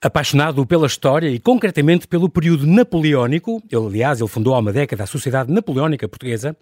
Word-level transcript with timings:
Apaixonado 0.00 0.64
pela 0.64 0.86
história 0.86 1.28
e 1.28 1.40
concretamente 1.40 2.06
pelo 2.06 2.28
período 2.28 2.64
napoleónico, 2.64 3.60
ele, 3.68 3.84
aliás, 3.84 4.20
ele 4.20 4.28
fundou 4.28 4.54
há 4.54 4.60
uma 4.60 4.72
década 4.72 5.02
a 5.02 5.06
Sociedade 5.08 5.52
Napoleónica 5.52 6.08
Portuguesa, 6.08 6.56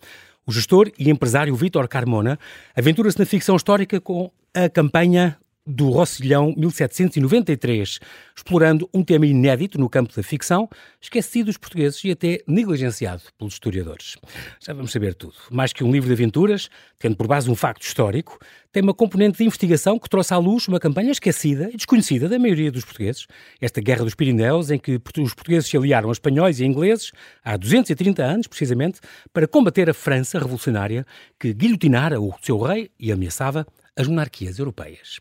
o 0.46 0.52
gestor 0.52 0.90
e 0.98 1.10
empresário 1.10 1.54
Vítor 1.54 1.86
Carmona 1.86 2.38
aventura-se 2.74 3.18
na 3.18 3.26
ficção 3.26 3.54
histórica 3.54 4.00
com 4.00 4.30
a 4.54 4.70
campanha 4.70 5.36
do 5.66 5.90
Rossilhão 5.90 6.54
1793, 6.56 7.98
explorando 8.36 8.88
um 8.94 9.02
tema 9.02 9.26
inédito 9.26 9.78
no 9.78 9.88
campo 9.88 10.14
da 10.14 10.22
ficção, 10.22 10.68
esquecido 11.00 11.46
dos 11.46 11.56
portugueses 11.56 12.02
e 12.04 12.10
até 12.10 12.40
negligenciado 12.46 13.22
pelos 13.36 13.54
historiadores. 13.54 14.16
Já 14.60 14.72
vamos 14.72 14.92
saber 14.92 15.14
tudo. 15.14 15.34
Mais 15.50 15.72
que 15.72 15.82
um 15.82 15.90
livro 15.90 16.06
de 16.06 16.12
aventuras, 16.12 16.68
tendo 16.98 17.16
por 17.16 17.26
base 17.26 17.50
um 17.50 17.56
facto 17.56 17.82
histórico, 17.82 18.38
tem 18.70 18.82
uma 18.82 18.94
componente 18.94 19.38
de 19.38 19.44
investigação 19.44 19.98
que 19.98 20.08
trouxe 20.08 20.34
à 20.34 20.38
luz 20.38 20.68
uma 20.68 20.78
campanha 20.78 21.10
esquecida 21.10 21.70
e 21.72 21.76
desconhecida 21.76 22.28
da 22.28 22.38
maioria 22.38 22.70
dos 22.70 22.84
portugueses. 22.84 23.26
Esta 23.60 23.80
Guerra 23.80 24.04
dos 24.04 24.14
Pirineus, 24.14 24.70
em 24.70 24.78
que 24.78 25.00
os 25.18 25.34
portugueses 25.34 25.68
se 25.68 25.76
aliaram 25.76 26.10
a 26.10 26.12
espanhóis 26.12 26.60
e 26.60 26.64
a 26.64 26.66
ingleses, 26.66 27.10
há 27.42 27.56
230 27.56 28.22
anos, 28.22 28.46
precisamente, 28.46 29.00
para 29.32 29.48
combater 29.48 29.88
a 29.88 29.94
França 29.94 30.38
revolucionária, 30.38 31.06
que 31.40 31.52
guilhotinara 31.54 32.20
o 32.20 32.34
seu 32.42 32.58
rei 32.60 32.90
e 33.00 33.10
ameaçava 33.10 33.66
as 33.96 34.06
monarquias 34.06 34.58
europeias. 34.58 35.20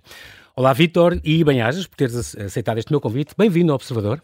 Olá, 0.56 0.74
Vítor, 0.74 1.20
e 1.24 1.44
bem-ajas 1.44 1.88
por 1.88 1.96
teres 1.96 2.36
aceitado 2.36 2.78
este 2.78 2.92
meu 2.92 3.00
convite. 3.00 3.34
Bem-vindo 3.38 3.72
ao 3.72 3.76
Observador. 3.76 4.22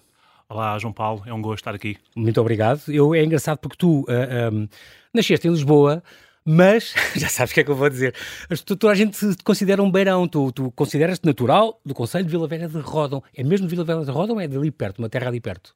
Olá, 0.50 0.78
João 0.78 0.92
Paulo, 0.92 1.24
é 1.26 1.34
um 1.34 1.42
gosto 1.42 1.62
estar 1.62 1.74
aqui. 1.74 1.96
Muito 2.16 2.40
obrigado. 2.42 2.82
Eu, 2.90 3.16
é 3.16 3.24
engraçado 3.24 3.60
porque 3.60 3.78
tu 3.78 4.02
uh, 4.02 4.06
ah, 4.10 4.54
um, 4.54 4.68
nasceste 5.14 5.48
em 5.48 5.52
Lisboa, 5.52 6.04
mas 6.44 6.94
já 7.16 7.30
sabes 7.30 7.52
o 7.52 7.54
que 7.54 7.62
é 7.62 7.64
que 7.64 7.72
eu 7.72 7.76
vou 7.76 7.90
dizer. 7.90 8.14
Toda 8.66 8.92
a 8.92 8.96
gente 8.96 9.18
te 9.36 9.44
considera 9.44 9.82
um 9.82 9.90
beirão. 9.90 10.28
Tu, 10.28 10.52
tu 10.52 10.72
consideras-te 10.72 11.26
natural 11.26 11.80
do 11.86 11.94
Conselho 11.94 12.26
de 12.26 12.32
Vila 12.32 12.48
Velha 12.48 12.68
de 12.68 12.80
Rodão. 12.80 13.24
É 13.34 13.46
mesmo 13.46 13.70
Vila 13.70 13.86
Velha 13.86 14.04
de 14.04 14.12
Rodão 14.12 14.36
ou 14.36 14.42
é 14.42 14.48
dali 14.50 14.70
perto, 14.70 15.00
uma 15.00 15.08
terra 15.08 15.30
ali 15.30 15.40
perto? 15.40 15.74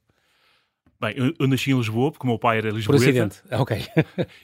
Bem, 1.00 1.14
eu, 1.16 1.32
eu 1.38 1.48
nasci 1.48 1.70
em 1.70 1.76
Lisboa, 1.76 2.12
porque 2.12 2.26
o 2.26 2.28
meu 2.28 2.38
pai 2.38 2.58
era 2.58 2.70
lisboeta. 2.70 3.02
Por 3.02 3.08
acidente, 3.08 3.42
ok. 3.50 3.86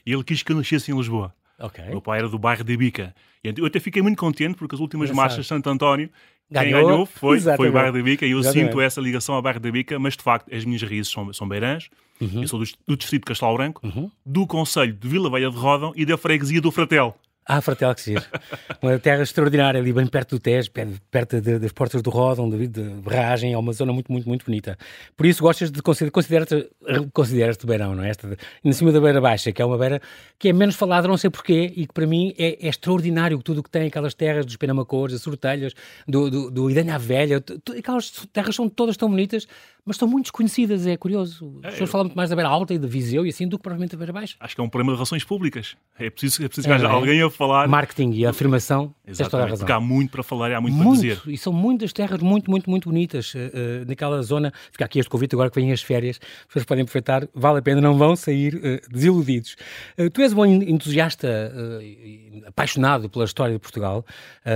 e 0.06 0.12
ele 0.12 0.24
quis 0.24 0.42
que 0.42 0.52
eu 0.52 0.56
nascesse 0.56 0.91
em 0.91 0.96
Lisboa. 0.96 1.34
Okay. 1.62 1.86
Meu 1.86 2.00
pai 2.00 2.18
era 2.18 2.28
do 2.28 2.38
bairro 2.38 2.64
de 2.64 2.77
Bica. 2.77 3.14
E 3.42 3.52
eu 3.56 3.66
até 3.66 3.80
fiquei 3.80 4.02
muito 4.02 4.18
contente 4.18 4.56
porque 4.56 4.74
as 4.74 4.80
últimas 4.80 5.10
marchas 5.10 5.41
de 5.41 5.46
Santo 5.46 5.68
António 5.68 6.10
ganhou, 6.50 6.64
quem 6.64 6.86
ganhou 6.86 7.06
foi, 7.06 7.41
foi 7.41 7.68
o 7.68 7.72
bairro 7.72 7.92
de 7.92 8.02
Bica 8.02 8.27
e 8.27 8.32
eu 8.32 8.41
Exatamente. 8.41 8.66
sinto 8.66 8.80
essa 8.80 9.00
ligação 9.00 9.34
ao 9.34 9.42
bairro 9.42 9.60
de 9.60 9.70
Bica, 9.70 9.98
mas 9.98 10.16
de 10.16 10.22
facto 10.22 10.55
as 10.55 10.64
minhas 10.64 10.83
raízes 10.83 11.10
são, 11.10 11.33
são 11.33 11.48
beirãs. 11.48 11.88
Uhum. 12.20 12.42
Eu 12.42 12.48
sou 12.48 12.60
do, 12.60 12.66
do 12.86 12.96
distrito 12.96 13.22
de 13.22 13.27
Castelo 13.27 13.56
Branco, 13.56 13.80
uhum. 13.84 14.10
do 14.24 14.46
Conselho 14.46 14.92
de 14.92 15.08
Vila 15.08 15.30
Velha 15.30 15.50
de 15.50 15.56
Rodão 15.56 15.92
e 15.96 16.05
da 16.05 16.16
freguesia 16.16 16.60
do 16.60 16.70
Fratel. 16.70 17.16
Ah, 17.44 17.60
Fratel, 17.60 17.90
que. 17.90 18.14
Uma 18.80 18.98
terra 19.00 19.22
extraordinária, 19.22 19.80
ali 19.80 19.92
bem 19.92 20.06
perto 20.06 20.36
do 20.36 20.40
Tejo, 20.40 20.70
perto 21.10 21.40
de, 21.40 21.58
das 21.58 21.72
portas 21.72 22.00
do 22.00 22.08
Ródão, 22.08 22.48
de, 22.48 22.68
de 22.68 22.80
é 23.52 23.58
uma 23.58 23.72
zona 23.72 23.92
muito, 23.92 24.12
muito, 24.12 24.28
muito 24.28 24.44
bonita. 24.44 24.78
Por 25.16 25.26
isso 25.26 25.42
gostas 25.42 25.70
de 25.70 25.82
considerar, 25.82 26.12
consideras-te 26.12 26.68
consideras 27.12 27.56
Beirão, 27.56 27.96
não 27.96 28.04
é? 28.04 28.10
Esta, 28.10 28.36
em 28.64 28.72
cima 28.72 28.92
da 28.92 29.00
Beira 29.00 29.20
Baixa, 29.20 29.50
que 29.50 29.60
é 29.60 29.64
uma 29.64 29.76
beira 29.76 30.00
que 30.38 30.48
é 30.50 30.52
menos 30.52 30.76
falada, 30.76 31.08
não 31.08 31.16
sei 31.16 31.30
porquê, 31.30 31.72
e 31.76 31.86
que 31.86 31.92
para 31.92 32.06
mim 32.06 32.32
é, 32.38 32.64
é 32.64 32.68
extraordinário 32.68 33.42
tudo 33.42 33.58
o 33.58 33.62
que 33.62 33.70
tem, 33.70 33.88
aquelas 33.88 34.14
terras 34.14 34.46
dos 34.46 34.56
Penamacores, 34.56 35.14
das 35.14 35.22
Sortelhas, 35.22 35.74
do, 36.06 36.30
do, 36.30 36.50
do 36.50 36.70
Idanha 36.70 36.98
Velha, 36.98 37.42
aquelas 37.77 38.10
terras 38.32 38.54
são 38.54 38.68
todas 38.68 38.96
tão 38.96 39.10
bonitas, 39.10 39.48
mas 39.84 39.97
estão 39.97 40.06
muito 40.06 40.27
desconhecidas, 40.27 40.86
é 40.86 40.97
curioso. 40.97 41.58
As 41.58 41.64
é, 41.64 41.70
pessoas 41.70 41.80
eu... 41.80 41.86
falam 41.88 42.05
muito 42.06 42.16
mais 42.16 42.30
da 42.30 42.36
Beira 42.36 42.48
Alta 42.48 42.72
e 42.72 42.78
da 42.78 42.86
Viseu 42.86 43.27
e 43.27 43.30
assim 43.30 43.48
do 43.48 43.58
que 43.58 43.62
provavelmente 43.62 43.92
da 43.92 43.98
Beira 43.98 44.12
Baixa. 44.12 44.36
Acho 44.39 44.55
que 44.55 44.61
é 44.61 44.64
um 44.64 44.69
problema 44.69 44.92
de 44.92 44.97
relações 44.97 45.24
públicas. 45.24 45.77
É 45.98 46.08
preciso, 46.08 46.44
é 46.44 46.48
preciso 46.48 46.69
é, 46.69 46.70
que 46.70 46.74
haja 46.74 46.86
é? 46.86 46.91
alguém 46.91 47.20
a 47.20 47.28
falar. 47.28 47.66
Marketing 47.66 48.12
e 48.12 48.24
afirmação, 48.24 48.94
Exatamente, 49.05 49.30
toda 49.30 49.42
a 49.42 49.47
razão. 49.47 49.58
porque 49.58 49.72
há 49.72 49.80
muito 49.80 50.11
para 50.11 50.22
falar 50.22 50.50
e 50.50 50.55
há 50.55 50.61
muito, 50.61 50.74
muito, 50.74 51.00
para 51.00 51.08
dizer. 51.08 51.23
E 51.27 51.36
são 51.36 51.52
muitas 51.52 51.92
terras 51.92 52.20
muito, 52.20 52.51
muito, 52.51 52.70
muito 52.70 52.89
bonitas 52.89 53.34
uh, 53.34 53.39
uh, 53.39 53.89
naquela 53.89 54.23
zona. 54.23 54.52
Fica 54.70 54.84
aqui 54.84 55.01
este 55.01 55.11
convite 55.11 55.34
agora 55.34 55.51
que 55.51 55.61
vêm 55.61 55.73
as 55.73 55.83
férias, 55.83 56.20
as 56.23 56.46
pessoas 56.46 56.64
podem 56.64 56.83
aproveitar, 56.83 57.27
vale 57.35 57.58
a 57.58 57.62
pena, 57.62 57.80
não 57.80 57.98
vão 57.98 58.14
sair 58.14 58.55
uh, 58.55 58.90
desiludidos. 58.90 59.56
tu 60.12 60.23
és 60.23 60.33
um 60.33 60.45
entusiasta, 60.45 61.52
apaixonado 62.46 63.08
pela 63.08 63.24
história 63.24 63.55
de 63.55 63.61
Portugal, 63.61 64.05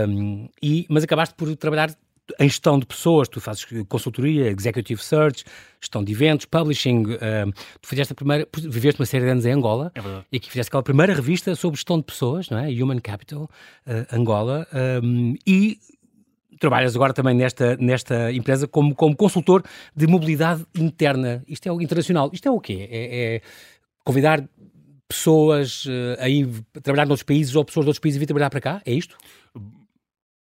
um, 0.08 0.48
e, 0.62 0.86
mas 0.88 1.04
acabaste 1.04 1.34
por 1.34 1.54
trabalhar 1.56 1.90
em 2.38 2.48
gestão 2.48 2.78
de 2.78 2.86
pessoas, 2.86 3.28
tu 3.28 3.40
fazes 3.40 3.64
consultoria, 3.88 4.50
executive 4.50 5.02
search, 5.02 5.44
gestão 5.80 6.02
de 6.02 6.12
eventos, 6.12 6.46
publishing. 6.46 7.04
Uh, 7.04 7.52
tu 7.80 7.88
fizeste 7.88 8.12
a 8.12 8.16
primeira, 8.16 8.48
viveste 8.54 9.00
uma 9.00 9.06
série 9.06 9.24
de 9.24 9.30
anos 9.30 9.46
em 9.46 9.52
Angola 9.52 9.92
é 9.94 10.00
e 10.32 10.36
aqui 10.36 10.50
fizeste 10.50 10.68
aquela 10.68 10.82
primeira 10.82 11.14
revista 11.14 11.54
sobre 11.54 11.76
gestão 11.76 11.98
de 11.98 12.04
pessoas, 12.04 12.50
não 12.50 12.58
é? 12.58 12.68
Human 12.68 13.00
Capital 13.00 13.42
uh, 13.86 14.14
Angola. 14.16 14.66
Um, 15.02 15.34
e 15.46 15.78
trabalhas 16.58 16.96
agora 16.96 17.12
também 17.12 17.34
nesta, 17.34 17.76
nesta 17.76 18.32
empresa 18.32 18.66
como, 18.66 18.94
como 18.94 19.14
consultor 19.14 19.62
de 19.94 20.06
mobilidade 20.06 20.64
interna. 20.74 21.44
Isto 21.46 21.68
é 21.68 21.72
o 21.72 21.80
internacional. 21.80 22.30
Isto 22.32 22.48
é 22.48 22.50
o 22.50 22.60
quê? 22.60 22.88
É, 22.90 23.34
é 23.36 23.40
convidar 24.04 24.42
pessoas 25.08 25.84
uh, 25.86 26.16
a 26.18 26.28
ir 26.28 26.48
trabalhar 26.82 27.06
noutros 27.06 27.22
países 27.22 27.54
ou 27.54 27.64
pessoas 27.64 27.84
de 27.84 27.90
outros 27.90 28.00
países 28.00 28.18
a 28.18 28.20
vir 28.20 28.26
trabalhar 28.26 28.50
para 28.50 28.60
cá? 28.60 28.82
É 28.84 28.92
isto? 28.92 29.16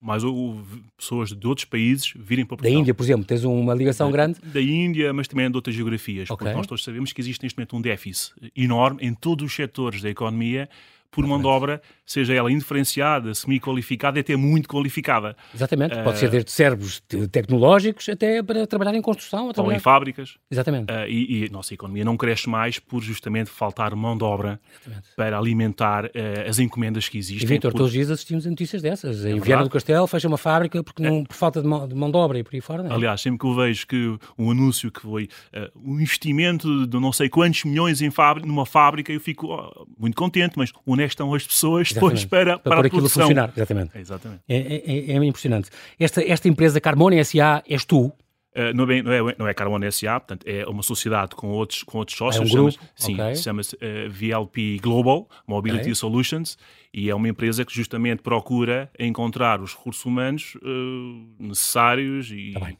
Mais 0.02 0.24
ou, 0.24 0.62
pessoas 0.98 1.30
de 1.32 1.48
outros 1.48 1.66
países 1.66 2.14
virem 2.16 2.46
para 2.46 2.58
Portugal. 2.58 2.74
Da 2.74 2.80
Índia, 2.80 2.94
por 2.94 3.04
exemplo, 3.04 3.26
tens 3.26 3.44
uma 3.44 3.74
ligação 3.74 4.08
da, 4.08 4.14
grande? 4.14 4.40
Da 4.42 4.62
Índia, 4.62 5.12
mas 5.14 5.28
também 5.28 5.50
de 5.50 5.56
outras 5.56 5.76
geografias, 5.76 6.30
okay. 6.30 6.46
porque 6.46 6.58
nós 6.58 6.68
todos 6.68 6.84
sabemos 6.84 7.12
que 7.12 7.22
existe 7.22 7.44
neste 7.44 7.58
momento 7.58 7.76
um 7.76 7.82
déficit 7.82 8.34
enorme 8.56 9.00
em 9.02 9.14
todos 9.14 9.46
os 9.46 9.56
setores 9.56 10.02
da 10.02 10.10
economia 10.10 10.70
por 11.12 11.26
mão 11.26 11.40
de 11.40 11.48
obra, 11.48 11.82
seja 12.06 12.34
ela 12.34 12.52
indiferenciada, 12.52 13.34
semi-qualificada, 13.34 14.20
até 14.20 14.36
muito 14.36 14.68
qualificada. 14.68 15.36
Exatamente, 15.54 15.98
uh, 15.98 16.04
pode 16.04 16.20
ser 16.20 16.30
desde 16.30 16.52
cérebros 16.52 17.02
tecnológicos 17.32 18.08
até 18.10 18.44
para 18.44 18.68
trabalhar 18.68 18.94
em 18.96 19.02
construção. 19.02 19.52
Ou 19.56 19.72
em 19.72 19.80
fábricas. 19.80 20.38
Exatamente. 20.52 20.92
Uh, 20.92 21.08
e, 21.08 21.44
e, 21.44 21.46
a 21.46 21.50
nossa 21.50 21.74
economia 21.74 22.04
não 22.04 22.18
cresce 22.18 22.50
mais 22.50 22.80
por 22.80 23.02
justamente 23.02 23.50
faltar 23.50 23.96
mão 23.96 24.18
de 24.18 24.24
obra 24.24 24.60
Exatamente. 24.82 25.10
para 25.16 25.38
alimentar 25.38 26.06
uh, 26.06 26.10
as 26.50 26.60
encomendas 26.60 27.08
que 27.08 27.18
existem. 27.18 27.46
E, 27.46 27.48
Vitor, 27.48 27.72
por... 27.72 27.78
todos 27.78 27.92
os 27.92 27.94
dias 27.94 28.12
assistimos 28.12 28.46
a 28.46 28.50
notícias 28.50 28.82
dessas. 28.82 29.26
É 29.26 29.32
em 29.32 29.40
Viana 29.40 29.64
do 29.64 29.70
Castelo 29.70 30.06
fecha 30.08 30.28
uma 30.28 30.38
fábrica 30.38 30.84
porque 30.84 31.02
não, 31.02 31.24
por 31.24 31.36
falta 31.36 31.62
de 31.62 31.68
mão, 31.68 31.88
de 31.88 31.96
mão, 31.96 32.12
de 32.12 32.18
obra 32.18 32.40
e 32.40 32.44
por 32.44 32.54
aí 32.54 32.62
fora. 32.62 32.88
É? 32.88 32.94
Aliás, 32.94 33.22
sempre 33.22 33.40
que 33.40 33.46
eu 33.46 33.56
vejo 33.56 33.88
que 33.88 34.18
um 34.38 34.52
anúncio 34.52 34.92
que 34.92 35.02
foi 35.02 35.30
um 35.76 36.00
investimento 36.00 36.86
de 36.86 37.00
não 37.00 37.12
sei 37.12 37.30
quantos 37.30 37.64
milhões 37.64 38.02
em 38.02 38.12
fábrica, 38.12 38.48
numa 38.48 38.66
fábrica, 38.66 39.12
eu 39.12 39.20
fico 39.20 39.48
oh, 39.48 39.88
muito 39.98 40.16
contente, 40.16 40.54
mas 40.58 40.72
onde 40.86 40.95
é 41.00 41.06
estão 41.06 41.34
as 41.34 41.46
pessoas 41.46 41.92
depois 41.92 42.26
para, 42.26 42.60
para, 42.60 42.78
para 42.78 42.88
a 42.88 42.90
produção. 42.90 43.24
funcionar. 43.24 43.52
Exatamente. 43.56 43.92
É, 43.96 44.00
exatamente. 44.00 44.42
É, 44.48 44.58
é, 44.58 45.12
é, 45.12 45.26
impressionante. 45.26 45.70
Esta, 46.00 46.24
esta 46.24 46.48
empresa 46.48 46.80
Carmona 46.82 47.24
SA 47.24 47.64
és 47.68 47.86
tu? 47.86 48.12
Uh, 48.56 48.74
não, 48.74 48.90
é, 48.90 49.02
não, 49.02 49.30
é, 49.30 49.36
não 49.38 49.48
é 49.48 49.54
Carmona 49.54 49.92
SA, 49.92 50.18
portanto, 50.20 50.46
é 50.48 50.66
uma 50.66 50.82
sociedade 50.82 51.36
com 51.36 51.50
outros, 51.50 51.84
com 51.84 51.98
outros 51.98 52.18
sócios. 52.18 52.42
É 52.42 52.46
um 52.46 52.56
grupo? 52.56 52.80
Sim, 52.96 53.16
okay. 53.16 53.36
chama-se 53.36 53.76
uh, 53.76 54.10
VLP 54.10 54.80
Global 54.82 55.28
Mobility 55.46 55.82
okay. 55.82 55.96
Solutions 55.96 56.58
e 56.94 57.10
é 57.10 57.16
uma 57.16 57.28
empresa 57.28 57.66
que 57.66 57.76
justamente 57.76 58.22
procura 58.22 58.90
encontrar 58.98 59.60
os 59.62 59.76
recursos 59.76 60.06
humanos 60.06 60.56
uh, 60.56 61.28
necessários 61.38 62.32
e, 62.32 62.54
tá 62.54 62.72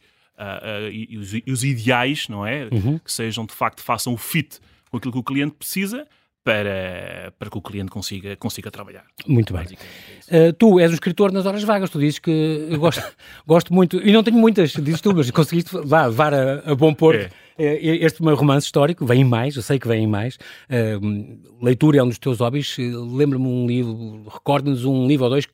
e, 0.90 1.08
e, 1.10 1.18
os, 1.18 1.34
e, 1.34 1.44
os, 1.46 1.62
ideais, 1.62 2.26
não 2.28 2.46
é? 2.46 2.68
Uhum. 2.72 2.98
Que 2.98 3.12
sejam, 3.12 3.44
de 3.44 3.52
facto, 3.52 3.82
façam 3.82 4.14
o 4.14 4.16
fit 4.16 4.58
com 4.90 4.96
aquilo 4.96 5.12
que 5.12 5.18
o 5.18 5.22
cliente 5.22 5.54
precisa 5.58 6.06
para, 6.46 7.34
para 7.40 7.50
que 7.50 7.58
o 7.58 7.60
cliente 7.60 7.90
consiga, 7.90 8.36
consiga 8.36 8.70
trabalhar. 8.70 9.04
Muito 9.26 9.52
bem. 9.52 9.64
Uh, 9.66 10.52
tu 10.56 10.78
és 10.78 10.88
um 10.92 10.94
escritor 10.94 11.32
nas 11.32 11.44
horas 11.44 11.64
vagas, 11.64 11.90
tu 11.90 11.98
dizes 11.98 12.20
que 12.20 12.68
gosto, 12.78 13.02
gosto 13.44 13.74
muito, 13.74 13.96
e 13.96 14.12
não 14.12 14.22
tenho 14.22 14.38
muitas, 14.38 14.70
dizes 14.70 15.00
tu, 15.00 15.12
mas 15.12 15.28
conseguiste 15.32 15.76
levar 15.76 16.32
a, 16.32 16.70
a 16.70 16.74
bom 16.76 16.94
porto. 16.94 17.18
É. 17.18 17.30
Eh, 17.58 17.96
este 17.96 18.22
meu 18.22 18.36
romance 18.36 18.64
histórico, 18.64 19.04
vem 19.04 19.24
mais, 19.24 19.56
eu 19.56 19.62
sei 19.62 19.76
que 19.76 19.88
vem 19.88 20.06
mais. 20.06 20.36
Uh, 20.70 21.36
leitura 21.60 21.98
é 21.98 22.02
um 22.04 22.08
dos 22.08 22.18
teus 22.18 22.38
hobbies. 22.38 22.76
Lembra-me 22.78 23.44
um 23.44 23.66
livro, 23.66 24.28
recorda-nos 24.32 24.84
um 24.84 25.04
livro 25.08 25.24
ou 25.24 25.30
dois 25.30 25.46
que 25.46 25.52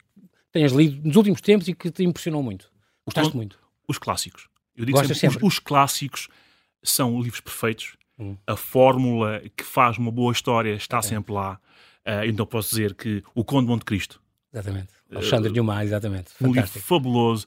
tenhas 0.53 0.73
lido 0.73 1.01
nos 1.03 1.17
últimos 1.17 1.41
tempos 1.41 1.69
e 1.69 1.75
que 1.75 1.91
te 1.91 2.05
impressionou 2.05 2.43
muito. 2.43 2.71
Gostaste 3.07 3.35
muito. 3.35 3.59
Os 3.89 3.97
clássicos. 3.97 4.47
Eu 4.77 4.85
digo 4.85 4.99
sempre, 4.99 5.15
sempre. 5.15 5.39
Os, 5.39 5.55
os 5.55 5.59
clássicos 5.59 6.29
são 6.83 7.19
livros 7.19 7.41
perfeitos 7.41 7.95
Hum. 8.23 8.37
A 8.47 8.57
fórmula 8.57 9.43
que 9.57 9.65
faz 9.65 9.99
uma 9.99 10.11
boa 10.11 10.33
história 10.33 10.75
está 10.75 11.03
sempre 11.03 11.33
lá. 11.33 11.59
Uh, 12.07 12.25
então 12.27 12.47
posso 12.47 12.71
dizer 12.71 12.95
que 12.95 13.23
o 13.35 13.45
Conde 13.45 13.67
de 13.67 13.73
Monte 13.73 13.85
Cristo. 13.85 14.21
Exatamente. 14.53 14.89
Eh, 15.11 15.17
Alexandre 15.17 15.51
uh, 15.51 15.53
Dumas, 15.53 15.85
exatamente. 15.85 16.33
Um 16.41 16.47
Fantástico. 16.47 16.55
livro 16.55 16.81
fabuloso, 16.81 17.47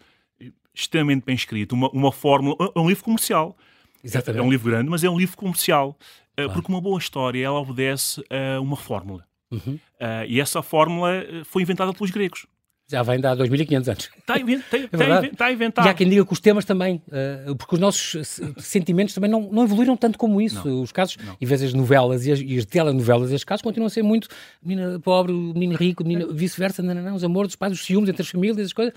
extremamente 0.73 1.23
bem 1.25 1.35
escrito, 1.35 1.73
uma, 1.73 1.89
uma 1.89 2.11
fórmula, 2.11 2.55
é 2.75 2.79
um 2.79 2.87
livro 2.87 3.03
comercial. 3.03 3.55
Exatamente. 4.03 4.39
É, 4.39 4.43
é 4.43 4.47
um 4.47 4.49
livro 4.49 4.69
grande, 4.69 4.89
mas 4.89 5.03
é 5.03 5.09
um 5.09 5.17
livro 5.17 5.37
comercial. 5.37 5.89
Uh, 5.89 6.35
claro. 6.35 6.53
Porque 6.53 6.71
uma 6.71 6.81
boa 6.81 6.99
história, 6.99 7.45
ela 7.45 7.59
obedece 7.59 8.23
a 8.29 8.59
uma 8.59 8.75
fórmula. 8.75 9.25
Uhum. 9.51 9.73
Uh, 9.75 10.25
e 10.27 10.41
essa 10.41 10.61
fórmula 10.61 11.23
foi 11.45 11.61
inventada 11.61 11.93
pelos 11.93 12.11
gregos. 12.11 12.45
Já 12.87 13.01
vem 13.01 13.19
de 13.19 13.25
há 13.25 13.35
2.500 13.35 13.87
anos. 13.87 14.09
Está, 14.17 14.35
é 14.37 15.25
está 15.25 15.51
inventado. 15.51 15.87
E 15.87 15.89
há 15.89 15.93
quem 15.93 16.07
diga 16.07 16.25
que 16.25 16.33
os 16.33 16.39
temas 16.39 16.65
também, 16.65 17.01
uh, 17.07 17.55
porque 17.55 17.75
os 17.75 17.81
nossos 17.81 18.15
sentimentos 18.59 19.13
também 19.15 19.29
não, 19.29 19.41
não 19.51 19.63
evoluíram 19.63 19.97
tanto 19.97 20.19
como 20.19 20.39
isso. 20.39 20.67
Não, 20.67 20.81
os 20.81 20.91
casos, 20.91 21.17
não. 21.17 21.35
em 21.41 21.45
vez 21.45 21.61
das 21.61 21.73
novelas 21.73 22.25
e 22.27 22.31
as, 22.31 22.39
e 22.39 22.57
as 22.57 22.65
telenovelas, 22.65 23.31
estes 23.31 23.43
casos 23.43 23.63
continuam 23.63 23.87
a 23.87 23.89
ser 23.89 24.03
muito 24.03 24.27
menina 24.63 24.99
pobre, 24.99 25.33
menino 25.33 25.75
rico, 25.75 26.03
vice-versa, 26.31 26.83
não, 26.83 26.93
não, 26.93 27.15
os 27.15 27.23
amores 27.23 27.49
dos 27.49 27.55
pais, 27.55 27.73
os 27.73 27.83
ciúmes 27.83 28.09
entre 28.09 28.21
as 28.21 28.29
famílias, 28.29 28.57
as 28.59 28.73
coisas. 28.73 28.93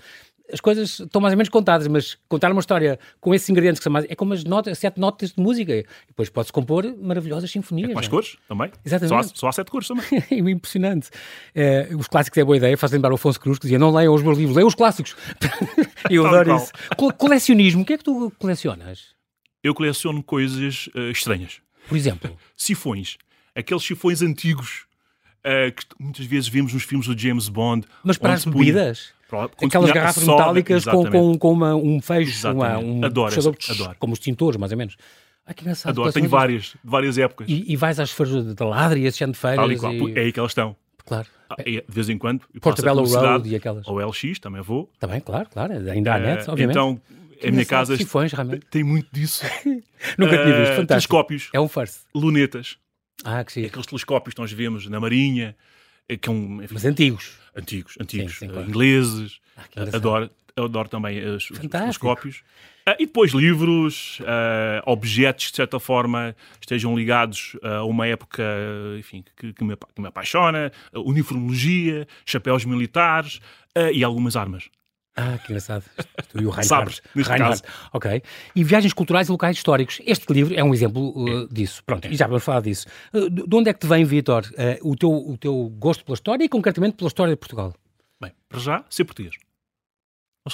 as 0.51 0.59
coisas 0.59 0.99
estão 0.99 1.21
mais 1.21 1.33
ou 1.33 1.37
menos 1.37 1.49
contadas, 1.49 1.87
mas 1.87 2.17
contar 2.27 2.51
uma 2.51 2.59
história 2.59 2.99
com 3.19 3.33
esses 3.33 3.49
ingredientes 3.49 3.79
que 3.79 3.83
são 3.83 3.91
mais. 3.91 4.05
É 4.09 4.15
como 4.15 4.33
as 4.33 4.43
notas, 4.43 4.77
sete 4.77 4.99
notas 4.99 5.31
de 5.31 5.41
música. 5.41 5.73
E 5.73 5.85
depois 6.07 6.29
pode-se 6.29 6.53
compor 6.53 6.85
maravilhosas 7.01 7.51
sinfonias. 7.51 7.89
É 7.89 7.93
com 7.93 7.99
as 7.99 8.05
é? 8.05 8.09
cores 8.09 8.37
também. 8.47 8.71
Exatamente. 8.85 9.09
Só 9.09 9.17
há, 9.17 9.23
só 9.23 9.47
há 9.47 9.51
sete 9.51 9.71
cores 9.71 9.87
também. 9.87 10.05
é 10.29 10.35
impressionante. 10.35 11.09
É, 11.53 11.89
os 11.97 12.07
clássicos 12.07 12.37
é 12.37 12.43
boa 12.43 12.57
ideia, 12.57 12.77
faz 12.77 12.91
lembrar 12.91 13.11
o 13.11 13.15
Afonso 13.15 13.39
Cruz 13.39 13.57
que 13.57 13.63
dizia: 13.63 13.78
não 13.79 13.91
leiam 13.91 14.13
os 14.13 14.21
meus 14.21 14.37
livros, 14.37 14.55
leiam 14.55 14.67
os 14.67 14.75
clássicos. 14.75 15.15
eu 16.09 16.25
adoro 16.25 16.55
isso. 16.55 16.71
colecionismo, 17.17 17.81
o 17.83 17.85
que 17.85 17.93
é 17.93 17.97
que 17.97 18.03
tu 18.03 18.31
colecionas? 18.37 19.15
Eu 19.63 19.73
coleciono 19.73 20.23
coisas 20.23 20.87
uh, 20.95 21.11
estranhas. 21.11 21.61
Por 21.87 21.97
exemplo? 21.97 22.37
Sifões. 22.55 23.17
Aqueles 23.55 23.83
sifões 23.83 24.21
antigos 24.21 24.85
uh, 25.39 25.71
que 25.73 25.83
muitas 25.99 26.25
vezes 26.25 26.47
vemos 26.47 26.73
nos 26.73 26.83
filmes 26.83 27.07
do 27.07 27.17
James 27.17 27.49
Bond. 27.49 27.85
Mas 28.03 28.17
para 28.17 28.33
as 28.33 28.45
bebidas? 28.45 29.13
Aquelas 29.63 29.91
garrafas 29.91 30.23
soda, 30.23 30.37
metálicas 30.37 30.85
com, 30.85 31.05
com, 31.05 31.37
com 31.37 31.51
uma, 31.51 31.75
um 31.75 32.01
fecho, 32.01 32.49
uma, 32.49 32.79
um 32.79 33.05
adoro, 33.05 33.33
puxador, 33.35 33.55
adoro. 33.69 33.95
como 33.99 34.13
os 34.13 34.19
tintores, 34.19 34.57
mais 34.57 34.71
ou 34.71 34.77
menos. 34.77 34.95
Ah, 35.45 35.53
que 35.53 35.61
engraçado. 35.61 35.91
Adoro, 35.91 36.11
tenho 36.11 36.29
várias, 36.29 36.63
de 36.63 36.79
várias 36.83 37.17
épocas. 37.17 37.47
E, 37.47 37.71
e 37.71 37.75
vais 37.75 37.99
às 37.99 38.11
feiras 38.11 38.55
de 38.55 38.63
ladra 38.63 38.97
e 38.97 39.05
esse 39.05 39.23
de 39.23 39.33
feiras. 39.33 39.83
E... 39.83 40.13
É 40.15 40.21
aí 40.21 40.31
que 40.31 40.39
elas 40.39 40.51
estão. 40.51 40.75
Claro. 41.05 41.27
Ah, 41.49 41.55
de 41.63 41.83
vez 41.87 42.09
em 42.09 42.17
quando. 42.17 42.41
Portobello 42.61 43.03
Road 43.03 43.49
e 43.49 43.55
aquelas. 43.55 43.87
Ou 43.87 43.99
LX, 43.99 44.39
também 44.39 44.61
vou. 44.61 44.91
Também, 44.99 45.19
claro, 45.19 45.49
claro. 45.49 45.73
Ainda 45.73 46.13
há 46.13 46.19
net, 46.19 46.49
obviamente. 46.49 46.75
Então, 46.77 47.01
a 47.43 47.51
minha 47.51 47.65
casa 47.65 47.95
realmente. 47.95 48.65
tem 48.69 48.83
muito 48.83 49.07
disso. 49.11 49.43
Nunca 50.17 50.37
tinha 50.37 50.59
visto, 50.59 50.75
fantástico. 50.75 50.87
Telescópios. 50.87 51.49
É 51.53 51.59
um 51.59 51.67
first. 51.67 52.01
Lunetas. 52.13 52.77
Ah, 53.23 53.43
que 53.43 53.51
sim. 53.51 53.65
Aqueles 53.65 53.85
telescópios 53.85 54.33
que 54.33 54.41
nós 54.41 54.51
vemos 54.51 54.87
na 54.87 54.99
Marinha, 54.99 55.55
que 56.21 56.29
é 56.29 56.31
um, 56.31 56.61
Mas 56.71 56.85
antigos. 56.85 57.37
Antigos, 57.55 57.95
antigos. 57.99 58.41
Ingleses. 58.41 59.39
Ah, 59.57 59.63
adoro, 59.93 60.29
adoro 60.65 60.89
também 60.89 61.23
os, 61.23 61.49
os 61.51 61.59
telescópios. 61.59 62.43
Uh, 62.87 62.95
e 62.99 63.05
depois 63.05 63.31
livros, 63.31 64.19
uh, 64.21 64.81
objetos 64.85 65.45
que 65.45 65.51
de 65.51 65.55
certa 65.57 65.79
forma 65.79 66.35
estejam 66.59 66.97
ligados 66.97 67.55
a 67.61 67.83
uma 67.83 68.07
época 68.07 68.43
enfim, 68.97 69.23
que, 69.35 69.53
que, 69.53 69.63
me, 69.63 69.75
que 69.75 70.01
me 70.01 70.07
apaixona, 70.07 70.71
uniformologia, 70.93 72.07
chapéus 72.25 72.65
militares 72.65 73.39
e 73.93 74.03
algumas 74.03 74.35
armas. 74.35 74.69
Ah, 75.19 75.37
que 75.37 75.51
engraçado. 75.51 75.83
Tu 76.29 76.41
e 76.41 76.45
o 76.45 76.49
Reinhard. 76.49 76.67
Sabes, 76.67 77.01
neste 77.13 77.29
Reinhard. 77.29 77.61
caso. 77.61 77.89
Ok. 77.91 78.23
E 78.55 78.63
viagens 78.63 78.93
culturais 78.93 79.27
e 79.27 79.31
locais 79.31 79.57
históricos. 79.57 80.01
Este 80.05 80.31
livro 80.31 80.55
é 80.55 80.63
um 80.63 80.73
exemplo 80.73 81.11
uh, 81.11 81.47
disso. 81.53 81.83
Pronto, 81.85 82.07
e 82.07 82.15
já 82.15 82.25
vamos 82.25 82.43
falar 82.43 82.61
disso. 82.61 82.87
Uh, 83.13 83.29
de 83.29 83.55
onde 83.55 83.69
é 83.69 83.73
que 83.73 83.79
te 83.79 83.87
vem, 83.87 84.05
Vitor, 84.05 84.45
uh, 84.45 84.89
o, 84.89 84.95
teu, 84.95 85.11
o 85.11 85.37
teu 85.37 85.69
gosto 85.77 86.05
pela 86.05 86.15
história 86.15 86.43
e 86.45 86.47
concretamente 86.47 86.95
pela 86.95 87.09
história 87.09 87.33
de 87.33 87.37
Portugal? 87.37 87.73
Bem, 88.21 88.31
para 88.47 88.59
já, 88.59 88.85
ser 88.89 89.03
português. 89.03 89.35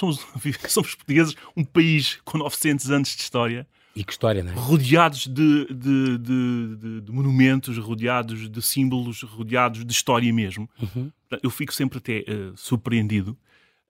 somos, 0.00 0.26
somos 0.68 0.94
portugueses, 0.94 1.34
um 1.56 1.64
país 1.64 2.18
com 2.24 2.38
900 2.38 2.90
anos 2.90 3.14
de 3.14 3.22
história. 3.22 3.66
E 3.94 4.04
que 4.04 4.12
história, 4.12 4.42
não 4.42 4.52
é? 4.52 4.54
Rodeados 4.54 5.26
de, 5.26 5.66
de, 5.66 6.18
de, 6.18 7.00
de 7.00 7.12
monumentos, 7.12 7.78
rodeados 7.78 8.50
de 8.50 8.62
símbolos, 8.62 9.22
rodeados 9.22 9.84
de 9.84 9.92
história 9.92 10.30
mesmo. 10.32 10.68
Uhum. 10.80 11.10
Eu 11.42 11.48
fico 11.48 11.72
sempre 11.72 11.98
até 11.98 12.24
surpreendido 12.56 13.36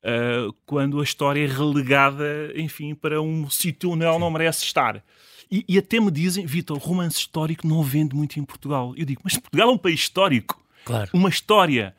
uh, 0.06 0.52
quando 0.64 1.00
a 1.00 1.04
história 1.04 1.44
é 1.44 1.46
relegada, 1.46 2.52
enfim, 2.54 2.94
para 2.94 3.20
um 3.20 3.50
sítio 3.50 3.90
onde 3.90 4.04
ela 4.04 4.18
não 4.18 4.30
merece 4.30 4.64
estar. 4.64 5.02
E, 5.50 5.64
e 5.68 5.78
até 5.78 6.00
me 6.00 6.10
dizem, 6.10 6.46
Vitor, 6.46 6.78
romance 6.78 7.18
histórico 7.18 7.66
não 7.66 7.82
vende 7.82 8.14
muito 8.14 8.38
em 8.38 8.44
Portugal. 8.44 8.94
Eu 8.96 9.04
digo, 9.04 9.20
mas 9.24 9.36
Portugal 9.36 9.70
é 9.70 9.72
um 9.72 9.78
país 9.78 10.00
histórico. 10.00 10.60
Claro. 10.84 11.10
Uma 11.12 11.28
história 11.28 11.94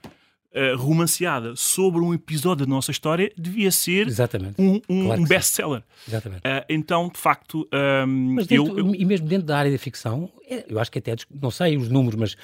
uh, 0.58 0.78
romanceada 0.78 1.56
sobre 1.56 2.02
um 2.02 2.14
episódio 2.14 2.66
da 2.66 2.70
nossa 2.70 2.92
história 2.92 3.32
devia 3.38 3.72
ser 3.72 4.08
Exatamente. 4.08 4.60
um, 4.60 4.82
um, 4.90 5.06
claro 5.06 5.22
um 5.22 5.26
best-seller. 5.26 5.84
Uh, 6.10 6.66
então, 6.70 7.10
de 7.10 7.20
facto, 7.20 7.68
um, 8.06 8.34
mas 8.36 8.48
dentro, 8.48 8.80
eu, 8.80 8.88
eu... 8.88 8.96
E 8.96 9.06
mesmo 9.06 9.28
dentro 9.28 9.46
da 9.46 9.58
área 9.58 9.72
da 9.72 9.78
ficção, 9.78 10.32
é, 10.50 10.66
eu 10.68 10.80
acho 10.80 10.92
que 10.92 11.00
até, 11.00 11.16
não 11.30 11.52
sei 11.52 11.78
os 11.78 11.90
números, 11.90 12.20
mas 12.20 12.36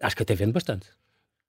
acho 0.00 0.16
que 0.16 0.22
até 0.22 0.34
vende 0.34 0.52
bastante. 0.52 0.86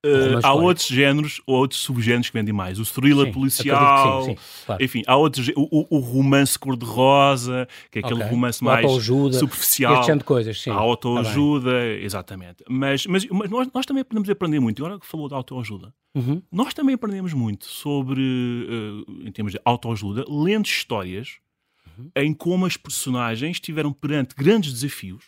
Uh, 0.06 0.38
há 0.44 0.54
outros 0.54 0.86
géneros 0.86 1.40
ou 1.44 1.56
outros 1.56 1.80
subgéneros 1.80 2.28
que 2.28 2.32
vendem 2.32 2.54
mais. 2.54 2.78
O 2.78 2.84
thriller 2.84 3.26
sim, 3.26 3.32
policial, 3.32 4.22
sim, 4.22 4.30
sim, 4.36 4.64
claro. 4.64 4.84
enfim, 4.84 5.02
há 5.04 5.16
outros. 5.16 5.48
O, 5.56 5.96
o 5.96 5.98
romance 5.98 6.56
cor-de-rosa, 6.56 7.66
que 7.90 7.98
é 7.98 8.02
aquele 8.02 8.20
okay. 8.20 8.30
romance 8.30 8.62
mais 8.62 8.86
superficial. 8.92 10.00
Este 10.00 10.14
de 10.14 10.24
coisas, 10.24 10.60
sim. 10.60 10.70
A 10.70 10.74
autoajuda, 10.74 11.70
tá 11.70 11.84
exatamente. 12.00 12.64
Mas, 12.68 13.06
mas, 13.06 13.26
mas 13.26 13.50
nós, 13.50 13.68
nós, 13.74 13.86
também 13.86 14.04
podemos 14.04 14.30
aprender 14.30 14.60
muito. 14.60 14.84
Agora 14.84 15.00
que 15.00 15.06
falou 15.06 15.28
de 15.28 15.34
autoajuda, 15.34 15.92
uhum. 16.14 16.40
nós 16.52 16.72
também 16.72 16.94
aprendemos 16.94 17.32
muito 17.32 17.66
sobre, 17.66 18.20
uh, 18.20 19.26
em 19.26 19.32
termos 19.32 19.52
de 19.52 19.60
autoajuda, 19.64 20.24
lendo 20.28 20.66
histórias 20.66 21.38
uhum. 21.98 22.08
em 22.14 22.32
como 22.32 22.66
as 22.66 22.76
personagens 22.76 23.56
estiveram 23.56 23.92
perante 23.92 24.32
grandes 24.36 24.72
desafios 24.72 25.24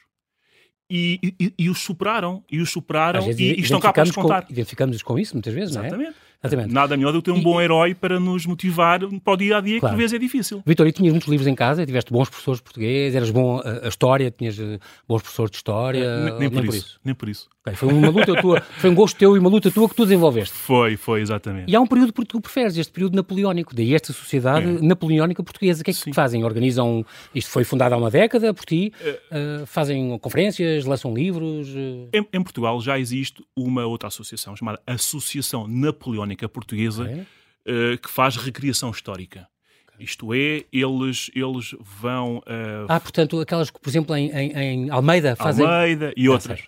e, 0.91 1.35
e, 1.39 1.55
e, 1.59 1.71
os 1.71 1.79
superaram, 1.79 2.43
e 2.51 2.61
os 2.61 2.71
superaram 2.71 3.31
e, 3.31 3.33
e 3.33 3.61
estão 3.61 3.79
cá 3.79 3.93
para 3.93 4.05
nos 4.05 4.15
contar. 4.15 4.47
Identificamos-nos 4.51 5.03
com 5.03 5.19
isso 5.19 5.35
muitas 5.35 5.55
vezes, 5.55 5.71
Exatamente. 5.71 5.93
não 5.93 6.01
é? 6.01 6.03
Exatamente. 6.05 6.30
Nada 6.69 6.97
melhor 6.97 7.13
do 7.13 7.21
que 7.21 7.31
ter 7.31 7.33
um 7.33 7.43
bom 7.43 7.61
herói 7.61 7.95
para 7.95 8.19
nos 8.19 8.47
motivar 8.47 9.01
para 9.01 9.33
o 9.33 9.37
dia 9.37 9.59
a 9.59 9.61
dia, 9.61 9.79
claro. 9.79 9.93
que 9.93 9.97
por 9.97 10.03
vezes 10.03 10.15
é 10.15 10.19
difícil. 10.19 10.63
Vitor, 10.65 10.87
e 10.87 10.93
tinhas 10.93 11.13
muitos 11.13 11.29
livros 11.29 11.47
em 11.47 11.55
casa, 11.55 11.85
tiveste 11.85 12.11
bons 12.11 12.31
professores 12.31 12.59
de 12.59 12.65
português, 12.65 13.15
eras 13.15 13.31
bom 13.31 13.61
a, 13.63 13.87
a 13.87 13.89
história, 13.89 14.31
tinhas 14.31 14.59
uh, 14.59 14.79
bons 15.07 15.21
professores 15.21 15.51
de 15.51 15.57
história. 15.59 16.25
nem, 16.25 16.39
nem, 16.39 16.51
nem, 16.51 16.51
por, 16.51 16.65
isso, 16.65 16.77
isso, 16.77 17.01
Nem 17.05 17.15
por 17.15 17.29
isso. 17.29 17.49
Okay, 17.63 17.75
foi 17.75 17.93
uma 17.93 18.09
luta 18.09 18.35
tua, 18.41 18.61
foi 18.63 18.89
um 18.89 18.95
gosto 18.95 19.19
teu 19.19 19.37
e 19.37 19.39
uma 19.39 19.51
luta 19.51 19.71
tua 19.71 19.87
que 19.87 19.95
tu 19.95 20.05
desenvolveste. 20.05 20.55
Foi, 20.55 20.97
foi, 20.97 21.21
exatamente. 21.21 21.71
E 21.71 21.77
há 21.77 21.81
um 21.81 21.87
período 21.87 22.11
que 22.11 22.25
tu 22.25 22.41
preferes, 22.41 22.75
este 22.79 22.91
período 22.91 23.15
napoleónico, 23.15 23.75
daí 23.75 23.95
esta 23.95 24.15
sociedade 24.15 24.67
é. 24.67 24.81
napoleónica 24.81 25.43
portuguesa. 25.43 25.83
O 25.83 25.85
que 25.85 25.91
é 25.91 25.95
que 25.95 26.01
Sim. 26.01 26.13
fazem? 26.15 26.43
Organizam, 26.43 27.05
isto 27.35 27.51
foi 27.51 27.63
fundado 27.63 27.95
há 27.95 27.99
uma 27.99 28.11
década 28.11 28.55
por 28.55 28.65
ti, 28.65 28.95
uh, 29.03 29.67
fazem 29.67 30.19
conferências, 30.21 30.87
lançam 30.87 31.13
livros? 31.13 31.69
Uh... 31.69 32.09
Em, 32.15 32.27
em, 32.33 32.43
Portugal 32.43 32.81
já 32.81 32.99
existe 32.99 33.45
uma 33.55 33.85
outra 33.85 34.09
associação 34.09 34.57
chamada 34.57 34.81
Associação 34.87 35.69
Napoleónica 35.69 36.30
Portuguesa, 36.49 37.05
uh, 37.05 37.99
que 37.99 38.11
faz 38.11 38.37
recriação 38.37 38.91
histórica. 38.91 39.49
Isto 40.01 40.33
é, 40.33 40.65
eles, 40.73 41.31
eles 41.35 41.75
vão. 41.79 42.39
Uh, 42.39 42.89
ah, 42.89 42.99
portanto, 42.99 43.39
aquelas 43.39 43.71
que, 43.71 43.79
por 43.79 43.89
exemplo, 43.89 44.17
em, 44.17 44.31
em, 44.31 44.53
em 44.57 44.91
Almeida 44.91 45.37
fazem. 45.37 45.65
Almeida 45.65 46.13
e 46.17 46.29
outras. 46.29 46.63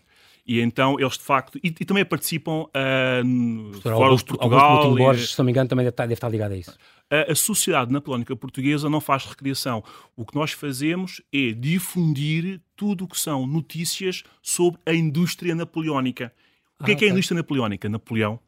E 0.47 0.61
então 0.61 0.99
eles 1.01 1.17
de 1.17 1.25
facto. 1.25 1.59
E, 1.63 1.69
e 1.69 1.85
também 1.85 2.05
participam 2.05 2.65
uh, 2.65 3.81
fora 3.81 4.17
de 4.17 4.25
Portugal. 4.25 4.61
Augusto 4.61 4.97
Borges, 4.97 5.31
se 5.31 5.39
não 5.39 5.47
me 5.47 5.53
engano, 5.53 5.69
também 5.69 5.85
deve 5.85 5.95
estar, 5.95 6.05
deve 6.05 6.15
estar 6.15 6.29
ligado 6.29 6.53
a 6.53 6.57
isso. 6.57 6.77
A, 7.11 7.33
a 7.33 7.35
Sociedade 7.35 7.91
Napoleónica 7.93 8.35
Portuguesa 8.37 8.91
não 8.91 9.01
faz 9.01 9.25
recriação. 9.25 9.83
O 10.15 10.27
que 10.27 10.35
nós 10.35 10.53
fazemos 10.53 11.23
é 11.33 11.53
difundir 11.53 12.61
tudo 12.77 13.05
o 13.05 13.09
que 13.09 13.19
são 13.19 13.47
notícias 13.47 14.25
sobre 14.43 14.81
a 14.85 14.93
indústria 14.93 15.55
napoleónica. 15.55 16.33
O 16.79 16.85
que 16.85 16.91
ah, 16.91 16.95
é 16.95 16.97
que 16.97 17.05
é 17.05 17.09
a 17.09 17.11
indústria 17.13 17.37
napoleónica? 17.37 17.89
Napoleão 17.89 18.39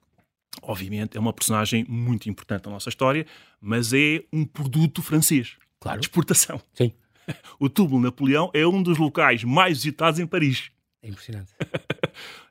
obviamente, 0.63 1.17
é 1.17 1.21
uma 1.21 1.33
personagem 1.33 1.85
muito 1.89 2.29
importante 2.29 2.67
na 2.67 2.73
nossa 2.73 2.89
história, 2.89 3.27
mas 3.61 3.93
é 3.93 4.23
um 4.33 4.45
produto 4.45 5.03
francês. 5.03 5.57
Claro. 5.81 6.01
De 6.01 6.07
exportação. 6.07 6.61
Sim. 6.73 6.93
O 7.59 7.71
túmulo 7.71 8.03
Napoleão 8.03 8.51
é 8.53 8.67
um 8.67 8.83
dos 8.83 8.99
locais 8.99 9.45
mais 9.45 9.79
visitados 9.79 10.21
em 10.21 10.27
Paris. 10.27 10.71
É 11.03 11.09
impressionante. 11.09 11.55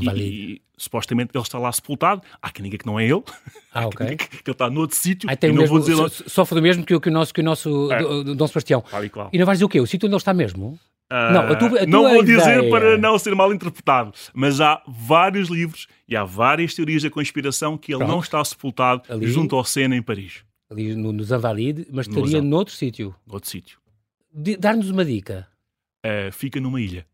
e, 0.00 0.20
e, 0.20 0.62
supostamente 0.76 1.32
ele 1.34 1.42
está 1.42 1.58
lá 1.58 1.72
sepultado. 1.72 2.22
Há 2.40 2.50
quem 2.50 2.64
diga 2.64 2.78
que 2.78 2.86
não 2.86 3.00
é 3.00 3.04
ele. 3.04 3.22
Ah, 3.72 3.86
ok. 3.88 4.16
que, 4.16 4.24
ele 4.36 4.42
está 4.46 4.70
noutro 4.70 4.96
sítio. 4.96 5.28
Ah, 5.28 5.36
tem 5.36 5.50
o 5.50 5.54
mesmo, 5.54 5.80
dizer... 5.80 5.96
so, 6.08 6.30
sofre 6.30 6.54
do 6.54 6.62
mesmo 6.62 6.84
que, 6.84 6.98
que 7.00 7.08
o 7.08 7.12
nosso, 7.12 7.34
que 7.34 7.40
o 7.40 7.44
nosso 7.44 7.92
é. 7.92 8.34
Dom 8.34 8.46
Sebastião. 8.46 8.84
e, 9.02 9.08
claro. 9.08 9.30
e 9.32 9.38
não 9.38 9.46
vais 9.46 9.58
dizer 9.58 9.64
o 9.64 9.68
quê? 9.68 9.80
O 9.80 9.86
sítio 9.86 10.06
onde 10.06 10.14
ele 10.14 10.20
está 10.20 10.32
mesmo? 10.32 10.78
Uh, 11.14 11.32
não, 11.32 11.40
a 11.42 11.54
tua, 11.54 11.82
a 11.82 11.86
não 11.86 12.08
vou 12.08 12.24
dizer 12.24 12.68
para 12.68 12.98
não 12.98 13.16
ser 13.20 13.36
mal 13.36 13.54
interpretado, 13.54 14.12
mas 14.34 14.60
há 14.60 14.82
vários 14.88 15.48
livros 15.48 15.86
e 16.08 16.16
há 16.16 16.24
várias 16.24 16.74
teorias 16.74 17.04
da 17.04 17.10
conspiração 17.10 17.78
que 17.78 17.92
ele 17.92 17.98
Pronto. 17.98 18.10
não 18.10 18.18
está 18.18 18.44
sepultado 18.44 19.02
ali, 19.08 19.28
junto 19.28 19.54
ao 19.54 19.64
Sena 19.64 19.94
em 19.94 20.02
Paris. 20.02 20.42
Ali 20.68 20.92
no, 20.96 21.12
nos 21.12 21.30
Invalides, 21.30 21.86
mas 21.92 22.08
no 22.08 22.18
estaria 22.18 22.42
noutro 22.42 22.74
sítio. 22.74 23.14
Noutro 23.24 23.48
sítio. 23.48 23.78
Dar-nos 24.58 24.90
uma 24.90 25.04
dica. 25.04 25.46
Uh, 26.04 26.32
fica 26.32 26.60
numa 26.60 26.80
ilha. 26.80 27.06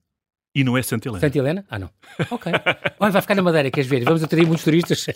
E 0.54 0.64
não 0.64 0.78
é 0.78 0.82
Santa 0.82 1.08
Helena. 1.08 1.20
Santa 1.20 1.38
Helena? 1.38 1.64
Ah, 1.68 1.78
não. 1.78 1.90
Ok. 2.30 2.50
Olha, 2.98 3.12
vai 3.12 3.22
ficar 3.22 3.34
na 3.34 3.42
Madeira, 3.42 3.70
queres 3.70 3.88
ver? 3.88 4.02
Vamos 4.02 4.22
atrair 4.22 4.46
muitos 4.46 4.64
turistas. 4.64 5.06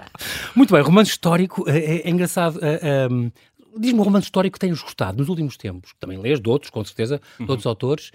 Muito 0.54 0.72
bem, 0.72 0.82
romance 0.82 1.10
histórico. 1.10 1.68
É, 1.68 1.78
é, 1.78 1.96
é 2.06 2.10
engraçado. 2.10 2.60
É, 2.62 3.08
um, 3.10 3.30
Diz-me 3.76 3.98
um 3.98 4.02
romance 4.04 4.26
histórico 4.26 4.54
que 4.54 4.60
tenhas 4.60 4.80
gostado 4.80 5.18
nos 5.18 5.28
últimos 5.28 5.56
tempos. 5.56 5.94
Também 5.98 6.18
lês 6.18 6.40
de 6.40 6.48
outros, 6.48 6.70
com 6.70 6.84
certeza, 6.84 7.20
de 7.36 7.42
uhum. 7.42 7.50
outros 7.50 7.66
autores. 7.66 8.12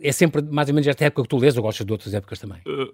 É 0.00 0.12
sempre 0.12 0.42
mais 0.42 0.68
ou 0.68 0.74
menos 0.74 0.86
esta 0.86 1.04
época 1.04 1.22
que 1.22 1.28
tu 1.28 1.38
lês 1.38 1.56
ou 1.56 1.62
gostas 1.62 1.84
de 1.86 1.92
outras 1.92 2.14
épocas 2.14 2.38
também? 2.38 2.60
Uh, 2.66 2.92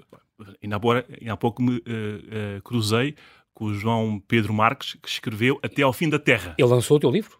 ainda, 0.62 0.76
agora, 0.76 1.04
ainda 1.20 1.32
há 1.32 1.36
pouco 1.36 1.62
me 1.62 1.76
uh, 1.76 1.78
uh, 1.78 2.62
cruzei 2.62 3.14
com 3.52 3.66
o 3.66 3.74
João 3.74 4.20
Pedro 4.26 4.52
Marques, 4.52 4.96
que 5.00 5.08
escreveu 5.08 5.58
Até 5.62 5.82
ao 5.82 5.92
Fim 5.92 6.08
da 6.08 6.18
Terra. 6.18 6.54
Ele 6.58 6.68
lançou 6.68 6.96
o 6.96 7.00
teu 7.00 7.10
livro? 7.10 7.38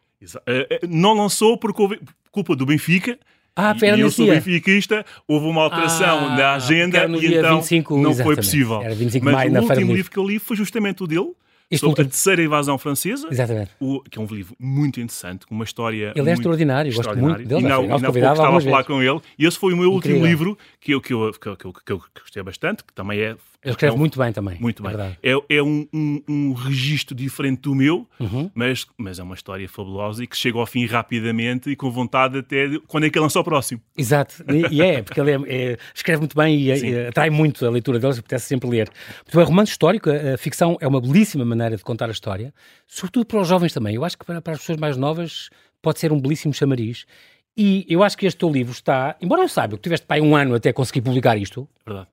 Não 0.89 1.13
lançou 1.13 1.59
por 1.59 1.73
culpa 1.75 2.57
do 2.57 2.65
Benfica. 2.65 3.19
Ah, 3.57 3.75
e 3.97 4.01
eu 4.01 4.11
sou 4.11 4.27
benfiquista, 4.27 5.07
houve 5.29 5.47
uma 5.47 5.63
alteração 5.63 6.27
ah, 6.27 6.37
na 6.37 6.55
agenda 6.55 7.07
e 7.07 7.37
então 7.37 7.61
25, 7.61 7.99
não 7.99 8.13
foi 8.13 8.35
possível. 8.35 8.83
Era 8.83 8.95
25 8.97 9.25
Mas 9.25 9.35
maio, 9.35 9.53
o 9.53 9.63
último 9.63 9.95
livro 9.95 10.11
que 10.11 10.19
eu 10.19 10.27
li 10.27 10.41
foi 10.41 10.57
justamente 10.57 11.05
o 11.05 11.07
dele, 11.07 11.33
Este 11.71 11.80
sobre 11.80 11.90
último... 11.90 12.06
a 12.06 12.11
terceira 12.11 12.42
invasão 12.42 12.78
francesa, 12.78 13.28
Exatamente. 13.30 13.71
O, 13.80 14.02
que 14.02 14.18
é 14.18 14.23
um 14.23 14.26
livro 14.26 14.54
muito 14.59 15.00
interessante, 15.00 15.47
com 15.47 15.54
uma 15.54 15.64
história. 15.64 16.12
Ele 16.14 16.30
é 16.30 16.33
extraordinário, 16.33 16.94
gosto 16.94 17.16
muito 17.16 17.44
dele. 17.44 17.61
E 17.61 17.62
não, 17.62 17.83
não, 17.87 17.99
não 17.99 18.11
estava 18.11 18.56
a 18.56 18.61
falar 18.61 18.85
com 18.85 19.02
ele, 19.02 19.21
e 19.38 19.47
esse 19.47 19.59
foi 19.59 19.73
o 19.73 19.76
meu 19.76 19.92
Incrível. 19.92 20.16
último 20.18 20.26
livro 20.26 20.59
que 20.80 20.92
eu, 20.92 21.00
que, 21.00 21.12
eu, 21.14 21.33
que, 21.33 21.49
eu, 21.49 21.56
que, 21.56 21.66
eu, 21.66 21.73
que 21.73 21.92
eu 21.92 22.02
gostei 22.21 22.42
bastante, 22.42 22.85
que 22.85 22.92
também 22.92 23.21
é 23.21 23.37
ele 23.64 23.73
escreve 23.73 23.94
é 23.94 23.97
um, 23.97 23.99
muito 23.99 24.18
bem 24.18 24.33
também. 24.33 24.59
Muito 24.61 24.87
é 24.87 24.97
bem. 24.97 25.16
É, 25.23 25.56
é 25.56 25.62
um, 25.62 25.88
um, 25.92 26.23
um, 26.28 26.52
registro 26.52 27.14
diferente 27.14 27.62
do 27.62 27.75
meu, 27.75 28.06
uhum. 28.21 28.50
mas, 28.54 28.87
mas 28.99 29.18
é 29.18 29.23
uma 29.23 29.35
história 29.35 29.66
fabulosa 29.66 30.23
e 30.23 30.26
que 30.26 30.37
chega 30.37 30.59
ao 30.59 30.66
fim 30.66 30.85
rapidamente 30.85 31.71
e 31.71 31.76
com 31.76 31.90
vontade 31.90 32.38
até 32.38 32.68
de, 32.68 32.80
quando 32.80 33.06
é 33.06 33.11
que 33.11 33.16
ele 33.16 33.23
lança 33.23 33.40
o 33.40 33.44
próximo. 33.44 33.80
Exato, 33.97 34.44
e, 34.71 34.83
é, 34.83 35.02
porque 35.02 35.18
ele 35.18 35.30
é, 35.30 35.38
é, 35.47 35.78
escreve 35.94 36.21
muito 36.21 36.37
bem 36.37 36.56
e, 36.56 36.68
e 36.68 37.06
atrai 37.06 37.30
muito 37.30 37.64
a 37.64 37.71
leitura 37.71 37.99
deles, 37.99 38.18
apetece 38.18 38.47
sempre 38.47 38.68
ler. 38.68 38.90
Muito 39.25 39.37
bem, 39.37 39.44
romance 39.47 39.73
histórico, 39.73 40.11
a, 40.11 40.35
a, 40.35 40.37
ficção 40.37 40.76
é 40.80 40.87
uma 40.87 41.00
belíssima 41.00 41.44
maneira 41.44 41.76
de 41.76 41.83
contar 41.83 42.09
a 42.09 42.12
história, 42.12 42.52
sobretudo 42.87 43.25
para 43.25 43.40
os 43.40 43.49
jovens 43.49 43.73
também. 43.73 43.94
Eu 43.94 44.04
acho 44.04 44.18
que 44.18 44.26
para, 44.26 44.42
para 44.42 44.52
as 44.52 44.59
pessoas 44.59 44.78
mais 44.78 44.99
novas 44.99 45.49
pode 45.80 45.99
ser 46.00 46.12
um 46.12 46.21
belíssimo 46.21 46.52
chamariz. 46.52 47.06
E 47.56 47.87
eu 47.88 48.02
acho 48.02 48.18
que 48.18 48.26
este 48.26 48.38
teu 48.38 48.50
livro 48.50 48.73
está, 48.73 49.16
embora 49.23 49.42
eu 49.42 49.49
saiba 49.49 49.76
que 49.76 49.83
tiveste 49.83 50.06
pai 50.06 50.21
um 50.21 50.35
ano 50.35 50.54
até 50.54 50.73
conseguir 50.73 51.02
publicar 51.02 51.37
isto. 51.38 51.68
Verdade. 51.87 52.09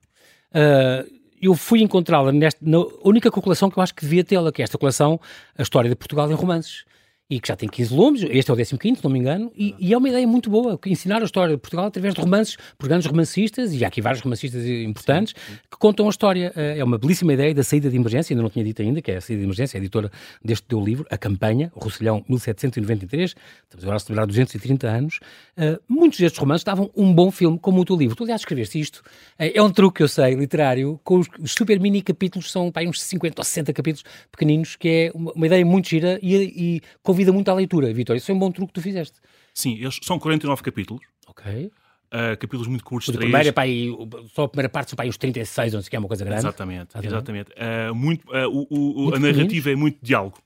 Uh, 0.54 1.21
eu 1.42 1.54
fui 1.54 1.82
encontrá-la 1.82 2.30
na 2.32 2.78
única 3.04 3.30
coleção 3.30 3.68
que 3.68 3.78
eu 3.78 3.82
acho 3.82 3.94
que 3.94 4.02
devia 4.02 4.22
tê-la, 4.22 4.52
que 4.52 4.62
é 4.62 4.64
esta 4.64 4.78
coleção, 4.78 5.20
A 5.58 5.62
História 5.62 5.90
de 5.90 5.96
Portugal 5.96 6.30
em 6.30 6.34
Romances 6.34 6.84
e 7.30 7.40
que 7.40 7.48
já 7.48 7.56
tem 7.56 7.68
15 7.68 7.94
volumes, 7.94 8.22
este 8.28 8.50
é 8.50 8.54
o 8.54 8.56
15, 8.56 8.96
se 8.96 9.04
não 9.04 9.10
me 9.10 9.18
engano, 9.18 9.50
e, 9.56 9.74
e, 9.78 9.94
é 9.94 9.96
uma 9.96 10.08
ideia 10.08 10.26
muito 10.26 10.50
boa, 10.50 10.78
ensinar 10.86 11.22
a 11.22 11.24
história 11.24 11.54
de 11.54 11.60
Portugal 11.60 11.86
através 11.86 12.14
de 12.14 12.20
romances, 12.20 12.58
por 12.76 12.88
grandes 12.88 13.06
romancistas, 13.06 13.72
e 13.72 13.84
há 13.84 13.88
aqui 13.88 14.02
vários 14.02 14.22
romancistas 14.22 14.66
importantes, 14.66 15.34
sim, 15.34 15.52
sim. 15.54 15.58
que 15.70 15.78
contam 15.78 16.06
a 16.06 16.10
história. 16.10 16.52
Eh, 16.54 16.78
é 16.78 16.84
uma 16.84 16.98
belíssima 16.98 17.32
ideia 17.32 17.54
da 17.54 17.62
saída 17.62 17.88
de 17.88 17.96
emergência, 17.96 18.34
ainda 18.34 18.42
não 18.42 18.50
tinha 18.50 18.64
dito 18.64 18.82
ainda, 18.82 19.00
que 19.00 19.10
é 19.10 19.16
a 19.16 19.20
saída 19.20 19.40
de 19.40 19.46
emergência, 19.46 19.78
a 19.78 19.80
editora 19.80 20.10
deste 20.44 20.66
teu 20.66 20.84
livro, 20.84 21.06
A 21.10 21.16
Campanha, 21.16 21.72
Rosselhão 21.74 22.22
1793, 22.28 23.34
estamos 23.64 23.84
agora 23.84 23.96
a 23.96 24.00
celebrar 24.00 24.26
230 24.26 24.86
anos. 24.88 25.20
Uh, 25.56 25.80
muitos 25.88 26.18
destes 26.18 26.38
romances 26.38 26.64
davam 26.64 26.90
um 26.94 27.14
bom 27.14 27.30
filme, 27.30 27.58
como 27.58 27.80
o 27.80 27.84
teu 27.84 27.96
livro. 27.96 28.14
Tu, 28.14 28.24
aliás, 28.24 28.42
escreveste 28.42 28.78
isto, 28.78 29.02
é, 29.38 29.56
é 29.56 29.62
um 29.62 29.70
truque, 29.70 30.02
eu 30.02 30.08
sei, 30.08 30.34
literário, 30.34 31.00
com 31.02 31.18
os, 31.18 31.28
os 31.40 31.52
super 31.52 31.80
mini 31.80 32.02
capítulos, 32.02 32.50
são 32.50 32.70
pá, 32.70 32.82
uns 32.82 33.00
50 33.00 33.40
ou 33.40 33.44
60 33.44 33.72
capítulos 33.72 34.04
pequeninos, 34.30 34.76
que 34.76 34.88
é 34.88 35.12
uma, 35.14 35.32
uma 35.32 35.46
ideia 35.46 35.64
muito 35.64 35.88
gira 35.88 36.18
e, 36.22 36.34
e 36.36 36.80
convida 37.12 37.32
muito 37.32 37.48
à 37.50 37.54
leitura, 37.54 37.92
Vitor. 37.92 38.16
Isso 38.16 38.30
é 38.30 38.34
um 38.34 38.38
bom 38.38 38.50
truque 38.50 38.72
que 38.72 38.80
tu 38.80 38.82
fizeste. 38.82 39.20
Sim, 39.52 39.76
eles 39.78 39.98
são 40.02 40.18
49 40.18 40.62
capítulos. 40.62 41.02
Ok. 41.28 41.70
Uh, 42.12 42.36
capítulos 42.38 42.66
muito 42.66 42.84
curtos. 42.84 43.08
O 43.14 43.18
primeiro 43.18 43.48
é 43.48 43.52
aí, 43.56 43.88
só 44.34 44.44
a 44.44 44.48
primeira 44.48 44.68
parte 44.68 44.90
são 44.90 44.96
para 44.96 45.04
aí 45.04 45.08
uns 45.08 45.16
36, 45.16 45.72
não 45.72 45.80
sei 45.80 45.90
que 45.90 45.96
é 45.96 45.98
uma 45.98 46.08
coisa 46.08 46.24
grande. 46.24 46.40
Exatamente, 46.40 46.98
exatamente. 47.02 47.50
Uh, 47.52 47.94
muito, 47.94 48.26
uh, 48.28 48.48
o, 48.48 48.66
o, 48.70 49.02
muito 49.04 49.16
a 49.16 49.18
narrativa 49.20 49.70
é 49.70 49.76
muito 49.76 49.98
diálogo. 50.02 50.38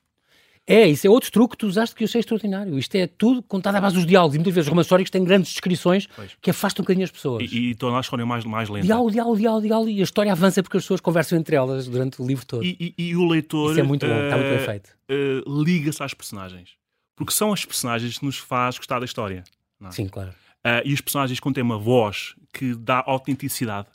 É, 0.69 0.89
isso 0.89 1.07
é 1.07 1.11
outro 1.11 1.31
truque 1.31 1.53
que 1.53 1.59
tu 1.59 1.69
usaste 1.69 1.95
que 1.95 2.03
eu 2.03 2.07
achei 2.07 2.19
extraordinário. 2.19 2.77
Isto 2.77 2.97
é 2.97 3.07
tudo 3.07 3.41
contado 3.41 3.77
à 3.77 3.81
base 3.81 3.95
dos 3.95 4.05
diálogos. 4.05 4.35
E 4.35 4.39
muitas 4.39 4.53
vezes 4.53 4.69
romances 4.69 4.89
históricos 4.89 5.11
têm 5.11 5.23
grandes 5.23 5.53
descrições 5.53 6.09
pois. 6.09 6.37
que 6.43 6.51
afastam 6.51 6.83
um 6.83 6.85
bocadinho 6.85 7.05
as 7.05 7.11
pessoas. 7.13 7.53
E, 7.53 7.71
e 7.71 7.75
tornam 7.77 7.99
a 7.99 8.01
história 8.01 8.27
mais, 8.27 8.45
mais 8.45 8.69
lenta. 8.69 8.85
Diálogo, 8.85 9.13
diálogo, 9.13 9.37
diálogo, 9.39 9.67
diálogo. 9.67 9.91
E 9.91 10.01
a 10.01 10.03
história 10.03 10.33
avança 10.33 10.65
porque 10.65 10.77
as 10.77 10.83
pessoas 10.83 11.01
conversam 11.01 11.39
entre 11.39 11.55
elas 11.55 11.87
durante 11.87 12.21
o 12.21 12.27
livro 12.27 12.45
todo. 12.45 12.65
E, 12.65 12.95
e, 12.99 13.11
e 13.11 13.17
o 13.17 13.29
leitor. 13.29 13.71
Isso 13.71 13.81
é 13.81 13.83
muito 13.85 14.05
bom, 14.05 14.13
uh, 14.13 14.25
está 14.25 14.37
muito 14.37 14.57
bem 14.57 14.59
feito. 14.59 14.91
Uh, 15.09 15.63
Liga-se 15.63 16.03
às 16.03 16.13
personagens. 16.13 16.71
Porque 17.15 17.33
são 17.33 17.53
as 17.53 17.65
personagens 17.65 18.19
que 18.19 18.25
nos 18.25 18.37
faz 18.37 18.77
gostar 18.77 18.99
da 18.99 19.05
história. 19.05 19.45
É? 19.85 19.91
Sim, 19.93 20.09
claro. 20.09 20.31
Uh, 20.31 20.83
e 20.85 20.93
os 20.93 21.01
personagens 21.01 21.39
contêm 21.39 21.63
uma 21.63 21.79
voz 21.79 22.35
que 22.53 22.75
dá 22.75 23.05
autenticidade. 23.07 23.87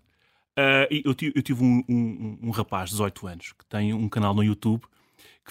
eu, 0.90 1.14
eu 1.36 1.42
tive 1.42 1.62
um, 1.62 1.84
um, 1.90 2.40
um 2.44 2.50
rapaz 2.50 2.92
de 2.92 2.96
18 2.96 3.28
anos 3.28 3.54
que 3.60 3.66
tem 3.66 3.94
um 3.94 4.08
canal 4.08 4.34
no 4.34 4.42
YouTube 4.42 4.84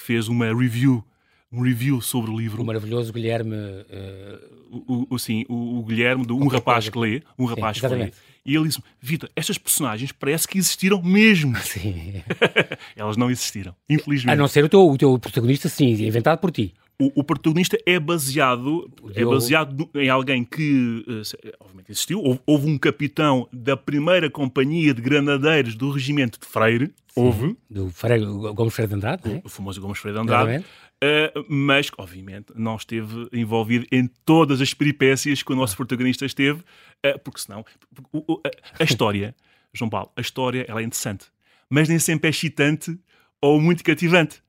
que 0.01 0.07
fez 0.07 0.29
uma 0.29 0.47
review 0.47 1.05
um 1.53 1.63
review 1.63 2.01
sobre 2.01 2.31
o 2.31 2.39
livro. 2.39 2.63
O 2.63 2.65
maravilhoso 2.65 3.13
Guilherme. 3.13 3.57
Uh... 3.57 4.61
O, 4.87 5.07
o, 5.11 5.19
sim, 5.19 5.45
o, 5.49 5.81
o 5.81 5.85
Guilherme, 5.85 6.25
do 6.25 6.37
Um 6.37 6.47
Rapaz 6.47 6.89
que 6.89 6.97
Lê. 6.97 7.23
Um 7.37 7.45
Rapaz 7.45 7.81
que 7.81 7.87
Lê. 7.89 8.13
E 8.47 8.55
ele 8.55 8.69
disse: 8.69 8.81
Vitor, 9.01 9.29
estas 9.35 9.59
personagens 9.59 10.13
parece 10.13 10.47
que 10.47 10.59
existiram 10.59 11.03
mesmo. 11.03 11.57
Sim. 11.59 12.23
Elas 12.95 13.17
não 13.17 13.29
existiram, 13.31 13.75
infelizmente. 13.89 14.33
A 14.33 14.37
não 14.37 14.47
ser 14.47 14.65
o 14.65 14.69
teu, 14.69 14.89
o 14.89 14.97
teu 14.97 15.19
protagonista, 15.19 15.69
sim, 15.69 15.91
inventado 15.91 16.39
por 16.39 16.53
ti. 16.53 16.73
O, 17.01 17.21
o, 17.21 17.25
protagonista 17.25 17.79
é 17.87 17.99
baseado, 17.99 18.91
é 19.15 19.25
baseado 19.25 19.89
em 19.95 20.11
alguém 20.11 20.45
que, 20.45 21.03
uh, 21.09 21.55
obviamente, 21.59 21.91
existiu. 21.91 22.21
Houve, 22.21 22.41
houve, 22.45 22.71
um 22.71 22.77
capitão 22.77 23.49
da 23.51 23.75
primeira 23.75 24.29
companhia 24.29 24.93
de 24.93 25.01
granadeiros 25.01 25.75
do 25.75 25.91
regimento 25.91 26.39
de 26.39 26.47
Freire. 26.47 26.87
Sim, 26.87 26.93
houve. 27.17 27.57
Do 27.71 27.89
Freire, 27.89 28.27
Gomes 28.27 28.75
Freire 28.75 28.91
de 28.91 28.95
Andrade, 28.97 29.29
o, 29.29 29.33
é? 29.33 29.43
o 29.43 29.49
famoso 29.49 29.81
Gomes 29.81 29.99
Freire 29.99 30.19
de 30.19 30.23
Andrade. 30.23 30.63
Uh, 31.03 31.47
mas, 31.49 31.91
obviamente, 31.97 32.53
não 32.55 32.77
esteve 32.77 33.27
envolvido 33.33 33.87
em 33.91 34.07
todas 34.27 34.61
as 34.61 34.75
peripécias 34.75 35.43
que 35.43 35.51
o 35.51 35.57
nosso 35.57 35.75
protagonista 35.75 36.27
esteve, 36.27 36.61
uh, 36.61 37.19
porque 37.25 37.41
senão. 37.41 37.65
Porque, 37.95 38.49
a 38.79 38.85
história, 38.85 39.35
João 39.73 39.89
Paulo, 39.89 40.11
a 40.15 40.21
história 40.21 40.67
ela 40.69 40.83
é 40.83 40.85
interessante, 40.85 41.25
mas 41.71 41.89
nem 41.89 41.99
sempre 41.99 42.29
é 42.29 42.31
excitante 42.31 42.99
ou 43.41 43.59
muito 43.59 43.83
cativante. 43.83 44.43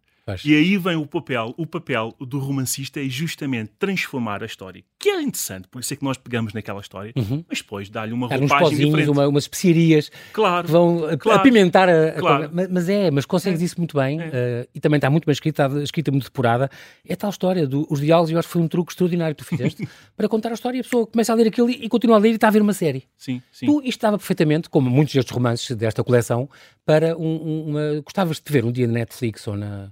E 0.46 0.56
aí 0.56 0.78
vem 0.78 0.96
o 0.96 1.06
papel, 1.06 1.54
o 1.58 1.66
papel 1.66 2.16
do 2.20 2.40
romancista 2.40 3.00
é 3.00 3.10
justamente 3.10 3.72
transformar 3.78 4.44
a 4.44 4.46
história, 4.46 4.84
que 5.00 5.10
é 5.10 5.22
interessante, 5.22 5.68
por 5.68 5.80
isso 5.80 5.94
é 5.94 5.98
que 5.98 6.04
nós 6.04 6.18
pegamos 6.18 6.54
naquela 6.54 6.80
história, 6.80 7.12
uhum. 7.16 7.44
mas 7.50 7.60
depois 7.60 7.90
dá-lhe 7.90 8.14
uma 8.14 8.28
roupagem 8.28 8.46
uns 8.46 8.60
pozinhos, 8.60 8.86
diferente. 8.86 9.10
Uma, 9.10 9.28
umas 9.28 9.44
especiarias 9.44 10.12
claro, 10.34 10.66
que 10.66 10.72
vão 10.72 11.18
claro, 11.18 11.40
apimentar 11.40 11.90
a, 11.90 12.12
claro. 12.14 12.46
a, 12.46 12.68
mas 12.70 12.90
é, 12.90 13.12
mas 13.12 13.26
consegues 13.26 13.62
é. 13.62 13.66
isso 13.66 13.76
muito 13.78 13.98
bem 13.98 14.20
é. 14.22 14.26
uh, 14.26 14.70
e 14.74 14.80
também 14.80 14.98
está 14.98 15.10
muito 15.10 15.26
bem 15.26 15.34
escrita, 15.34 15.70
escrita 15.84 16.12
muito 16.12 16.26
depurada. 16.26 16.70
É 17.06 17.16
tal 17.16 17.30
história 17.30 17.68
dos 17.68 18.00
diálogos, 18.00 18.32
eu 18.32 18.40
acho 18.40 18.48
que 18.48 18.54
foi 18.54 18.62
um 18.62 18.68
truque 18.68 18.92
extraordinário 18.92 19.36
que 19.36 19.44
tu 19.44 19.48
fizeste 19.48 19.88
para 20.16 20.28
contar 20.28 20.50
a 20.50 20.54
história 20.54 20.78
e 20.78 20.82
a 20.82 20.84
pessoa 20.84 21.08
começa 21.08 21.32
a 21.32 21.36
ler 21.36 21.48
aquilo 21.48 21.70
e, 21.70 21.86
e 21.86 21.90
continua 21.90 22.18
a 22.18 22.20
ler 22.20 22.32
e 22.32 22.36
está 22.36 22.48
a 22.48 22.52
ver 22.52 22.62
uma 22.62 22.74
série. 22.74 23.04
Sim, 23.18 23.42
sim. 23.52 23.66
Tu, 23.66 23.80
isto 23.80 23.90
estava 23.90 24.18
perfeitamente, 24.18 24.70
como 24.70 24.90
muitos 24.90 25.14
destes 25.14 25.34
romances 25.34 25.76
desta 25.76 26.04
coleção, 26.04 26.50
para 26.86 27.18
um, 27.18 27.24
um, 27.24 27.70
uma. 27.70 28.02
Gostavas 28.02 28.40
de 28.40 28.52
ver 28.52 28.66
um 28.66 28.72
dia 28.72 28.88
na 28.88 28.94
Netflix 28.94 29.48
ou 29.48 29.56
na 29.56 29.92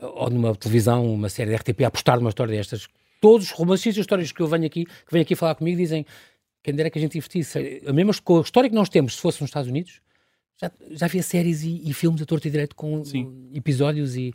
ou 0.00 0.30
numa 0.30 0.54
televisão, 0.54 1.12
uma 1.12 1.28
série 1.28 1.50
de 1.50 1.56
RTP, 1.56 1.82
a 1.84 1.88
apostar 1.88 2.18
numa 2.18 2.30
história 2.30 2.56
destas. 2.56 2.88
Todos 3.20 3.46
os 3.46 3.52
romancistas 3.52 4.02
histórias 4.02 4.30
que 4.30 4.40
eu 4.40 4.46
venho 4.46 4.66
aqui, 4.66 4.84
que 4.84 5.12
vêm 5.12 5.22
aqui 5.22 5.34
falar 5.34 5.54
comigo, 5.54 5.76
dizem 5.76 6.06
quem 6.62 6.74
dera 6.74 6.90
que 6.90 6.98
a 6.98 7.02
gente 7.02 7.16
investisse. 7.16 7.82
A 7.86 7.92
mesma 7.92 8.12
história 8.12 8.68
que 8.68 8.74
nós 8.74 8.88
temos, 8.88 9.16
se 9.16 9.20
fosse 9.20 9.40
nos 9.40 9.48
Estados 9.48 9.68
Unidos, 9.68 10.00
já, 10.60 10.70
já 10.90 11.06
havia 11.06 11.22
séries 11.22 11.62
e, 11.62 11.82
e 11.88 11.92
filmes 11.94 12.20
a 12.20 12.26
torto 12.26 12.46
e 12.48 12.50
direito 12.50 12.74
com 12.74 13.04
Sim. 13.04 13.50
episódios 13.54 14.16
e. 14.16 14.32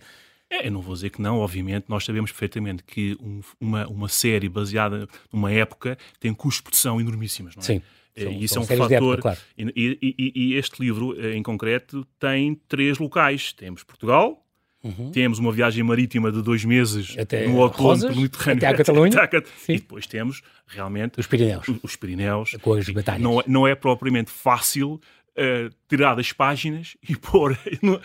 É, 0.50 0.68
eu 0.68 0.72
não 0.72 0.82
vou 0.82 0.94
dizer 0.94 1.10
que 1.10 1.22
não, 1.22 1.40
obviamente, 1.40 1.86
nós 1.88 2.06
sabemos 2.06 2.32
perfeitamente 2.32 2.84
que 2.84 3.18
um, 3.20 3.42
uma, 3.60 3.88
uma 3.88 4.08
série 4.08 4.48
baseada 4.48 5.08
numa 5.32 5.52
época 5.52 5.98
tem 6.20 6.34
custos 6.34 6.58
de 6.58 6.64
produção 6.64 7.02
enormíssimos, 7.02 7.56
não 7.56 7.64
é? 7.64 7.66
Sim. 7.66 7.82
São, 8.16 8.32
e 8.32 8.44
isso 8.44 8.60
é 8.60 8.62
um 8.62 8.66
fator. 8.66 8.92
Época, 8.92 9.22
claro. 9.22 9.40
e, 9.58 9.98
e, 10.02 10.32
e, 10.36 10.54
este 10.54 10.80
livro, 10.80 11.20
eh, 11.20 11.36
em 11.36 11.42
concreto, 11.42 12.06
tem 12.20 12.54
três 12.68 13.00
locais. 13.00 13.54
Temos 13.54 13.84
Portugal, 13.84 14.46
Uhum. 14.84 15.12
Temos 15.12 15.40
uma 15.40 15.52
viagem 15.52 15.82
marítima 15.82 16.30
de 16.30 16.42
dois 16.42 16.66
meses 16.66 17.16
até 17.18 17.48
no 17.48 17.58
outono 17.58 18.02
pelo 18.02 18.16
Mediterrâneo. 18.18 18.58
Até 18.58 18.68
à 18.68 18.74
Catalunha. 18.78 19.30
e 19.70 19.74
depois 19.76 20.06
temos, 20.06 20.42
realmente... 20.68 21.20
Os 21.20 21.26
Pirineus. 21.26 21.68
Os, 21.68 21.78
os 21.82 21.96
Pirineus. 21.96 22.58
Com 22.62 22.74
as 22.74 22.90
batalhas. 22.90 23.22
Não, 23.22 23.40
é, 23.40 23.44
não 23.48 23.68
é 23.68 23.76
propriamente 23.76 24.30
fácil 24.30 25.00
uh, 25.38 25.74
tirar 25.88 26.16
das 26.16 26.32
páginas 26.32 26.96
e 27.08 27.16
pôr 27.18 27.58
no, 27.82 28.00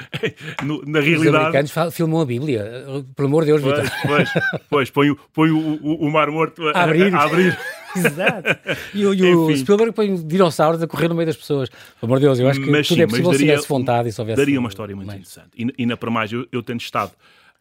no, 0.65 0.83
na 0.87 1.01
realidade. 1.01 1.29
Os 1.29 1.35
americanos 1.35 1.95
filmam 1.95 2.21
a 2.21 2.27
Bíblia, 2.27 2.85
pelo 3.15 3.29
amor 3.29 3.45
de 3.45 3.53
Deus, 3.53 3.63
Vitor. 3.63 3.85
Pois, 4.07 4.31
pois, 4.69 4.91
põe, 4.91 5.17
põe 5.33 5.51
o, 5.51 5.79
o, 5.83 6.07
o, 6.07 6.11
Mar 6.11 6.31
Morto 6.31 6.67
a, 6.69 6.73
a 6.73 6.85
abrir. 6.85 7.15
A, 7.15 7.23
abrir. 7.23 7.59
Exato. 7.97 8.49
E, 8.95 9.01
e 9.01 9.35
o 9.35 9.57
Spielberg 9.57 9.93
põe 9.93 10.15
dinossauros 10.15 10.83
a 10.83 10.87
correr 10.87 11.09
no 11.09 11.15
meio 11.15 11.27
das 11.27 11.37
pessoas. 11.37 11.69
Pelo 11.69 11.81
amor 12.03 12.19
de 12.19 12.27
Deus, 12.27 12.39
eu 12.39 12.49
acho 12.49 12.61
que 12.61 12.71
mas, 12.71 12.87
tudo 12.87 12.97
sim, 12.97 13.03
é 13.03 13.07
possível 13.07 13.33
se 13.33 13.39
tivesse 13.39 13.69
vontade 13.69 14.09
e 14.09 14.13
se 14.13 14.21
houvesse. 14.21 14.37
Daria 14.37 14.61
uma 14.61 14.69
história 14.69 14.95
muito 14.95 15.09
interessante. 15.09 15.51
E, 15.57 15.83
e 15.83 15.87
na 15.87 15.97
para 15.97 16.11
mais, 16.11 16.33
eu, 16.33 16.47
eu 16.53 16.63
tendo 16.63 16.81
estado 16.81 17.13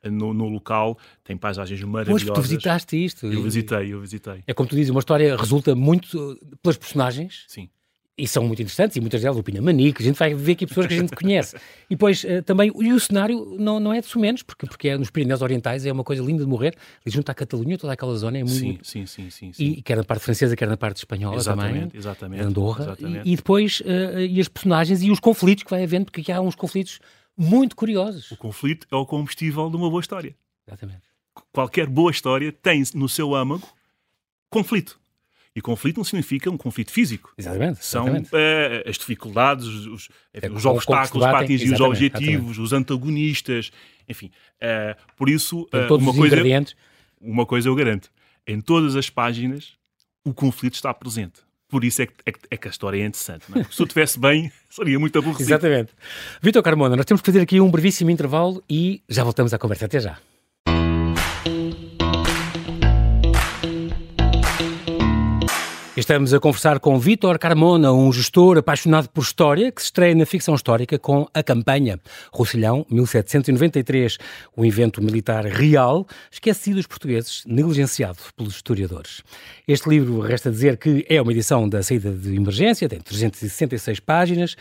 no, 0.04 0.34
no, 0.34 0.48
local, 0.48 0.98
tem 1.24 1.38
paisagens 1.38 1.82
maravilhosas. 1.82 2.28
Pois, 2.28 2.38
tu 2.38 2.42
visitaste 2.42 3.04
isto. 3.04 3.26
Eu 3.26 3.42
visitei, 3.42 3.94
eu 3.94 4.02
visitei. 4.02 4.44
É 4.46 4.54
como 4.54 4.68
tu 4.68 4.76
dizes, 4.76 4.92
uma 4.92 5.00
história 5.00 5.36
resulta 5.36 5.74
muito 5.74 6.38
pelas 6.62 6.78
personagens. 6.78 7.46
Sim 7.48 7.70
e 8.18 8.28
são 8.28 8.44
muito 8.44 8.62
interessantes, 8.62 8.98
e 8.98 9.00
muitas 9.00 9.22
delas 9.22 9.38
o 9.38 9.44
Pinamanique, 9.44 10.02
a 10.02 10.06
gente 10.06 10.18
vai 10.18 10.34
ver 10.34 10.54
aqui 10.54 10.66
pessoas 10.66 10.88
que 10.88 10.94
a 10.96 10.98
gente 10.98 11.16
conhece. 11.16 11.56
E 11.90 11.96
depois 11.96 12.24
uh, 12.24 12.42
também, 12.44 12.72
e 12.76 12.92
o 12.92 13.00
cenário 13.00 13.56
não, 13.60 13.80
não 13.80 13.94
é 13.94 14.02
de 14.02 14.18
menos, 14.18 14.42
porque, 14.42 14.66
porque 14.66 14.90
é 14.90 14.98
nos 14.98 15.12
Pirineus 15.12 15.42
Orientais, 15.42 15.86
é 15.86 15.92
uma 15.92 16.04
coisa 16.04 16.24
linda 16.24 16.44
de 16.44 16.50
morrer, 16.50 16.76
ali 17.06 17.14
junto 17.14 17.30
à 17.30 17.36
Catalunha, 17.36 17.78
toda 17.78 17.94
aquela 17.94 18.16
zona 18.16 18.40
é 18.40 18.44
muito... 18.44 18.58
Sim, 18.58 18.80
sim, 18.82 19.06
sim. 19.06 19.30
sim, 19.30 19.54
sim. 19.54 19.64
E 19.64 19.82
quer 19.82 19.98
na 19.98 20.04
parte 20.04 20.24
francesa, 20.24 20.56
quer 20.56 20.68
na 20.68 20.78
parte 20.78 20.98
espanhola 20.98 21.36
exatamente, 21.36 21.74
também. 21.74 21.92
Exatamente, 21.94 22.44
Andorra. 22.44 22.86
exatamente. 22.86 23.30
E, 23.30 23.34
e 23.34 23.36
depois, 23.36 23.82
uh, 23.82 24.20
e 24.20 24.42
as 24.42 24.48
personagens 24.48 25.04
e 25.04 25.12
os 25.12 25.20
conflitos 25.20 25.64
que 25.64 25.70
vai 25.70 25.84
havendo, 25.84 26.06
porque 26.06 26.22
aqui 26.22 26.32
há 26.32 26.42
uns 26.42 26.56
conflitos 26.56 27.00
muito 27.38 27.76
curiosos. 27.76 28.32
O 28.32 28.38
conflito 28.38 28.88
é 28.92 28.96
o 28.96 29.06
combustível 29.06 29.70
de 29.70 29.76
uma 29.76 29.90
boa 29.90 30.02
história. 30.02 30.36
Exatamente. 30.68 31.04
Qualquer 31.54 31.88
boa 31.88 32.10
história 32.10 32.52
tem 32.52 32.84
no 32.96 33.08
seu 33.08 33.36
âmago 33.36 33.68
conflito. 34.50 35.00
E 35.58 35.62
conflito 35.62 35.98
não 35.98 36.04
significa 36.04 36.52
um 36.52 36.56
conflito 36.56 36.92
físico. 36.92 37.34
Exatamente. 37.36 37.84
São 37.84 38.04
exatamente. 38.04 38.30
Uh, 38.30 38.88
as 38.88 38.96
dificuldades, 38.96 39.66
os, 39.66 40.08
É, 40.32 40.48
os 40.52 40.64
obstáculos 40.68 41.26
para 41.26 41.40
atingir 41.40 41.66
os 41.66 41.72
exatamente, 41.72 42.06
objetivos, 42.06 42.60
os 42.60 42.74
antagonistas, 42.74 43.72
enfim. 44.08 44.30
Uh, 44.62 44.96
por 45.16 45.28
isso, 45.28 45.64
uh, 45.74 45.96
uma, 45.96 46.14
coisa, 46.14 46.36
uma 47.20 47.46
coisa 47.48 47.70
eu 47.70 47.74
garanto: 47.74 48.12
em 48.46 48.62
todas 48.62 48.96
as 48.96 49.10
páginas, 49.10 49.74
o 50.24 50.32
conflito 50.32 50.76
está 50.76 50.94
presente. 50.94 51.42
Por 51.68 51.84
isso 51.84 52.04
é 52.04 52.06
que, 52.06 52.14
é 52.28 52.34
é 52.52 52.58
que 52.58 52.68
a 52.68 52.72
história 52.72 53.02
é 53.02 53.08
interessante. 53.08 53.46
É? 53.56 53.64
Se 53.64 53.82
eu 53.82 53.88
tivesse 53.88 54.20
bem, 54.20 54.52
seria 54.70 55.00
muito 55.00 55.18
aborrecido. 55.18 55.50
Exatamente. 55.50 55.92
Vitor 56.40 56.62
Carmona, 56.62 56.96
nós 56.96 57.06
temos 57.06 57.20
que 57.20 57.26
fazer 57.26 57.42
aqui 57.42 57.60
um 57.60 57.72
brevíssimo 57.72 58.12
intervalo 58.12 58.64
e 58.70 59.02
já 59.10 59.24
voltamos 59.24 59.52
à 59.56 59.58
conversa. 59.58 59.86
Até 59.86 60.00
já. 60.02 60.20
Estamos 65.98 66.32
a 66.32 66.40
conversar 66.40 66.80
com 66.80 67.00
Vítor 67.00 67.40
Carmona, 67.40 67.92
um 67.92 68.14
gestor 68.14 68.60
apaixonado 68.60 69.10
por 69.10 69.24
história, 69.24 69.72
que 69.72 69.82
se 69.82 69.88
estreia 69.88 70.14
na 70.14 70.28
ficção 70.28 70.54
histórica 70.54 71.00
com 71.00 71.28
A 71.34 71.42
Campanha, 71.42 72.00
Roussillão, 72.32 72.86
1793, 72.88 74.20
o 74.56 74.64
evento 74.64 75.02
militar 75.02 75.44
real, 75.46 76.06
esquecido 76.32 76.76
dos 76.76 76.86
portugueses, 76.86 77.42
negligenciado 77.48 78.20
pelos 78.36 78.54
historiadores. 78.54 79.24
Este 79.68 79.90
livro, 79.90 80.20
resta 80.20 80.52
dizer 80.52 80.78
que 80.78 81.04
é 81.10 81.20
uma 81.20 81.32
edição 81.32 81.68
da 81.68 81.82
saída 81.82 82.12
de 82.12 82.36
emergência, 82.36 82.88
tem 82.88 83.00
366 83.00 84.00
páginas, 84.00 84.56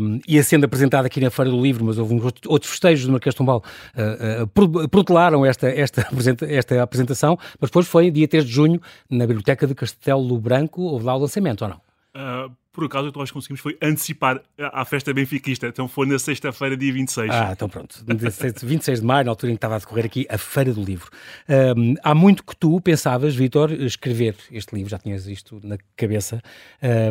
um, 0.00 0.20
ia 0.28 0.42
sendo 0.42 0.64
apresentado 0.64 1.06
aqui 1.06 1.20
na 1.20 1.30
Feira 1.30 1.50
do 1.50 1.60
Livro, 1.60 1.84
mas 1.84 1.98
houve 1.98 2.14
outros- 2.14 2.70
festejos 2.70 3.06
do 3.06 3.12
Marquês 3.12 3.34
de 3.34 3.38
uh, 3.58 4.42
uh, 4.42 4.46
pro- 4.48 4.88
protelaram 4.88 5.44
esta, 5.44 5.68
esta, 5.68 6.06
esta 6.48 6.82
apresentação, 6.82 7.38
mas 7.60 7.70
depois 7.70 7.86
foi 7.86 8.10
dia 8.10 8.28
3 8.28 8.44
de 8.44 8.50
junho 8.52 8.80
na 9.10 9.26
Biblioteca 9.26 9.66
de 9.66 9.74
Castelo 9.74 10.38
Branco, 10.38 10.82
houve 10.82 11.04
lá 11.04 11.14
o 11.14 11.18
lançamento, 11.18 11.62
ou 11.62 11.68
não? 11.68 11.76
Uh, 12.14 12.52
por 12.74 12.84
acaso, 12.84 13.08
o 13.08 13.12
que 13.12 13.18
nós 13.18 13.30
conseguimos 13.30 13.60
foi 13.60 13.78
antecipar 13.80 14.42
a 14.58 14.82
a 14.82 14.84
festa 14.84 15.14
benfiquista. 15.14 15.68
Então 15.68 15.86
foi 15.86 16.06
na 16.06 16.18
sexta-feira, 16.18 16.76
dia 16.76 16.92
26. 16.92 17.30
Ah, 17.30 17.52
então 17.52 17.68
pronto. 17.68 18.04
16 18.04 18.62
26 18.62 19.00
de 19.00 19.06
maio, 19.06 19.24
na 19.24 19.30
altura 19.30 19.52
em 19.52 19.54
que 19.54 19.58
estava 19.58 19.76
a 19.76 19.78
decorrer 19.78 20.04
aqui 20.04 20.26
a 20.28 20.36
Feira 20.36 20.74
do 20.74 20.82
Livro. 20.82 21.08
Um, 21.48 21.94
há 22.02 22.14
muito 22.14 22.44
que 22.44 22.56
tu 22.56 22.80
pensavas, 22.80 23.34
Vítor, 23.34 23.72
escrever 23.72 24.34
este 24.50 24.74
livro, 24.74 24.90
já 24.90 24.98
tinhas 24.98 25.26
isto 25.26 25.60
na 25.62 25.78
cabeça, 25.96 26.42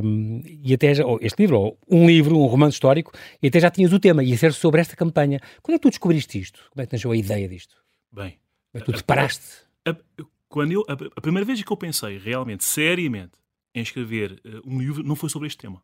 um, 0.04 0.42
e 0.46 0.74
até 0.74 0.94
já, 0.94 1.06
ou 1.06 1.18
este 1.22 1.40
livro, 1.42 1.58
ou 1.58 1.80
um 1.90 2.06
livro, 2.06 2.38
um 2.38 2.46
romance 2.46 2.76
histórico, 2.76 3.12
e 3.42 3.48
até 3.48 3.60
já 3.60 3.72
tinhas 3.72 3.94
o 3.94 4.00
tema, 4.00 4.24
ia 4.24 4.38
ser 4.38 4.52
sobre 4.54 4.82
esta 4.82 4.96
campanha. 4.96 5.40
Quando 5.62 5.76
é 5.76 5.80
que 5.80 5.84
tu 5.84 5.90
descobriste 5.90 6.38
isto? 6.38 6.60
Como 6.72 6.84
é 6.84 6.86
que 6.86 6.94
nasceu 6.94 7.12
a 7.12 7.16
ideia 7.16 7.48
disto? 7.48 7.76
Bem, 8.12 8.38
Como 8.72 8.76
é 8.76 8.80
que 8.82 8.86
tu 8.86 8.92
deparaste? 8.92 9.64
a, 9.88 9.96
quando 10.50 10.72
eu, 10.72 10.84
a, 10.88 10.94
a 10.94 11.22
primeira 11.22 11.46
vez 11.46 11.62
que 11.64 11.72
eu 11.72 11.78
pensei 11.78 12.18
realmente, 12.18 12.64
seriamente, 12.64 13.32
em 13.74 13.82
escrever 13.82 14.40
uh, 14.46 14.62
um 14.66 14.80
livro, 14.80 15.04
não 15.04 15.16
foi 15.16 15.30
sobre 15.30 15.48
este 15.48 15.58
tema. 15.58 15.82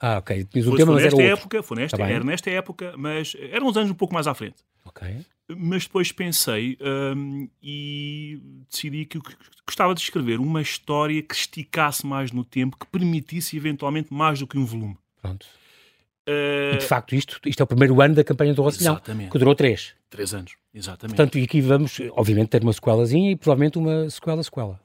Ah, 0.00 0.18
ok. 0.18 0.44
Tinhas 0.44 0.66
um 0.66 0.70
Foi, 0.70 0.78
tema, 0.78 0.92
foi 0.92 1.02
mas 1.02 1.12
nesta 1.14 1.22
época, 1.22 1.62
foi 1.62 1.76
nesta, 1.76 1.96
Tá 1.96 2.08
era 2.08 2.24
nesta 2.24 2.50
época, 2.50 2.94
mas 2.98 3.36
eram 3.52 3.68
uns 3.68 3.76
anos 3.76 3.90
um 3.90 3.94
pouco 3.94 4.12
mais 4.12 4.26
à 4.26 4.34
frente. 4.34 4.56
Ok. 4.84 5.08
Mas 5.56 5.84
depois 5.84 6.10
pensei 6.10 6.76
hum, 7.16 7.48
e 7.62 8.40
decidi 8.68 9.04
que 9.04 9.20
gostava 9.64 9.94
de 9.94 10.00
escrever 10.00 10.40
uma 10.40 10.60
história 10.60 11.22
que 11.22 11.34
esticasse 11.34 12.04
mais 12.04 12.32
no 12.32 12.44
tempo, 12.44 12.76
que 12.76 12.86
permitisse 12.86 13.56
eventualmente 13.56 14.12
mais 14.12 14.40
do 14.40 14.46
que 14.46 14.58
um 14.58 14.64
volume. 14.64 14.96
Pronto. 15.20 15.46
Uh, 16.28 16.74
E 16.74 16.78
de 16.78 16.86
facto, 16.86 17.14
isto, 17.14 17.40
isto 17.46 17.60
é 17.60 17.64
o 17.64 17.66
primeiro 17.66 18.00
ano 18.00 18.14
da 18.16 18.24
campanha 18.24 18.54
do 18.54 18.66
Exatamente. 18.68 19.30
que 19.30 19.38
durou 19.38 19.54
três. 19.54 19.94
Três 20.10 20.34
anos, 20.34 20.56
exatamente. 20.74 21.16
Portanto, 21.16 21.38
e 21.38 21.44
aqui 21.44 21.60
vamos, 21.60 22.00
obviamente, 22.12 22.48
ter 22.48 22.62
uma 22.62 22.72
sequelazinha 22.72 23.30
e 23.30 23.36
provavelmente 23.36 23.78
uma 23.78 24.10
sequela-sequela. 24.10 24.80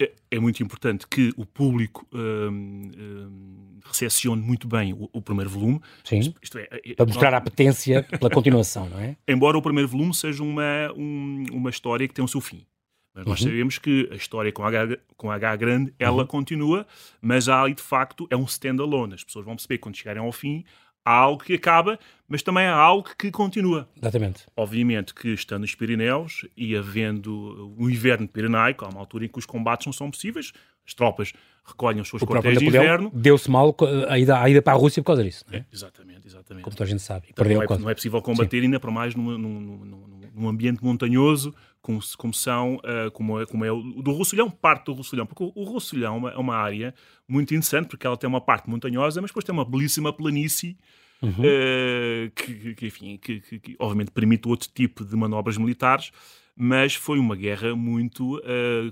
É, 0.00 0.12
é 0.30 0.38
muito 0.38 0.62
importante 0.62 1.06
que 1.08 1.32
o 1.36 1.46
público 1.46 2.06
hum, 2.12 2.90
hum, 2.96 3.78
recepcione 3.84 4.42
muito 4.42 4.68
bem 4.68 4.92
o, 4.92 5.08
o 5.12 5.22
primeiro 5.22 5.48
volume. 5.50 5.80
Sim. 6.04 6.34
Isto 6.42 6.58
é, 6.58 6.68
é, 6.70 6.94
Para 6.94 7.06
mostrar 7.06 7.34
a 7.34 7.36
apetência 7.38 8.02
pela 8.02 8.30
continuação, 8.30 8.88
não 8.88 8.98
é? 9.00 9.16
embora 9.26 9.56
o 9.56 9.62
primeiro 9.62 9.88
volume 9.88 10.14
seja 10.14 10.42
uma, 10.42 10.92
um- 10.96 11.46
uma 11.52 11.70
história 11.70 12.06
que 12.06 12.14
tem 12.14 12.24
o 12.24 12.28
seu 12.28 12.40
fim. 12.40 12.66
Mas 13.14 13.24
nós 13.24 13.40
Uhum. 13.40 13.46
sabemos 13.48 13.78
que 13.78 14.08
a 14.12 14.14
história 14.14 14.52
com 14.52 14.62
H, 14.62 14.98
com 15.16 15.30
H 15.30 15.56
grande, 15.56 15.94
ela 15.98 16.26
continua, 16.26 16.86
mas 17.22 17.48
há 17.48 17.62
ali 17.62 17.72
de 17.74 17.80
facto 17.82 18.26
é 18.30 18.36
um 18.36 18.44
standalone. 18.44 19.14
As 19.14 19.24
pessoas 19.24 19.46
vão 19.46 19.54
perceber 19.56 19.78
que 19.78 19.82
quando 19.84 19.96
chegarem 19.96 20.22
ao 20.22 20.30
fim, 20.30 20.64
há 21.06 21.12
algo 21.14 21.42
que 21.44 21.54
acaba, 21.54 21.98
mas 22.28 22.42
também 22.42 22.66
há 22.66 22.74
algo 22.74 23.08
que 23.16 23.30
continua. 23.30 23.88
Exatamente. 23.96 24.42
Obviamente 24.56 25.14
que 25.14 25.28
estando 25.28 25.60
nos 25.62 25.74
Pirineus 25.74 26.44
e 26.56 26.76
havendo 26.76 27.74
o 27.78 27.88
inverno 27.88 28.26
pirenaico, 28.26 28.84
há 28.84 28.88
uma 28.88 28.98
altura 29.00 29.24
em 29.24 29.28
que 29.28 29.38
os 29.38 29.46
combates 29.46 29.86
não 29.86 29.92
são 29.92 30.10
possíveis, 30.10 30.52
as 30.86 30.92
tropas 30.94 31.32
recolhem 31.64 32.00
os 32.00 32.08
seus 32.08 32.22
O 32.22 32.26
quartéis 32.26 32.58
de 32.58 32.64
inverno. 32.66 33.10
deu-se 33.14 33.50
mal 33.50 33.74
a 34.08 34.18
ida, 34.18 34.40
a 34.40 34.48
ida 34.48 34.60
para 34.62 34.72
a 34.72 34.76
Rússia 34.76 35.02
por 35.02 35.08
causa 35.08 35.22
disso, 35.24 35.44
não 35.48 35.54
é? 35.56 35.60
É, 35.60 35.64
exatamente, 35.72 36.26
exatamente. 36.26 36.62
como 36.64 36.76
toda 36.76 36.84
a 36.86 36.90
gente 36.90 37.02
sabe. 37.02 37.26
Então, 37.30 37.44
não, 37.44 37.62
é, 37.62 37.78
não 37.78 37.90
é 37.90 37.94
possível 37.94 38.20
combater 38.22 38.62
ainda 38.62 38.78
para 38.78 38.90
mais 38.90 39.14
num- 39.14 39.36
num- 39.38 39.60
num- 39.60 40.06
num 40.34 40.48
ambiente 40.48 40.84
montanhoso 40.84 41.54
como, 41.86 42.00
como 42.18 42.34
são 42.34 42.80
ah, 42.84 43.10
como, 43.12 43.40
é, 43.40 43.46
como 43.46 43.64
é 43.64 43.70
o 43.70 43.80
do 44.02 44.10
Rosselhão, 44.10 44.50
parte 44.50 44.86
do 44.86 44.92
Rosselhão, 44.92 45.24
porque 45.24 45.44
o, 45.44 45.52
o 45.54 45.78
é 46.04 46.10
uma, 46.10 46.30
é 46.30 46.36
uma 46.36 46.56
área 46.56 46.92
muito 47.28 47.54
interessante 47.54 47.86
porque 47.88 48.04
ela 48.06 48.16
tem 48.16 48.28
uma 48.28 48.40
parte 48.40 48.68
montanhosa, 48.68 49.20
mas 49.22 49.30
depois 49.30 49.44
tem 49.44 49.52
uma 49.52 49.64
belíssima 49.64 50.12
planície 50.12 50.76
Uhum. 51.22 51.30
ah, 51.44 52.30
que, 52.34 52.74
que, 52.74 52.86
enfim, 52.88 53.16
que, 53.16 53.40
que- 53.40 53.58
que 53.60 53.76
obviamente 53.78 54.10
permite 54.10 54.46
outro 54.48 54.68
tipo 54.74 55.04
de 55.04 55.16
manobras 55.16 55.56
militares, 55.56 56.10
mas 56.58 56.94
foi 56.94 57.18
uma 57.18 57.36
guerra 57.36 57.76
muito 57.76 58.40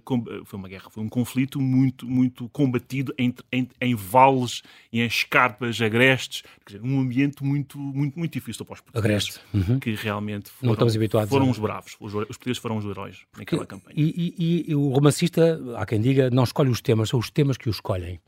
com- 0.05 0.23
foi 0.45 0.59
uma 0.59 0.69
guerra, 0.69 0.91
foi 0.91 1.03
um 1.03 1.09
conflito 1.09 1.59
muito 1.61 2.07
muito 2.07 2.47
combatido 2.51 3.15
em, 3.19 3.35
em, 3.51 3.69
em 3.81 3.95
vales 3.95 4.63
e 4.93 5.01
em 5.01 5.07
escarpas 5.07 5.81
agrestes, 5.81 6.43
quer 6.67 6.77
dizer, 6.77 6.87
um 6.87 7.01
ambiente 7.01 7.43
muito 7.43 7.79
muito 7.79 8.19
muito 8.19 8.33
difícil 8.33 8.65
para 8.67 8.75
os 8.75 8.81
portugueses. 8.83 9.41
Uhum. 9.55 9.79
que 9.81 9.95
realmente 9.95 10.51
Não 10.51 10.59
foram, 10.61 10.73
estamos 10.75 10.97
habituados 10.97 11.31
foram 11.31 11.47
a- 11.47 11.51
os 11.51 11.59
bravos, 11.59 11.97
os, 11.99 12.13
os 12.15 12.27
portugueses 12.27 12.59
foram 12.61 12.77
os 12.77 12.85
heróis 12.85 13.21
naquela 13.37 13.65
campanha. 13.65 13.95
E, 13.97 14.35
e- 14.39 14.71
e 14.71 14.75
o 14.75 14.89
romancista, 14.91 15.59
há 15.77 15.87
quem 15.87 16.01
diga, 16.01 16.29
não 16.31 16.45
escolhe 16.45 16.69
os 16.71 16.81
temas, 16.83 17.09
são 17.09 17.19
os 17.19 17.31
temas 17.31 17.57
que 17.57 17.69
o 17.69 17.71
escolhem. 17.71 18.21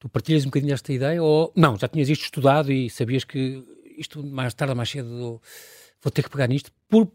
Tu 0.00 0.08
partilhas 0.08 0.42
um 0.44 0.46
bocadinho 0.46 0.72
esta 0.74 0.92
ideia 0.92 1.22
ou 1.22 1.52
não? 1.54 1.76
Já 1.78 1.86
tinhas 1.86 2.08
isto 2.08 2.22
estudado 2.24 2.72
e 2.72 2.88
sabias 2.90 3.22
que 3.22 3.62
isto 3.98 4.20
mais 4.24 4.52
tarde 4.54 4.70
ou 4.72 4.76
mais 4.76 4.88
cedo 4.88 5.40
vou 6.02 6.10
ter 6.10 6.22
que 6.22 6.30
pegar 6.30 6.46
nisto? 6.48 6.72
Por 6.88 7.08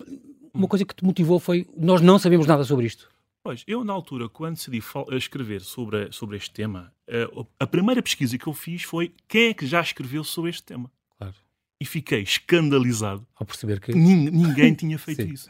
uma 0.56 0.68
coisa 0.68 0.86
que 0.86 0.96
te 0.96 1.04
motivou 1.04 1.40
foi 1.40 1.68
nós 1.78 2.02
não 2.02 2.18
sabemos 2.20 2.48
nada 2.48 2.64
sobre 2.64 2.86
isto. 2.86 3.10
Pois, 3.44 3.64
eu 3.68 3.84
na 3.84 3.94
altura, 3.94 4.28
quando 4.28 4.56
decidi 4.56 4.82
a 5.12 5.16
escrever 5.16 5.62
sobre, 5.62 6.12
sobre 6.12 6.36
este 6.38 6.50
tema, 6.52 6.92
eh, 7.08 7.28
a 7.60 7.68
primeira 7.68 8.02
pesquisa 8.02 8.38
que 8.40 8.48
eu 8.48 8.54
fiz 8.54 8.82
foi 8.84 9.14
quem 9.28 9.50
é 9.50 9.54
que 9.54 9.68
já 9.68 9.80
escreveu 9.82 10.24
sobre 10.24 10.50
este 10.50 10.64
tema. 10.64 10.92
Claro. 11.18 11.36
E 11.80 11.86
fiquei 11.86 12.22
escandalizado 12.24 13.26
Ao 13.36 13.46
perceber 13.46 13.80
que. 13.80 13.94
Nin- 13.94 14.32
ninguém 14.32 14.74
tinha 14.74 14.98
feito 15.00 15.22
isso. 15.22 15.50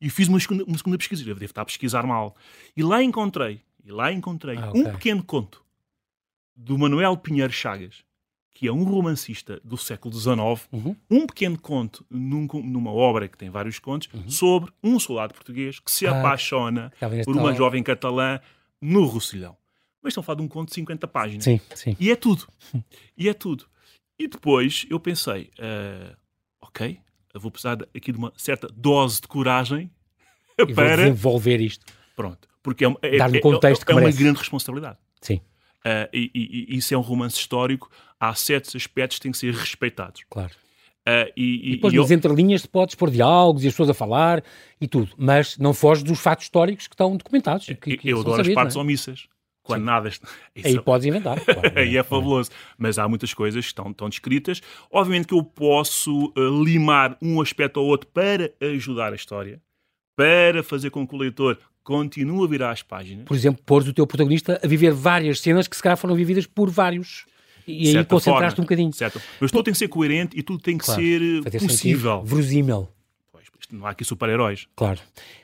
E 0.00 0.08
fiz 0.08 0.26
uma 0.28 0.40
segunda, 0.40 0.64
uma 0.64 0.76
segunda 0.78 0.96
pesquisa. 0.96 1.22
Eu 1.22 1.34
devo 1.34 1.44
estar 1.44 1.60
a 1.62 1.64
pesquisar 1.66 2.06
mal. 2.06 2.34
E 2.76 2.82
lá 2.82 3.02
encontrei, 3.02 3.60
e 3.84 3.90
lá 3.92 4.10
encontrei 4.10 4.56
Ah, 4.56 4.70
um 4.74 4.80
ok. 4.80 4.92
pequeno 4.92 5.22
conto 5.22 5.62
do 6.56 6.78
Manuel 6.78 7.16
Pinheiro 7.16 7.52
Chagas, 7.52 8.04
que 8.54 8.68
é 8.68 8.72
um 8.72 8.84
romancista 8.84 9.60
do 9.64 9.76
século 9.76 10.14
XIX, 10.14 10.36
Uhum. 10.72 10.96
um 11.10 11.26
pequeno 11.26 11.58
conto 11.58 12.06
num- 12.08 12.46
numa 12.62 12.92
obra 12.92 13.26
que 13.28 13.36
tem 13.36 13.50
vários 13.50 13.78
contos 13.80 14.08
sobre 14.28 14.72
um 14.82 14.98
soldado 15.00 15.34
português 15.34 15.80
que 15.80 15.90
se 15.90 16.06
Uhum. 16.06 16.14
Ah, 16.14 16.18
apaixona 16.20 16.92
neste 17.02 17.24
por 17.24 17.36
uma 17.36 17.52
jovem 17.52 17.82
catalã 17.82 18.38
no 18.80 19.04
Rossilhão. 19.06 19.56
Mas 20.02 20.12
estão 20.12 20.20
a 20.20 20.24
falar 20.24 20.36
de 20.36 20.42
um 20.42 20.48
conto 20.48 20.68
de 20.68 20.74
50 20.74 21.08
páginas. 21.08 21.44
Sim, 21.44 21.60
sim. 21.74 21.96
E 21.98 22.10
é 22.10 22.16
tudo. 22.16 22.46
E 23.18 23.28
é 23.28 23.34
tudo. 23.34 23.66
E 24.18 24.28
depois 24.28 24.86
eu 24.88 25.00
pensei, 25.00 25.50
ah, 25.58 26.16
ok, 26.60 27.00
vou 27.34 27.50
precisar 27.50 27.78
aqui 27.94 28.12
de 28.12 28.18
uma 28.18 28.32
certa 28.36 28.68
dose 28.72 29.20
de 29.20 29.26
coragem 29.26 29.90
para. 30.74 30.96
desenvolver 30.98 31.60
isto. 31.60 31.84
Pronto. 32.14 32.48
Porque 32.62 32.84
é, 32.84 32.88
uma- 32.88 32.98
é, 33.02 33.16
é- 33.16 33.40
contexto 33.40 33.82
é, 33.82 33.86
que 33.86 33.92
é 33.92 33.94
uma 33.96 34.10
grande 34.12 34.38
responsabilidade. 34.38 34.98
Sim, 35.20 35.40
Ah, 35.84 36.08
e, 36.12 36.30
e- 36.34 36.74
e 36.74 36.76
isso 36.78 36.94
é 36.94 36.98
um 36.98 37.02
romance 37.02 37.36
histórico. 37.36 37.90
Há 38.18 38.34
certos 38.34 38.74
aspectos 38.74 39.18
que 39.18 39.22
têm 39.24 39.32
que 39.32 39.38
ser 39.38 39.52
respeitados. 39.54 40.22
claro. 40.30 40.52
Ah, 41.06 41.30
e, 41.36 41.72
E 41.72 41.74
depois 41.76 41.92
e 41.92 41.96
eu- 41.98 42.02
nas 42.02 42.10
entrelinhas 42.10 42.62
tu 42.62 42.70
podes 42.70 42.94
pôr 42.94 43.10
diálogos 43.10 43.62
e 43.62 43.66
as 43.68 43.74
pessoas 43.74 43.90
a 43.90 43.94
falar 43.94 44.42
e 44.80 44.88
tudo, 44.88 45.10
mas 45.18 45.58
não 45.58 45.74
foges 45.74 46.02
dos 46.02 46.18
fatos 46.18 46.46
históricos 46.46 46.86
que 46.88 46.94
estão 46.94 47.14
documentados. 47.14 47.66
Que, 47.66 47.98
que 47.98 48.08
eu 48.08 48.20
adoro 48.20 48.30
as 48.32 48.36
sabidos, 48.38 48.54
partes 48.54 48.76
é? 48.76 48.78
omissas. 48.80 49.28
Quando 49.62 49.82
nada. 49.84 50.08
Isso 50.08 50.20
Aí 50.64 50.80
podes 50.80 51.06
inventar. 51.06 51.38
claro, 51.44 51.60
Aí 51.78 51.92
não 51.92 52.00
é 52.00 52.02
fabuloso. 52.02 52.50
Mas 52.78 52.98
há 52.98 53.06
muitas 53.08 53.32
coisas 53.34 53.62
que 53.64 53.68
estão, 53.70 53.90
estão 53.90 54.08
descritas. 54.08 54.62
Obviamente 54.90 55.26
que 55.26 55.34
eu 55.34 55.42
posso 55.42 56.32
eh, 56.36 56.40
limar 56.64 57.18
um 57.20 57.38
aspecto 57.40 57.78
ou 57.80 57.86
outro 57.86 58.08
para 58.08 58.50
ajudar 58.62 59.12
a 59.12 59.16
história, 59.16 59.60
para 60.16 60.62
fazer 60.62 60.88
com 60.90 61.06
que 61.06 61.14
o 61.14 61.18
leitor 61.18 61.58
continue 61.84 62.44
a 62.44 62.48
virar 62.48 62.70
as 62.70 62.82
páginas. 62.82 63.26
Por 63.26 63.36
exemplo, 63.36 63.62
pôres 63.64 63.86
o 63.86 63.92
teu 63.92 64.06
protagonista 64.06 64.58
a 64.62 64.66
viver 64.66 64.92
várias 64.92 65.40
cenas 65.40 65.68
que 65.68 65.76
se 65.76 65.82
calhar 65.82 65.96
foram 65.96 66.14
vividas 66.16 66.46
por 66.46 66.70
vários. 66.70 67.26
E 67.66 67.96
aí 67.96 68.04
concentraste 68.04 68.56
forma, 68.56 68.62
um 68.62 68.64
bocadinho. 68.64 68.92
Certo. 68.92 69.20
Mas 69.40 69.50
tudo 69.50 69.64
tem 69.64 69.72
que 69.72 69.78
ser 69.78 69.88
coerente 69.88 70.36
e 70.38 70.42
tudo 70.42 70.60
tem 70.60 70.76
que 70.76 70.84
Claro, 70.84 71.00
ser 71.00 71.22
eh, 71.22 71.58
possível. 71.58 72.22
Verosímil. 72.22 72.88
Pois, 73.30 73.46
não 73.70 73.86
há 73.86 73.90
aqui 73.90 74.04
super-heróis. 74.04 74.66
Claro. 74.76 75.00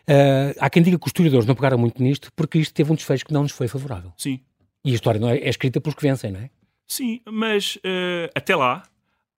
Ah, 0.06 0.54
há 0.58 0.68
quem 0.68 0.82
diga 0.82 0.98
que 0.98 1.06
os 1.06 1.10
historiadores 1.10 1.46
não 1.46 1.54
pegaram 1.54 1.78
muito 1.78 2.02
nisto 2.02 2.30
porque 2.34 2.58
isto 2.58 2.74
teve 2.74 2.90
um 2.90 2.94
desfecho 2.94 3.24
que 3.24 3.32
não 3.32 3.42
nos 3.42 3.52
foi 3.52 3.68
favorável. 3.68 4.12
Sim. 4.16 4.40
E 4.84 4.92
a 4.92 4.94
história 4.94 5.20
não 5.20 5.28
é, 5.28 5.38
é 5.38 5.48
escrita 5.48 5.80
pelos 5.80 5.94
que 5.94 6.02
vencem, 6.02 6.32
não 6.32 6.40
é? 6.40 6.50
Sim, 6.86 7.20
mas 7.30 7.76
uh, 7.76 8.30
até 8.34 8.56
lá 8.56 8.82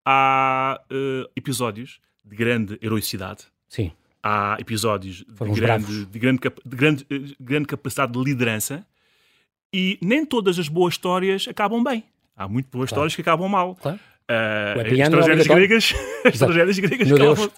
há 0.05 0.81
uh, 0.91 1.31
episódios 1.37 2.01
de 2.25 2.35
grande 2.35 2.79
heroicidade. 2.83 3.45
Sim. 3.69 3.93
Há 4.23 4.57
episódios 4.61 5.25
de 5.25 5.61
grande, 5.61 6.07
de, 6.07 6.19
grande, 6.19 6.41
de 6.65 6.77
grande, 6.77 7.03
uh, 7.05 7.37
grande 7.41 7.67
capacidade 7.67 8.13
de 8.13 8.23
liderança 8.23 8.87
e 9.73 9.99
nem 10.01 10.25
todas 10.25 10.59
as 10.59 10.69
boas 10.69 10.95
histórias 10.95 11.49
acabam 11.49 11.83
bem. 11.83 12.05
Há 12.37 12.47
muito 12.47 12.67
boas 12.67 12.89
claro. 12.89 13.07
histórias 13.07 13.15
que 13.17 13.21
acabam 13.21 13.49
mal. 13.49 13.75
Claro. 13.77 13.99
Uh, 14.31 14.81
as 14.81 15.09
tragédias 15.09 15.47
gregas, 15.47 15.95
as 16.25 16.39
tragédias 16.39 16.79
gregas 16.79 17.09
Meu 17.09 17.19
Deus. 17.19 17.51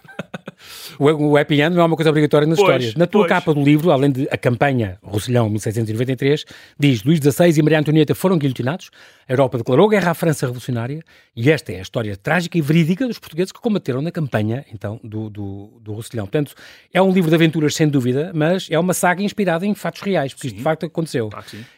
O, 0.98 1.04
o 1.04 1.36
happy 1.36 1.60
end 1.60 1.74
não 1.74 1.82
é 1.82 1.86
uma 1.86 1.96
coisa 1.96 2.10
obrigatória 2.10 2.46
nas 2.46 2.58
pois, 2.58 2.68
histórias. 2.68 2.94
Na 2.94 3.06
tua 3.06 3.22
pois. 3.22 3.28
capa 3.28 3.52
do 3.52 3.62
livro, 3.62 3.90
além 3.90 4.10
de 4.10 4.28
a 4.30 4.36
campanha 4.36 4.98
Rosselhão 5.02 5.48
1693, 5.48 6.44
diz 6.78 7.02
Luís 7.02 7.18
XVI 7.18 7.58
e 7.58 7.62
Maria 7.62 7.80
Antonieta 7.80 8.14
foram 8.14 8.38
guilhotinados, 8.38 8.90
a 9.28 9.32
Europa 9.32 9.58
declarou 9.58 9.88
guerra 9.88 10.12
à 10.12 10.14
França 10.14 10.46
revolucionária 10.46 11.02
e 11.34 11.50
esta 11.50 11.72
é 11.72 11.78
a 11.78 11.82
história 11.82 12.16
trágica 12.16 12.56
e 12.58 12.60
verídica 12.60 13.06
dos 13.06 13.18
portugueses 13.18 13.52
que 13.52 13.60
combateram 13.60 14.02
na 14.02 14.10
campanha, 14.10 14.64
então, 14.72 15.00
do, 15.02 15.28
do, 15.30 15.80
do. 15.80 15.94
Portanto, 15.94 16.54
é 16.92 17.00
um 17.00 17.12
livro 17.12 17.30
de 17.30 17.34
aventuras, 17.34 17.74
sem 17.74 17.88
dúvida, 17.88 18.30
mas 18.34 18.68
é 18.70 18.78
uma 18.78 18.94
saga 18.94 19.22
inspirada 19.22 19.66
em 19.66 19.74
fatos 19.74 20.02
reais, 20.02 20.32
porque 20.32 20.48
sim. 20.48 20.54
isto 20.54 20.58
de 20.58 20.62
facto 20.62 20.86
aconteceu. 20.86 21.30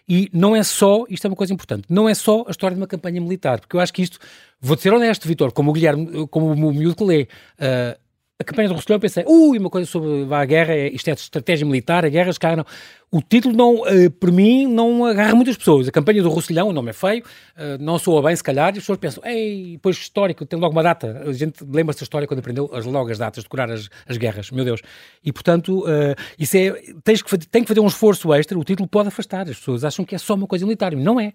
E 0.08 0.28
não 0.32 0.54
é 0.54 0.62
só, 0.62 1.04
isto 1.08 1.26
é 1.26 1.28
uma 1.28 1.36
coisa 1.36 1.52
importante, 1.52 1.84
não 1.88 2.08
é 2.08 2.14
só 2.14 2.44
a 2.46 2.50
história 2.50 2.74
de 2.74 2.80
uma 2.80 2.86
campanha 2.86 3.20
militar, 3.20 3.60
porque 3.60 3.76
eu 3.76 3.80
acho 3.80 3.92
que 3.92 4.02
isto, 4.02 4.18
vou 4.60 4.76
ser 4.76 4.92
honesto, 4.92 5.26
Vitor, 5.28 5.52
como 5.52 5.70
o 5.70 5.72
Guilherme, 5.72 6.26
como 6.28 6.52
o 6.52 6.72
miúdo 6.72 6.96
que 6.96 7.04
lê, 7.04 7.28
uh, 7.60 7.98
a 8.38 8.44
campanha 8.44 8.68
do 8.68 8.74
Rosselhão, 8.74 9.00
pensei, 9.00 9.24
ui, 9.26 9.58
uma 9.58 9.70
coisa 9.70 9.90
sobre 9.90 10.32
a 10.34 10.44
guerra, 10.44 10.74
é, 10.74 10.88
isto 10.88 11.08
é 11.08 11.14
de 11.14 11.20
estratégia 11.20 11.66
militar, 11.66 12.04
a 12.04 12.08
guerra, 12.08 12.30
cara, 12.34 12.56
não. 12.56 12.66
O 13.10 13.22
título, 13.22 13.56
não, 13.56 13.76
uh, 13.76 14.10
por 14.20 14.30
mim, 14.30 14.66
não 14.66 15.06
agarra 15.06 15.34
muitas 15.34 15.56
pessoas. 15.56 15.88
A 15.88 15.92
campanha 15.92 16.22
do 16.22 16.28
Rosselhão, 16.28 16.68
o 16.68 16.72
nome 16.72 16.90
é 16.90 16.92
feio, 16.92 17.22
uh, 17.22 17.82
não 17.82 17.98
soa 17.98 18.20
bem, 18.20 18.36
se 18.36 18.44
calhar, 18.44 18.74
e 18.74 18.78
as 18.78 18.82
pessoas 18.82 18.98
pensam, 18.98 19.24
ei, 19.24 19.72
depois 19.72 19.96
histórico, 19.96 20.44
tem 20.44 20.58
logo 20.58 20.72
uma 20.72 20.82
data. 20.82 21.22
A 21.24 21.32
gente 21.32 21.64
lembra-se 21.64 22.00
da 22.00 22.04
história 22.04 22.28
quando 22.28 22.40
aprendeu 22.40 22.68
as, 22.74 22.84
logo 22.84 23.10
as 23.10 23.16
datas, 23.16 23.42
decorar 23.42 23.70
as, 23.70 23.88
as 24.06 24.18
guerras, 24.18 24.50
meu 24.50 24.66
Deus. 24.66 24.82
E, 25.24 25.32
portanto, 25.32 25.84
uh, 25.84 26.14
isso 26.38 26.58
é, 26.58 26.72
tens 27.02 27.22
que, 27.22 27.38
tem 27.38 27.62
que 27.62 27.68
fazer 27.68 27.80
um 27.80 27.86
esforço 27.86 28.34
extra, 28.34 28.58
o 28.58 28.64
título 28.64 28.86
pode 28.86 29.08
afastar. 29.08 29.48
As 29.48 29.56
pessoas 29.56 29.82
acham 29.82 30.04
que 30.04 30.14
é 30.14 30.18
só 30.18 30.34
uma 30.34 30.46
coisa 30.46 30.66
militar, 30.66 30.94
não 30.94 31.18
é. 31.18 31.32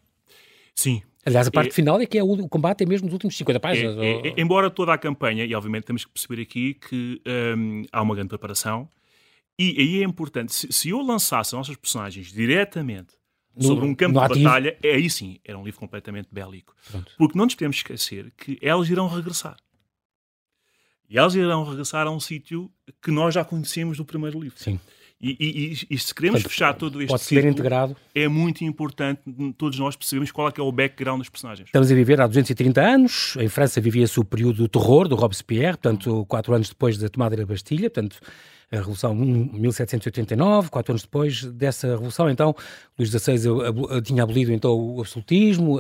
Sim, 0.76 1.02
Aliás, 1.26 1.48
a 1.48 1.52
parte 1.52 1.70
é, 1.70 1.74
final 1.74 2.00
é 2.02 2.06
que 2.06 2.18
é 2.18 2.24
o, 2.24 2.48
combate 2.48 2.84
é 2.84 2.86
mesmo 2.86 3.06
nos 3.06 3.14
últimos 3.14 3.38
50 3.38 3.60
páginas. 3.60 3.98
É, 3.98 4.30
é, 4.30 4.34
embora 4.38 4.70
toda 4.70 4.94
a 4.94 4.98
campanha, 4.98 5.46
e 5.46 5.54
obviamente 5.54 5.84
temos 5.84 6.04
que 6.04 6.12
perceber 6.12 6.42
aqui 6.42 6.74
que 6.74 7.22
um, 7.58 7.84
há 7.92 8.02
uma 8.02 8.16
grande 8.16 8.30
preparação, 8.30 8.90
e 9.58 9.76
aí 9.80 10.02
é 10.02 10.06
importante, 10.06 10.54
se, 10.54 10.72
se 10.72 10.90
eu 10.90 11.02
lançasse 11.02 11.50
as 11.50 11.54
nossas 11.54 11.76
personagens 11.76 12.32
diretamente 12.32 13.14
no, 13.56 13.64
sobre 13.64 13.86
um 13.86 13.94
campo 13.94 14.20
de 14.20 14.26
ativo. 14.26 14.44
batalha, 14.44 14.78
é 14.82 14.94
aí 14.94 15.10
sim, 15.10 15.40
era 15.46 15.58
um 15.58 15.64
livro 15.64 15.80
completamente 15.80 16.30
bélico. 16.32 16.76
Pronto. 16.90 17.12
Porque 17.18 17.38
não 17.38 17.46
nos 17.46 17.54
podemos 17.54 17.78
esquecer 17.78 18.32
que 18.36 18.58
elas 18.62 18.90
irão 18.90 19.08
regressar. 19.08 19.58
E 21.10 21.18
elas 21.18 21.36
irão 21.36 21.64
regressar 21.66 22.08
a 22.08 22.12
um 22.12 22.20
sítio 22.20 22.72
que 23.02 23.12
nós 23.12 23.34
já 23.36 23.44
conhecemos 23.44 23.98
do 23.98 24.06
primeiro 24.06 24.40
livro. 24.40 24.58
Sim. 24.58 24.80
E, 25.22 25.38
e, 25.40 25.96
e, 25.96 26.00
se 26.00 26.16
queremos 26.16 26.42
Portanto, 26.42 26.52
fechar 26.52 26.74
todo 26.74 27.00
este 27.00 27.10
pode 27.10 27.22
ciclo, 27.22 27.44
ser 27.44 27.50
integrado. 27.50 27.96
é 28.16 28.28
muito 28.28 28.64
importante 28.64 29.22
todos 29.56 29.78
nós 29.78 29.96
percebemos 29.96 30.32
qual 30.32 30.48
é, 30.48 30.54
é 30.58 30.62
o 30.62 30.72
background 30.72 31.20
dos 31.20 31.30
personagens. 31.30 31.68
Estamos 31.68 31.92
a 31.92 31.96
viver 31.96 32.20
há 32.20 32.26
230 32.26 32.82
anos, 32.82 33.38
em 33.40 33.48
França 33.48 33.80
vivia-se 33.80 34.20
o 34.20 34.26
período 34.26 34.58
do 34.58 34.68
terror 34.68 35.08
do 35.08 35.16
Robespierre, 35.16 35.78
portanto, 35.78 36.26
quatro 36.28 36.54
anos 36.56 36.70
depois 36.70 36.98
da 36.98 37.08
tomada 37.08 37.38
da 37.38 37.46
Bastilha, 37.46 37.90
portanto, 37.90 38.18
a 38.72 38.78
Revolução 38.78 39.14
1789, 39.14 40.70
quatro 40.70 40.94
anos 40.94 41.02
depois 41.02 41.44
dessa 41.44 41.90
Revolução, 41.90 42.30
então, 42.30 42.56
Luís 42.98 43.12
XVI 43.12 44.02
tinha 44.02 44.24
abolido 44.24 44.54
então 44.54 44.72
o 44.72 45.02
absolutismo, 45.02 45.78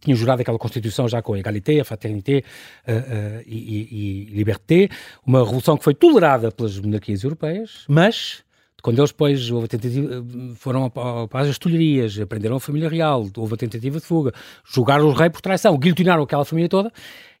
tinha 0.00 0.14
jurado 0.14 0.42
aquela 0.42 0.58
Constituição 0.58 1.08
já 1.08 1.22
com 1.22 1.32
a 1.32 1.38
égalité, 1.38 1.80
a 1.80 1.84
fraternité 1.84 2.44
e, 3.46 3.56
e, 3.56 4.28
e 4.30 4.36
liberté, 4.36 4.90
uma 5.26 5.38
revolução 5.38 5.78
que 5.78 5.82
foi 5.82 5.94
tolerada 5.94 6.52
pelas 6.52 6.78
monarquias 6.78 7.24
europeias, 7.24 7.84
mas 7.88 8.44
quando 8.82 8.98
eles 8.98 9.10
depois 9.10 9.50
houve 9.50 9.68
tentativa, 9.68 10.24
foram 10.56 10.88
para 10.90 11.40
as 11.40 11.58
tulherias, 11.58 12.18
aprenderam 12.18 12.56
a 12.56 12.60
família 12.60 12.88
real, 12.88 13.26
houve 13.36 13.54
a 13.54 13.56
tentativa 13.56 13.98
de 13.98 14.04
fuga, 14.04 14.32
julgaram 14.64 15.06
o 15.06 15.12
rei 15.12 15.30
por 15.30 15.40
traição, 15.40 15.76
guilhotinaram 15.76 16.22
aquela 16.22 16.44
família 16.44 16.68
toda, 16.68 16.92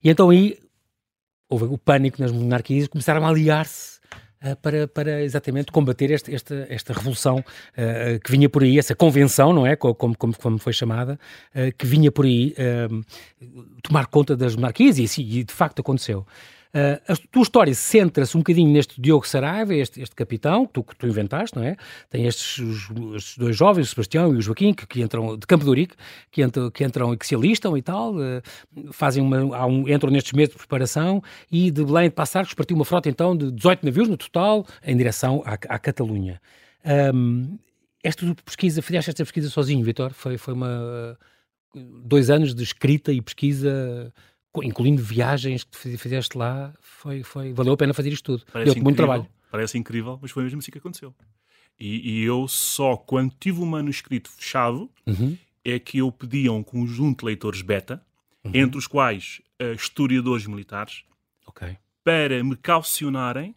e 0.02 0.10
então 0.10 0.30
aí 0.30 0.58
houve 1.48 1.64
o 1.64 1.78
pânico 1.78 2.20
nas 2.20 2.32
monarquias, 2.32 2.88
começaram 2.88 3.24
a 3.24 3.28
aliar-se 3.28 3.98
uh, 4.42 4.56
para, 4.60 4.86
para 4.88 5.22
exatamente 5.22 5.72
combater 5.72 6.10
este, 6.10 6.34
esta, 6.34 6.66
esta 6.68 6.92
revolução 6.92 7.38
uh, 7.38 8.20
que 8.22 8.30
vinha 8.30 8.48
por 8.48 8.62
aí, 8.62 8.78
essa 8.78 8.94
convenção, 8.94 9.52
não 9.52 9.66
é? 9.66 9.76
Como, 9.76 9.94
como, 10.16 10.36
como 10.36 10.58
foi 10.58 10.72
chamada, 10.72 11.18
uh, 11.54 11.74
que 11.76 11.86
vinha 11.86 12.12
por 12.12 12.24
aí 12.24 12.54
tomar 13.82 14.06
conta 14.06 14.36
das 14.36 14.54
monarquias, 14.54 14.98
e, 14.98 15.04
assim, 15.04 15.22
e 15.22 15.44
de 15.44 15.52
facto 15.52 15.80
aconteceu. 15.80 16.26
Uh, 16.68 17.12
a 17.12 17.16
tua 17.30 17.42
história 17.42 17.74
centra-se 17.74 18.36
um 18.36 18.40
bocadinho 18.40 18.70
neste 18.70 19.00
Diogo 19.00 19.26
Saraiva, 19.26 19.74
este, 19.74 20.02
este 20.02 20.14
capitão 20.14 20.66
que 20.66 20.72
tu, 20.74 20.82
que 20.82 20.96
tu 20.96 21.06
inventaste, 21.06 21.56
não 21.56 21.64
é? 21.64 21.76
Tem 22.10 22.26
estes, 22.26 22.58
os, 22.58 22.90
estes 23.16 23.38
dois 23.38 23.56
jovens, 23.56 23.86
o 23.86 23.90
Sebastião 23.90 24.34
e 24.34 24.36
o 24.36 24.42
Joaquim, 24.42 24.74
que, 24.74 24.86
que 24.86 25.00
entram 25.00 25.36
de 25.36 25.46
Campo 25.46 25.64
de 25.64 25.70
Urique, 25.70 25.94
que 26.30 26.42
entram, 26.42 26.70
que 26.70 26.84
entram 26.84 27.14
e 27.14 27.16
que 27.16 27.26
se 27.26 27.34
alistam 27.34 27.76
e 27.76 27.82
tal, 27.82 28.14
uh, 28.16 28.42
fazem 28.92 29.22
uma, 29.22 29.66
um, 29.66 29.88
entram 29.88 30.10
nestes 30.10 30.32
meses 30.32 30.52
de 30.52 30.58
preparação 30.58 31.22
e 31.50 31.70
de 31.70 31.84
Belém 31.84 32.10
de 32.10 32.14
Passarcos 32.14 32.52
partiu 32.52 32.76
uma 32.76 32.84
frota 32.84 33.08
então 33.08 33.36
de 33.36 33.50
18 33.50 33.86
navios 33.86 34.08
no 34.08 34.16
total 34.16 34.66
em 34.84 34.96
direção 34.96 35.42
à, 35.46 35.54
à 35.54 35.78
Catalunha. 35.78 36.40
Um, 37.14 37.58
esta 38.02 38.34
pesquisa, 38.44 38.82
fizeste 38.82 39.10
esta 39.10 39.24
pesquisa 39.24 39.48
sozinho, 39.48 39.84
Vitor? 39.84 40.12
Foi, 40.12 40.36
foi 40.36 40.54
uma 40.54 41.18
dois 41.74 42.30
anos 42.30 42.54
de 42.54 42.62
escrita 42.62 43.12
e 43.12 43.20
pesquisa 43.20 44.12
incluindo 44.62 45.02
viagens 45.02 45.64
que 45.64 45.96
fizeste 45.96 46.36
lá, 46.36 46.72
foi, 46.80 47.22
foi, 47.22 47.52
valeu 47.52 47.74
a 47.74 47.76
pena 47.76 47.94
fazer 47.94 48.12
isto 48.12 48.38
tudo. 48.38 48.64
Deu 48.64 48.82
muito 48.82 48.96
trabalho. 48.96 49.26
Parece 49.50 49.78
incrível, 49.78 50.18
mas 50.20 50.30
foi 50.30 50.42
mesmo 50.44 50.58
assim 50.58 50.70
que 50.70 50.78
aconteceu. 50.78 51.14
E, 51.78 52.20
e 52.20 52.24
eu 52.24 52.48
só, 52.48 52.96
quando 52.96 53.32
tive 53.38 53.60
o 53.60 53.66
manuscrito 53.66 54.30
fechado, 54.30 54.90
uhum. 55.06 55.36
é 55.64 55.78
que 55.78 55.98
eu 55.98 56.10
pedi 56.10 56.48
a 56.48 56.52
um 56.52 56.62
conjunto 56.62 57.20
de 57.20 57.26
leitores 57.26 57.62
beta, 57.62 58.02
uhum. 58.44 58.50
entre 58.54 58.78
os 58.78 58.86
quais 58.86 59.40
uh, 59.62 59.74
historiadores 59.74 60.46
militares, 60.46 61.04
okay. 61.46 61.76
para 62.02 62.42
me 62.42 62.56
calcionarem 62.56 63.54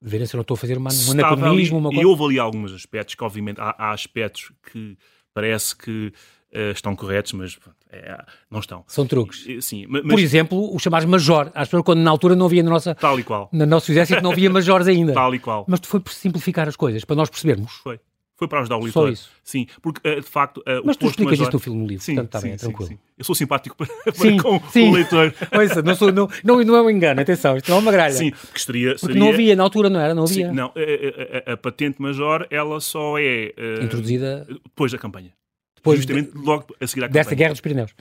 verem 0.00 0.26
se 0.26 0.34
eu 0.34 0.38
não 0.38 0.42
estou 0.42 0.54
a 0.54 0.58
fazer 0.58 0.78
uma, 0.78 0.90
um 0.92 1.10
anacronismo, 1.12 1.78
uma 1.78 1.88
coisa. 1.88 2.02
E 2.02 2.06
houve 2.06 2.24
ali 2.24 2.38
alguns 2.38 2.72
aspectos 2.72 3.14
que, 3.14 3.24
obviamente, 3.24 3.60
há, 3.60 3.74
há 3.76 3.92
aspectos 3.92 4.52
que 4.70 4.96
parece 5.34 5.74
que 5.74 6.12
uh, 6.54 6.72
estão 6.72 6.94
corretos, 6.94 7.32
mas 7.32 7.58
é, 7.90 8.18
não 8.50 8.60
estão. 8.60 8.84
São 8.86 9.06
truques. 9.06 9.46
Sim, 9.64 9.86
mas, 9.88 10.02
Por 10.02 10.18
exemplo, 10.18 10.74
o 10.74 10.78
chamar 10.78 11.06
major. 11.06 11.50
Às 11.54 11.68
vezes, 11.68 11.84
quando 11.84 12.00
na 12.00 12.10
altura 12.10 12.34
não 12.34 12.46
havia 12.46 12.62
na 12.62 12.70
nossa. 12.70 12.94
Tal 12.94 13.18
e 13.18 13.24
qual. 13.24 13.48
No 13.52 13.66
nosso 13.66 13.90
exército 13.90 14.22
não 14.22 14.32
havia 14.32 14.50
majores 14.50 14.86
ainda. 14.86 15.12
Tal 15.14 15.34
e 15.34 15.38
qual. 15.38 15.64
Mas 15.68 15.80
foi 15.84 16.00
por 16.00 16.12
simplificar 16.12 16.68
as 16.68 16.76
coisas, 16.76 17.04
para 17.04 17.16
nós 17.16 17.30
percebermos. 17.30 17.72
Foi. 17.82 18.00
Foi 18.38 18.46
para 18.46 18.60
ajudar 18.60 18.76
o 18.76 18.80
leitor. 18.80 19.06
Só 19.06 19.08
isso. 19.08 19.30
Sim, 19.42 19.66
porque 19.80 20.06
uh, 20.06 20.20
de 20.20 20.26
facto. 20.26 20.58
Uh, 20.58 20.82
Mas 20.84 20.96
o 20.96 20.98
tu 20.98 21.06
explicas 21.06 21.38
major... 21.38 21.44
isto 21.44 21.52
no 21.54 21.58
filme 21.58 21.80
no 21.80 21.86
livro, 21.86 22.04
sim, 22.04 22.14
portanto 22.14 22.28
está 22.28 22.40
bem, 22.42 22.52
é 22.52 22.56
tranquilo. 22.56 22.88
Sim, 22.88 22.98
Eu 23.16 23.24
sou 23.24 23.34
simpático 23.34 23.74
para, 23.74 23.86
para 24.04 24.12
sim, 24.12 24.36
com, 24.36 24.60
sim. 24.68 24.90
o 24.90 24.92
leitor. 24.92 25.34
Ouça, 25.58 25.80
não, 25.80 25.94
sou, 25.94 26.12
não, 26.12 26.28
não, 26.44 26.62
não 26.62 26.76
é 26.76 26.82
um 26.82 26.90
engano, 26.90 27.18
atenção, 27.18 27.56
isto 27.56 27.70
não 27.70 27.78
é 27.78 27.80
uma 27.80 27.90
gralha. 27.90 28.12
Sim, 28.12 28.30
porque 28.32 28.58
seria. 28.58 28.90
Porque 28.90 29.06
seria... 29.06 29.18
não 29.18 29.30
havia, 29.30 29.56
na 29.56 29.62
altura 29.62 29.88
não 29.88 29.98
era, 29.98 30.14
não 30.14 30.24
havia. 30.24 30.48
Sim, 30.48 30.54
não, 30.54 30.66
a, 30.66 31.50
a, 31.50 31.52
a, 31.54 31.56
patente 31.56 32.02
major, 32.02 32.46
ela 32.50 32.78
só 32.78 33.18
é. 33.18 33.54
Uh, 33.56 33.84
Introduzida. 33.84 34.46
Depois 34.64 34.92
da 34.92 34.98
campanha. 34.98 35.32
Depois 35.86 35.98
Justamente 36.00 36.32
de, 36.32 36.38
logo 36.38 36.76
a 36.80 36.86
seguir 36.86 37.04
à 37.04 37.08
campanha. 37.08 37.24
Desta 37.24 37.34
guerra 37.34 37.52
dos 37.52 37.60
Pirineus. 37.60 37.94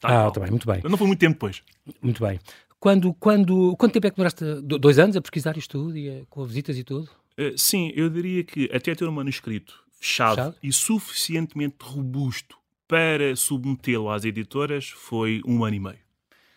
Tá, 0.00 0.24
ah, 0.24 0.28
está 0.28 0.40
bem, 0.40 0.50
muito 0.50 0.66
bem. 0.66 0.80
Não 0.84 0.96
foi 0.96 1.06
muito 1.06 1.18
tempo 1.18 1.34
depois. 1.34 1.62
Muito 2.00 2.24
bem. 2.24 2.38
Quando, 2.78 3.14
quando, 3.14 3.76
quanto 3.76 3.92
tempo 3.92 4.06
é 4.06 4.10
que 4.10 4.16
demoraste? 4.16 4.44
Dois 4.62 4.98
anos 4.98 5.16
a 5.16 5.20
pesquisar 5.20 5.56
isto 5.56 5.78
tudo, 5.78 5.96
e 5.96 6.24
com 6.28 6.44
visitas 6.44 6.76
e 6.76 6.82
tudo? 6.82 7.08
Uh, 7.38 7.56
sim, 7.56 7.92
eu 7.94 8.10
diria 8.10 8.42
que 8.42 8.68
até 8.72 8.94
ter 8.94 9.04
um 9.06 9.12
manuscrito 9.12 9.82
fechado, 10.00 10.36
fechado? 10.36 10.56
e 10.62 10.72
suficientemente 10.72 11.76
robusto 11.80 12.56
para 12.88 13.34
submetê-lo 13.36 14.10
às 14.10 14.24
editoras 14.24 14.88
foi 14.88 15.40
um 15.46 15.64
ano 15.64 15.76
e 15.76 15.80
meio. 15.80 16.01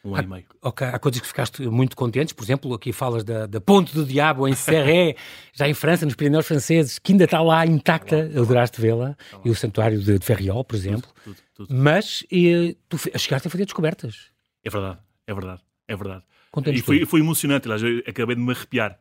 Um 0.06 0.16
ano 0.16 0.28
e 0.28 0.30
meio. 0.30 0.46
Ok, 0.62 0.86
há 0.86 1.00
coisas 1.00 1.20
que 1.20 1.28
ficaste 1.28 1.64
muito 1.64 1.96
contentes, 1.96 2.32
por 2.32 2.44
exemplo, 2.44 2.72
aqui 2.76 2.94
falas 2.94 3.24
da, 3.24 3.48
da 3.48 3.60
Ponte 3.60 3.92
do 3.92 4.06
Diabo 4.06 4.48
em 4.48 4.54
Serré, 4.54 5.16
já 5.52 5.68
em 5.68 5.74
França, 5.74 6.06
nos 6.06 6.14
Pirineus 6.14 6.46
franceses, 6.46 7.00
que 7.00 7.12
ainda 7.12 7.24
está 7.24 7.42
lá 7.42 7.66
intacta, 7.66 8.30
tá 8.30 8.40
adoraste 8.40 8.80
vê-la, 8.80 9.16
tá 9.32 9.40
e 9.44 9.50
o 9.50 9.56
Santuário 9.56 10.00
de, 10.00 10.20
de 10.20 10.24
Ferriol, 10.24 10.64
por 10.64 10.76
exemplo. 10.76 11.10
Tudo, 11.24 11.36
tudo, 11.56 11.68
tudo. 11.68 11.76
Mas 11.76 12.24
e, 12.32 12.78
tu 12.88 13.00
chegaste 13.18 13.48
a 13.48 13.52
fazer 13.52 13.66
descobertas. 13.66 14.30
É 14.64 14.70
verdade, 14.70 15.00
é 15.26 15.34
verdade, 15.34 15.62
é 15.88 15.96
verdade. 15.96 16.24
E 16.68 16.82
foi, 16.82 17.04
foi 17.06 17.20
emocionante, 17.20 17.68
aliás, 17.68 17.82
eu 17.82 18.04
acabei 18.08 18.36
de 18.36 18.42
me 18.42 18.52
arrepiar 18.52 18.98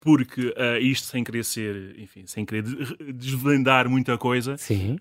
porque 0.00 0.48
uh, 0.48 0.78
isto 0.80 1.06
sem 1.06 1.24
querer 1.24 1.42
ser, 1.44 1.98
enfim, 1.98 2.26
sem 2.26 2.44
querer 2.44 2.62
desvendar 3.14 3.88
muita 3.88 4.18
coisa. 4.18 4.56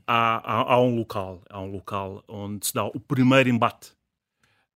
Há, 0.07 0.37
há, 0.37 0.73
há, 0.73 0.81
um 0.81 0.95
local, 0.95 1.43
há 1.49 1.59
um 1.59 1.69
local 1.69 2.23
onde 2.25 2.65
se 2.65 2.73
dá 2.73 2.85
o 2.85 2.99
primeiro 2.99 3.49
embate 3.49 3.91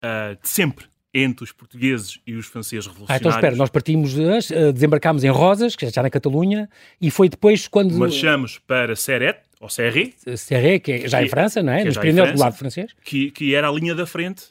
uh, 0.07 0.41
de 0.41 0.49
sempre 0.49 0.87
entre 1.13 1.45
os 1.45 1.53
portugueses 1.53 2.21
e 2.27 2.35
os 2.35 2.47
franceses 2.47 2.87
revolucionários. 2.87 3.27
Ah, 3.27 3.29
então 3.29 3.31
espera, 3.31 3.57
nós 3.57 3.71
partimos, 3.71 4.15
uh, 4.17 4.73
desembarcámos 4.73 5.25
em 5.25 5.31
Rosas, 5.31 5.75
que 5.75 5.89
já 5.89 6.03
na 6.03 6.11
Catalunha, 6.11 6.69
e 7.01 7.11
foi 7.11 7.29
depois 7.29 7.67
quando... 7.67 7.95
Marchamos 7.95 8.59
para 8.59 8.95
Serret, 8.95 9.39
ou 9.59 9.71
Serré. 9.71 10.13
Serré, 10.37 10.79
que 10.79 10.93
é 10.93 11.09
já 11.09 11.23
em 11.23 11.29
França, 11.29 11.63
não 11.63 11.73
é? 11.73 11.85
Nos 11.85 11.97
Pirineus 11.97 12.33
do 12.33 12.39
lado 12.39 12.57
francês. 12.57 12.95
Que, 13.03 13.31
que 13.31 13.55
era 13.55 13.69
a 13.69 13.73
linha 13.73 13.95
da 13.95 14.05
frente 14.05 14.45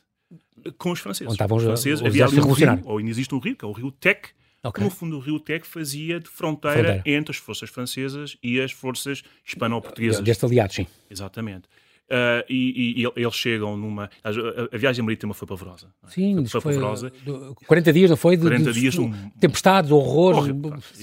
com 0.80 0.92
os 0.92 1.00
franceses. 1.00 1.28
Onde 1.28 1.36
estavam 1.36 1.58
os 1.58 1.64
franceses. 1.64 2.04
Havia 2.04 2.26
ali 2.26 2.40
um 2.40 2.52
rio, 2.52 2.82
ou 2.86 2.98
ainda 2.98 3.12
existe 3.12 3.36
um 3.36 3.40
rio, 3.40 3.56
que 3.56 3.64
é 3.64 3.68
o 3.68 3.72
rio 3.72 3.92
Tec, 3.92 4.30
Okay. 4.66 4.84
No 4.84 4.90
fundo, 4.90 5.18
o 5.18 5.20
Rio 5.20 5.40
Tec 5.40 5.64
fazia 5.64 6.20
de 6.20 6.28
fronteira, 6.28 6.78
fronteira, 6.78 7.04
entre 7.06 7.32
as 7.32 7.38
forças 7.38 7.70
francesas 7.70 8.36
e 8.42 8.60
as 8.60 8.72
forças 8.72 9.22
hispano-portuguesas. 9.46 10.22
Deste 10.22 10.44
aliado, 10.44 10.74
sim. 10.74 10.88
Exatamente. 11.08 11.70
Uh, 12.06 12.46
e, 12.48 13.02
e, 13.02 13.04
e, 13.04 13.12
eles 13.16 13.34
chegam 13.34 13.76
numa. 13.76 14.12
A, 14.24 14.30
a, 14.72 14.78
viagem 14.78 15.04
marítima 15.04 15.34
foi 15.34 15.48
pavorosa. 15.48 15.88
É? 16.06 16.12
Sim, 16.12 16.46
foi, 16.46 16.62
foi 16.62 16.74
pavorosa. 16.74 17.12
40 17.66 17.94
dias, 17.94 18.10
não 18.12 18.18
foi? 18.18 18.38
De, 18.38 18.44
40 18.44 18.72
de, 18.72 18.80
dias. 18.80 18.96
Um... 19.00 19.12
Tempestades, 19.40 19.90
horrores. 19.90 20.54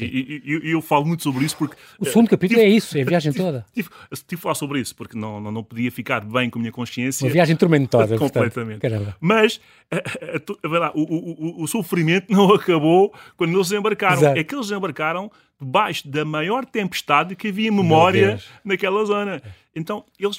E, 0.01 0.43
e, 0.45 0.71
eu 0.71 0.81
falo 0.81 1.05
muito 1.05 1.25
sobre 1.25 1.45
isso 1.45 1.57
porque. 1.57 1.77
O 1.99 2.05
segundo 2.05 2.31
capítulo 2.31 2.61
tive, 2.61 2.71
é 2.71 2.77
isso, 2.77 2.97
é 2.97 3.03
a 3.03 3.05
viagem 3.05 3.33
tive, 3.33 3.45
toda. 3.45 3.67
Tive, 3.75 3.89
tive, 4.29 4.39
a 4.39 4.43
falar 4.43 4.55
sobre 4.55 4.79
isso 4.79 4.95
porque 4.95 5.19
não, 5.19 5.41
não, 5.41 5.51
não 5.51 5.65
podia 5.65 5.91
ficar 5.91 6.21
bem 6.21 6.49
com 6.49 6.61
a 6.61 6.63
minha 6.63 6.73
consciência. 6.73 7.27
Uma 7.27 7.33
viagem 7.33 7.57
tormentosa. 7.57 8.15
Completamente. 8.19 8.81
Portanto, 8.81 9.15
Mas 9.21 9.61
a, 9.91 10.93
o, 10.95 11.03
o, 11.03 11.63
o, 11.65 11.67
sofrimento 11.67 12.33
não 12.33 12.49
acabou 12.55 13.13
quando 13.37 13.55
eles 13.57 13.73
embarcaram. 13.73 14.19
Exato. 14.19 14.39
É 14.39 14.45
que 14.45 14.55
eles 14.55 14.71
embarcaram 14.71 15.33
debaixo 15.61 16.09
da 16.09 16.25
maior 16.25 16.65
tempestade 16.65 17.35
que 17.35 17.49
havia 17.49 17.73
memória 17.73 18.41
naquela 18.65 19.05
zona. 19.05 19.43
Então, 19.75 20.05
eles 20.19 20.39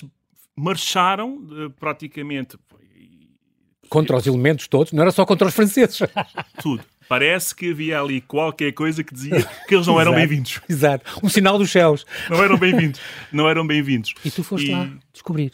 marcharam 0.56 1.38
uh, 1.38 1.70
praticamente. 1.72 2.58
Contra 3.89 4.18
os 4.18 4.26
elementos 4.26 4.68
todos, 4.68 4.92
não 4.92 5.04
era 5.04 5.12
só 5.12 5.26
contra 5.26 5.48
os 5.48 5.54
franceses. 5.54 6.00
Tudo. 6.62 6.84
Parece 7.08 7.54
que 7.56 7.70
havia 7.70 8.00
ali 8.00 8.22
qualquer 8.22 8.72
coisa 8.72 9.04
que 9.04 9.13
dizia 9.13 9.44
que 9.68 9.76
eles 9.76 9.86
não 9.86 10.00
eram 10.00 10.16
bem-vindos. 10.16 10.62
Exato. 10.68 11.20
Um 11.22 11.30
sinal 11.30 11.60
dos 11.60 11.72
céus. 11.72 12.06
Não 12.30 12.44
eram 12.44 12.58
bem-vindos. 12.58 13.00
Não 13.32 13.48
eram 13.48 13.68
bem-vindos. 13.68 14.16
E 14.24 14.32
tu 14.32 14.44
foste 14.44 14.70
e... 14.70 14.72
lá 14.72 14.89
descobrir. 15.12 15.52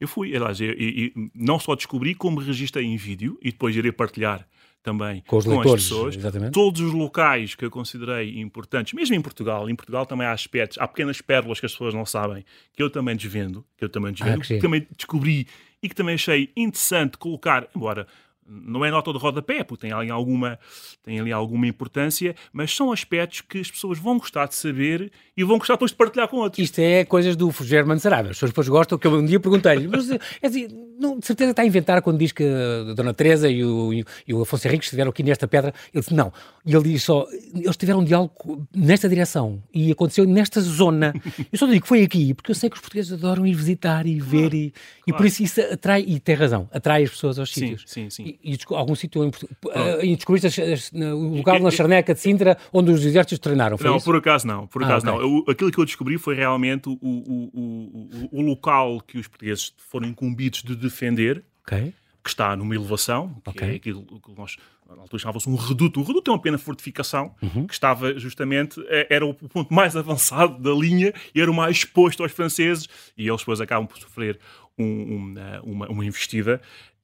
Eu 0.00 0.08
fui, 0.08 0.34
aliás, 0.34 0.60
eu, 0.60 0.72
eu, 0.72 0.74
eu, 0.74 1.10
não 1.34 1.58
só 1.58 1.74
descobri, 1.74 2.14
como 2.14 2.40
registrei 2.40 2.86
em 2.86 2.96
vídeo 2.96 3.38
e 3.42 3.50
depois 3.52 3.76
irei 3.76 3.92
partilhar 3.92 4.46
também 4.82 5.22
com, 5.26 5.36
os 5.36 5.44
com 5.44 5.52
leitores, 5.52 5.84
as 5.84 5.88
pessoas. 5.88 6.16
Exatamente. 6.16 6.52
Todos 6.52 6.80
os 6.80 6.92
locais 6.92 7.54
que 7.54 7.64
eu 7.64 7.70
considerei 7.70 8.40
importantes, 8.40 8.92
mesmo 8.92 9.14
em 9.14 9.20
Portugal, 9.22 9.70
em 9.70 9.74
Portugal 9.74 10.04
também 10.04 10.26
há 10.26 10.32
aspectos, 10.32 10.78
há 10.78 10.88
pequenas 10.88 11.20
pérolas 11.20 11.60
que 11.60 11.66
as 11.66 11.72
pessoas 11.72 11.94
não 11.94 12.04
sabem, 12.04 12.44
que 12.74 12.82
eu 12.82 12.90
também 12.90 13.16
desvendo, 13.16 13.64
que 13.76 13.84
eu 13.84 13.88
também 13.88 14.12
desvendo, 14.12 14.40
ah, 14.40 14.44
que, 14.44 14.54
que 14.54 14.60
também 14.60 14.86
descobri 14.96 15.46
e 15.82 15.88
que 15.88 15.94
também 15.94 16.14
achei 16.14 16.50
interessante 16.56 17.16
colocar, 17.16 17.68
embora 17.74 18.06
não 18.46 18.84
é 18.84 18.90
nota 18.90 19.12
de 19.12 19.18
rodapé, 19.18 19.64
porque 19.64 19.82
tem 19.86 19.92
ali, 19.92 20.10
alguma, 20.10 20.58
tem 21.02 21.18
ali 21.20 21.32
alguma 21.32 21.66
importância, 21.66 22.34
mas 22.52 22.74
são 22.74 22.92
aspectos 22.92 23.40
que 23.40 23.58
as 23.58 23.70
pessoas 23.70 23.98
vão 23.98 24.18
gostar 24.18 24.46
de 24.46 24.54
saber 24.54 25.10
e 25.36 25.44
vão 25.44 25.58
gostar 25.58 25.74
depois 25.74 25.90
de 25.90 25.96
partilhar 25.96 26.28
com 26.28 26.38
outros. 26.38 26.62
Isto 26.62 26.80
é 26.80 27.04
coisas 27.04 27.36
do 27.36 27.50
Germano 27.62 28.00
Sarabia. 28.00 28.30
As 28.30 28.36
pessoas 28.36 28.50
depois 28.50 28.68
gostam, 28.68 28.98
que 28.98 29.06
eu 29.06 29.12
um 29.12 29.24
dia 29.24 29.40
perguntei-lhe, 29.40 29.88
mas 29.88 30.10
é 30.10 30.18
assim, 30.42 30.68
não, 30.98 31.18
de 31.18 31.26
certeza 31.26 31.50
está 31.50 31.62
a 31.62 31.66
inventar 31.66 32.02
quando 32.02 32.18
diz 32.18 32.32
que 32.32 32.44
a 32.44 32.94
Dona 32.94 33.14
Teresa 33.14 33.48
e 33.48 33.64
o, 33.64 33.92
e 33.92 34.34
o 34.34 34.42
Afonso 34.42 34.66
Henriques 34.66 34.86
estiveram 34.86 35.10
aqui 35.10 35.22
nesta 35.22 35.48
pedra. 35.48 35.72
Ele 35.92 36.02
disse, 36.02 36.14
não. 36.14 36.32
E 36.64 36.74
ele 36.74 36.90
diz 36.90 37.04
só, 37.04 37.26
eles 37.54 37.76
tiveram 37.76 38.00
um 38.00 38.04
diálogo 38.04 38.66
nesta 38.74 39.08
direção 39.08 39.62
e 39.72 39.90
aconteceu 39.90 40.24
nesta 40.26 40.60
zona. 40.60 41.14
Eu 41.50 41.58
só 41.58 41.66
digo, 41.66 41.86
foi 41.86 42.02
aqui, 42.02 42.34
porque 42.34 42.50
eu 42.50 42.54
sei 42.54 42.68
que 42.68 42.76
os 42.76 42.82
portugueses 42.82 43.12
adoram 43.12 43.46
ir 43.46 43.54
visitar 43.54 44.06
e 44.06 44.20
ver 44.20 44.50
claro, 44.50 44.54
e, 44.56 44.70
claro. 44.70 45.04
e 45.06 45.12
por 45.12 45.26
isso 45.26 45.42
isso 45.42 45.60
atrai, 45.60 46.04
e 46.06 46.20
tem 46.20 46.34
razão, 46.34 46.68
atrai 46.72 47.04
as 47.04 47.10
pessoas 47.10 47.38
aos 47.38 47.52
sim, 47.52 47.60
sítios. 47.60 47.84
Sim, 47.86 48.10
sim. 48.10 48.31
E, 48.42 48.54
e 48.54 48.58
algum 48.70 48.94
sítio 48.94 49.24
em, 49.24 50.16
descobriste 50.16 50.48
o 50.94 51.36
lugar 51.36 51.60
na 51.60 51.70
Charneca 51.70 52.14
de 52.14 52.20
Sintra 52.20 52.56
onde 52.72 52.90
os 52.90 53.04
exércitos 53.04 53.38
treinaram, 53.38 53.76
Não, 53.80 53.96
isso? 53.96 54.04
por 54.04 54.16
acaso 54.16 54.46
não, 54.46 54.66
por 54.66 54.82
ah, 54.82 54.86
acaso 54.86 55.08
ah, 55.08 55.14
okay. 55.14 55.28
não. 55.28 55.36
Eu, 55.38 55.44
aquilo 55.52 55.70
que 55.70 55.78
eu 55.78 55.84
descobri 55.84 56.18
foi 56.18 56.34
realmente 56.34 56.88
o, 56.88 56.98
o, 57.00 57.50
o, 57.52 58.38
o, 58.38 58.42
local 58.42 59.00
que 59.00 59.18
os 59.18 59.26
portugueses 59.26 59.72
foram 59.76 60.08
incumbidos 60.08 60.62
de 60.62 60.74
defender, 60.76 61.42
okay. 61.66 61.92
que 62.22 62.30
está 62.30 62.54
numa 62.56 62.74
elevação, 62.74 63.34
que 63.44 63.50
okay. 63.50 63.68
é 63.70 63.74
aquilo 63.74 64.04
que 64.04 64.32
nós 64.36 64.56
na 64.96 65.02
altura 65.02 65.20
chamava-se 65.20 65.48
um 65.48 65.54
reduto. 65.54 66.00
Um 66.00 66.04
reduto 66.04 66.30
é 66.30 66.34
uma 66.34 66.38
pequena 66.38 66.58
fortificação 66.58 67.34
uhum. 67.42 67.66
que 67.66 67.72
estava 67.72 68.18
justamente, 68.18 68.82
é, 68.88 69.06
era 69.10 69.26
o 69.26 69.34
ponto 69.34 69.72
mais 69.72 69.96
avançado 69.96 70.58
da 70.58 70.70
linha 70.72 71.12
e 71.34 71.40
era 71.40 71.50
o 71.50 71.54
mais 71.54 71.78
exposto 71.78 72.22
aos 72.22 72.32
franceses 72.32 72.88
e 73.16 73.28
eles 73.28 73.40
depois 73.40 73.60
acabam 73.60 73.86
por 73.86 73.98
sofrer 73.98 74.38
um, 74.78 74.84
um, 74.84 75.34
uma, 75.64 75.88
uma 75.88 76.04
investida 76.04 76.60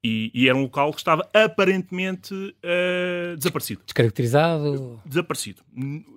e, 0.08 0.30
e, 0.34 0.48
era 0.48 0.56
um 0.56 0.62
local 0.62 0.92
que 0.92 0.98
estava 0.98 1.28
aparentemente 1.34 2.34
uh, 2.34 3.36
desaparecido. 3.36 3.82
Descaracterizado? 3.84 5.00
Desaparecido. 5.04 5.62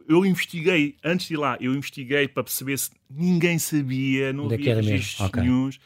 Eu 0.07 0.25
investiguei, 0.25 0.95
antes 1.03 1.27
de 1.27 1.33
ir 1.33 1.37
lá, 1.37 1.57
eu 1.59 1.73
investiguei 1.73 2.27
para 2.27 2.43
perceber 2.43 2.77
se 2.77 2.91
ninguém 3.09 3.59
sabia, 3.59 4.31
não 4.31 4.45
havia 4.45 4.75
registros 4.75 5.27
okay. 5.27 5.43
nenhums, 5.43 5.79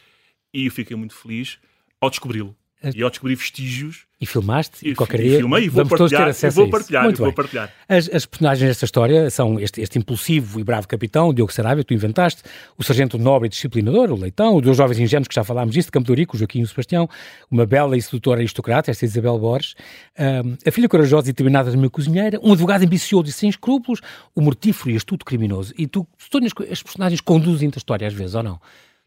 e 0.54 0.66
eu 0.66 0.72
fiquei 0.72 0.96
muito 0.96 1.16
feliz 1.16 1.58
ao 2.00 2.10
descobri-lo. 2.10 2.56
É. 2.86 2.92
E 2.94 3.02
ao 3.02 3.10
descobrir 3.10 3.36
vestígios 3.36 4.06
e 4.22 4.26
filmaste? 4.28 4.88
E, 4.88 4.92
e 4.92 4.96
qualquer 4.96 5.22
dia 5.22 5.38
filmei, 5.40 5.64
e 5.64 5.70
vou 5.70 5.84
vamos 5.84 5.98
todos 5.98 6.12
ter 6.12 6.22
acesso 6.22 6.56
vou 6.56 6.70
partilhar, 6.70 7.04
Muito 7.04 7.18
vou 7.18 7.34
partilhar. 7.34 7.74
As, 7.90 8.08
as, 8.14 8.26
personagens 8.26 8.68
desta 8.68 8.86
história 8.86 9.30
são 9.32 9.60
este, 9.60 9.82
este, 9.82 9.98
impulsivo 9.98 10.60
e 10.60 10.64
bravo 10.64 10.88
capitão, 10.88 11.34
Diogo 11.34 11.52
Sarabia, 11.52 11.84
que 11.84 11.88
tu 11.88 11.94
inventaste, 11.96 12.44
o 12.78 12.84
sargento 12.84 13.18
nobre 13.18 13.48
e 13.48 13.50
disciplinador, 13.50 14.12
o 14.12 14.16
Leitão, 14.16 14.56
os 14.56 14.62
dois 14.62 14.78
jovens 14.78 15.00
ingênuos 15.00 15.28
que 15.28 15.34
já 15.34 15.44
falámos 15.44 15.74
disso, 15.74 15.88
de 15.88 15.92
Campo 15.94 16.06
de 16.06 16.22
Rico, 16.22 16.36
o 16.36 16.40
Joaquim 16.40 16.60
e 16.60 16.64
o 16.64 16.68
Sebastião, 16.68 17.10
uma 17.50 17.66
bela 17.66 17.98
e 17.98 18.02
sedutora 18.02 18.40
aristocrata, 18.40 18.92
esta 18.92 19.04
Isabel 19.04 19.40
Borges, 19.40 19.74
um, 20.20 20.56
a 20.68 20.72
filha 20.72 20.88
corajosa 20.88 21.28
e 21.30 21.34
determinada 21.34 21.72
de 21.72 21.78
uma 21.78 21.90
cozinheira, 21.90 22.40
um 22.44 22.52
advogado 22.52 22.84
ambicioso 22.84 23.30
e 23.30 23.32
sem 23.32 23.50
escrúpulos, 23.50 24.00
o 24.36 24.42
mortífero 24.42 24.92
e 24.92 24.96
astuto 24.96 25.26
criminoso. 25.26 25.74
E 25.76 25.88
tu 25.88 26.08
sonhas 26.32 26.54
que 26.54 26.64
as 26.64 26.84
personagens 26.84 27.20
conduzem-te 27.20 27.78
a 27.78 27.80
história 27.80 28.08
às 28.08 28.14
vezes, 28.14 28.36
ou 28.36 28.44
não? 28.44 28.62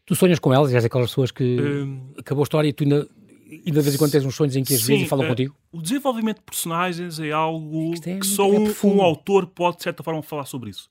Tu 0.05 0.15
sonhas 0.15 0.39
com 0.39 0.51
elas 0.51 0.71
e 0.71 0.75
és 0.75 0.83
aquelas 0.83 1.11
pessoas 1.11 1.29
que 1.29 1.87
acabou 2.17 2.41
a 2.41 2.45
história 2.45 2.67
e 2.67 2.73
tu 2.73 2.83
ainda 2.83 3.07
e 3.49 3.71
de 3.71 3.81
vez 3.81 3.95
em 3.95 3.97
quando 3.97 4.11
tens 4.11 4.23
uns 4.23 4.35
sonhos 4.35 4.55
em 4.55 4.63
que 4.63 4.75
as 4.75 4.83
vezes 4.83 5.07
falam 5.07 5.25
uh, 5.25 5.29
contigo? 5.29 5.55
O 5.71 5.81
desenvolvimento 5.81 6.37
de 6.37 6.43
personagens 6.43 7.19
é 7.19 7.31
algo 7.31 7.93
é 8.05 8.19
que 8.19 8.25
só 8.25 8.47
um, 8.47 8.71
um, 8.83 9.01
autor 9.01 9.47
pode, 9.47 9.77
de 9.77 9.83
certa 9.83 10.03
forma, 10.03 10.21
falar 10.21 10.45
sobre 10.45 10.69
isso. 10.69 10.89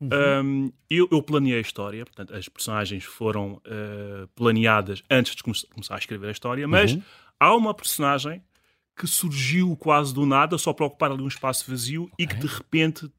Uhum. 0.00 0.08
Um, 0.42 0.72
eu, 0.88 1.06
eu, 1.12 1.22
planeei 1.22 1.58
a 1.58 1.60
história, 1.60 2.02
portanto, 2.06 2.34
as 2.34 2.48
personagens 2.48 3.04
foram 3.04 3.60
uh, 3.66 4.26
planeadas 4.34 5.02
antes 5.10 5.36
de 5.36 5.42
começar 5.42 5.94
a 5.94 5.98
escrever 5.98 6.28
a 6.28 6.32
história, 6.32 6.66
mas 6.66 6.94
uhum. 6.94 7.02
há 7.38 7.54
uma 7.54 7.74
personagem 7.74 8.42
que 8.96 9.06
surgiu 9.06 9.76
quase 9.76 10.14
do 10.14 10.24
nada, 10.24 10.56
só 10.56 10.72
para 10.72 10.86
ocupar 10.86 11.12
ali 11.12 11.22
um 11.22 11.28
espaço 11.28 11.70
vazio 11.70 12.04
okay. 12.04 12.24
e 12.24 12.26
que 12.26 12.36
de 12.36 12.46
repente 12.46 13.10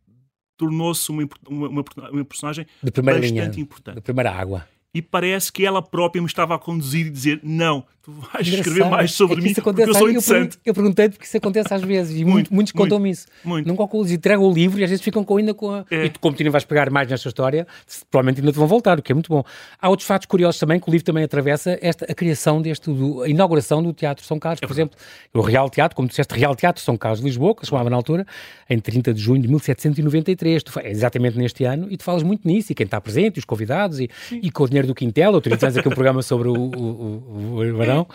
tornou-se 0.58 1.10
uma, 1.12 1.28
uma, 1.48 1.68
uma, 1.68 1.86
uma, 2.12 2.26
personagem 2.26 2.66
bastante 2.82 3.20
linha, 3.28 3.52
importante. 3.58 3.96
De 3.96 4.02
primeira 4.02 4.32
água 4.32 4.68
e 4.94 5.02
parece 5.02 5.52
que 5.52 5.66
ela 5.66 5.82
própria 5.82 6.22
me 6.22 6.28
estava 6.28 6.56
a 6.56 6.60
conduzir 6.60 7.08
e 7.08 7.10
dizer 7.10 7.40
não, 7.44 7.86
tu 8.04 8.12
vais 8.12 8.48
Engraçado. 8.48 8.68
escrever 8.68 8.90
mais 8.90 9.12
sobre 9.14 9.40
é 9.40 9.44
mim 9.44 9.54
porque 9.54 9.82
eu 9.82 9.94
sou 9.94 10.10
interessante. 10.10 10.58
Eu, 10.66 10.74
perguntei 10.74 11.10
porque 11.10 11.26
isso 11.26 11.38
acontece 11.38 11.74
às 11.74 11.82
vezes 11.82 12.20
e 12.20 12.26
muito, 12.26 12.54
muitos 12.54 12.74
contam-me 12.74 13.12
isso. 13.12 13.28
Muito. 13.44 13.68
Não 13.68 13.76
calculas, 13.76 14.12
entregam 14.12 14.44
o 14.44 14.52
livro 14.52 14.80
e 14.80 14.84
às 14.84 14.90
vezes 14.90 15.04
ficam 15.04 15.24
com, 15.24 15.38
ainda 15.38 15.54
com 15.54 15.72
a... 15.72 15.86
É. 15.92 16.06
E 16.06 16.10
tu, 16.10 16.20
como 16.20 16.36
tu 16.36 16.44
não 16.44 16.52
vais 16.52 16.66
pegar 16.66 16.90
mais 16.90 17.08
nesta 17.08 17.28
história, 17.28 17.68
provavelmente 18.10 18.40
ainda 18.40 18.52
te 18.52 18.58
vão 18.58 18.68
voltar, 18.68 19.00
o 19.00 19.02
que 19.02 19.12
é 19.12 19.16
muito 19.16 19.30
bom. 19.30 19.44
Há 19.80 19.90
outros 19.90 20.08
fatos 20.08 20.26
curiosos 20.26 20.60
também 20.60 20.80
que 20.80 20.90
o 20.90 20.92
livro 20.92 21.06
também 21.06 21.24
atravessa, 21.24 21.78
esta, 21.82 22.06
a 22.06 22.16
criação 22.16 22.62
deste, 22.62 22.92
do, 22.92 23.22
a 23.22 23.30
inauguração 23.30 23.84
do 23.84 23.94
Teatro 23.94 24.26
São 24.26 24.40
Carlos, 24.40 24.60
é 24.62 24.68
por 24.68 24.74
exemplo, 24.74 24.98
o 25.34 25.42
Real 25.42 25.70
Teatro, 25.70 25.96
como 25.96 26.08
disseste, 26.08 26.34
Real 26.34 26.56
Teatro 26.56 26.82
São 26.82 26.98
Carlos 26.98 27.20
de 27.20 27.26
Lisboa, 27.26 27.56
que 27.56 27.62
se 27.62 27.70
chamava 27.70 27.90
na 27.90 27.96
altura, 27.96 28.26
em 28.70 28.80
30 28.80 29.14
de 29.14 29.22
junho 29.22 29.42
de 29.42 29.48
1793, 29.48 30.64
tu, 30.64 30.80
exatamente 30.84 31.38
neste 31.38 31.64
ano, 31.66 31.88
e 31.90 31.98
tu 31.98 32.04
falas 32.04 32.24
muito 32.24 32.48
nisso, 32.48 32.72
e 32.72 32.76
quem 32.76 32.86
está 32.86 33.00
presente, 33.00 33.38
e 33.38 33.40
os 33.40 33.46
convidados, 33.46 34.00
e, 34.00 34.10
e 34.32 34.50
com 34.50 34.64
o 34.64 34.68
dinheiro 34.68 34.88
do 34.88 34.96
Quintel, 34.96 35.40
tens 35.42 35.78
aqui 35.78 35.88
um 35.88 35.92
programa 35.92 36.22
sobre 36.22 36.48
o, 36.48 36.54
o, 36.54 36.58
o, 36.58 37.56
o 37.58 37.64
Barão, 37.92 38.02
uh, 38.04 38.08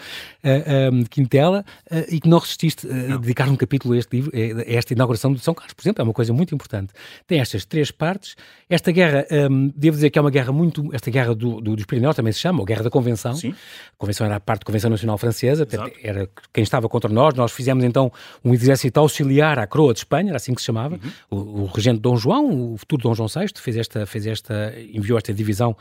eh, 0.43 0.91
um, 0.93 1.03
de 1.03 1.09
Quintela, 1.09 1.65
uh, 1.91 2.05
e 2.09 2.21
que 2.21 2.29
não 2.29 2.39
resististe 2.39 2.87
uh, 2.87 3.15
a 3.15 3.17
dedicar 3.17 3.49
um 3.49 3.57
capítulo 3.57 3.95
a 3.95 3.99
este 3.99 4.17
livro, 4.17 4.33
a 4.35 4.73
esta 4.73 4.93
inauguração 4.93 5.33
de 5.33 5.41
São 5.41 5.55
Carlos, 5.55 5.75
por 5.75 5.83
exemplo, 5.83 6.03
é 6.03 6.05
uma 6.05 6.13
coisa 6.13 6.33
muito 6.33 6.55
importante. 6.55 6.93
Tem 7.27 7.41
estas 7.41 7.65
três 7.65 7.91
partes. 7.91 8.37
Esta 8.69 8.91
guerra, 8.91 9.27
um, 9.51 9.73
devo 9.77 9.97
dizer 9.97 10.11
que 10.11 10.19
é 10.19 10.23
uma 10.23 10.31
guerra 10.31 10.53
muito. 10.53 10.89
Esta 10.93 11.11
guerra 11.11 11.35
do, 11.35 11.61
do, 11.61 11.77
dos 11.77 11.85
Pirineus 11.85 12.17
também 12.17 12.33
se 12.33 12.41
chama, 12.41 12.63
a 12.63 12.67
Guerra 12.67 12.85
da 12.85 12.91
Convenção. 12.91 13.35
Sim. 13.35 13.51
A 13.51 13.97
Convenção 13.97 14.27
era 14.27 14.37
a 14.37 14.41
parte 14.41 14.61
da 14.61 14.67
Convenção 14.67 14.91
Nacional 14.91 15.19
Francesa, 15.19 15.67
era 16.03 16.29
quem 16.53 16.63
estava 16.63 16.89
contra 16.89 17.11
nós. 17.13 17.35
Nós 17.35 17.53
fizemos 17.53 17.85
então 17.85 18.13
um 18.45 18.53
exército 18.53 18.99
auxiliar 18.99 19.59
à 19.59 19.67
coroa 19.67 19.93
de 19.93 20.01
Espanha, 20.01 20.31
era 20.31 20.37
assim 20.37 20.55
que 20.55 20.61
se 20.61 20.67
chamava. 20.67 20.99
Uhum. 21.31 21.39
O, 21.39 21.63
o, 21.63 21.67
regente 21.67 22.01
Dom 22.01 22.17
João, 22.17 22.75
o 22.75 22.77
futuro 22.77 23.03
Dom 23.03 23.15
João 23.15 23.29
VI, 23.29 23.47
fez 23.57 23.77
esta, 23.77 24.07
fez 24.07 24.27
esta, 24.27 24.75
enviou 24.93 25.17
esta 25.17 25.33
divisão 25.33 25.77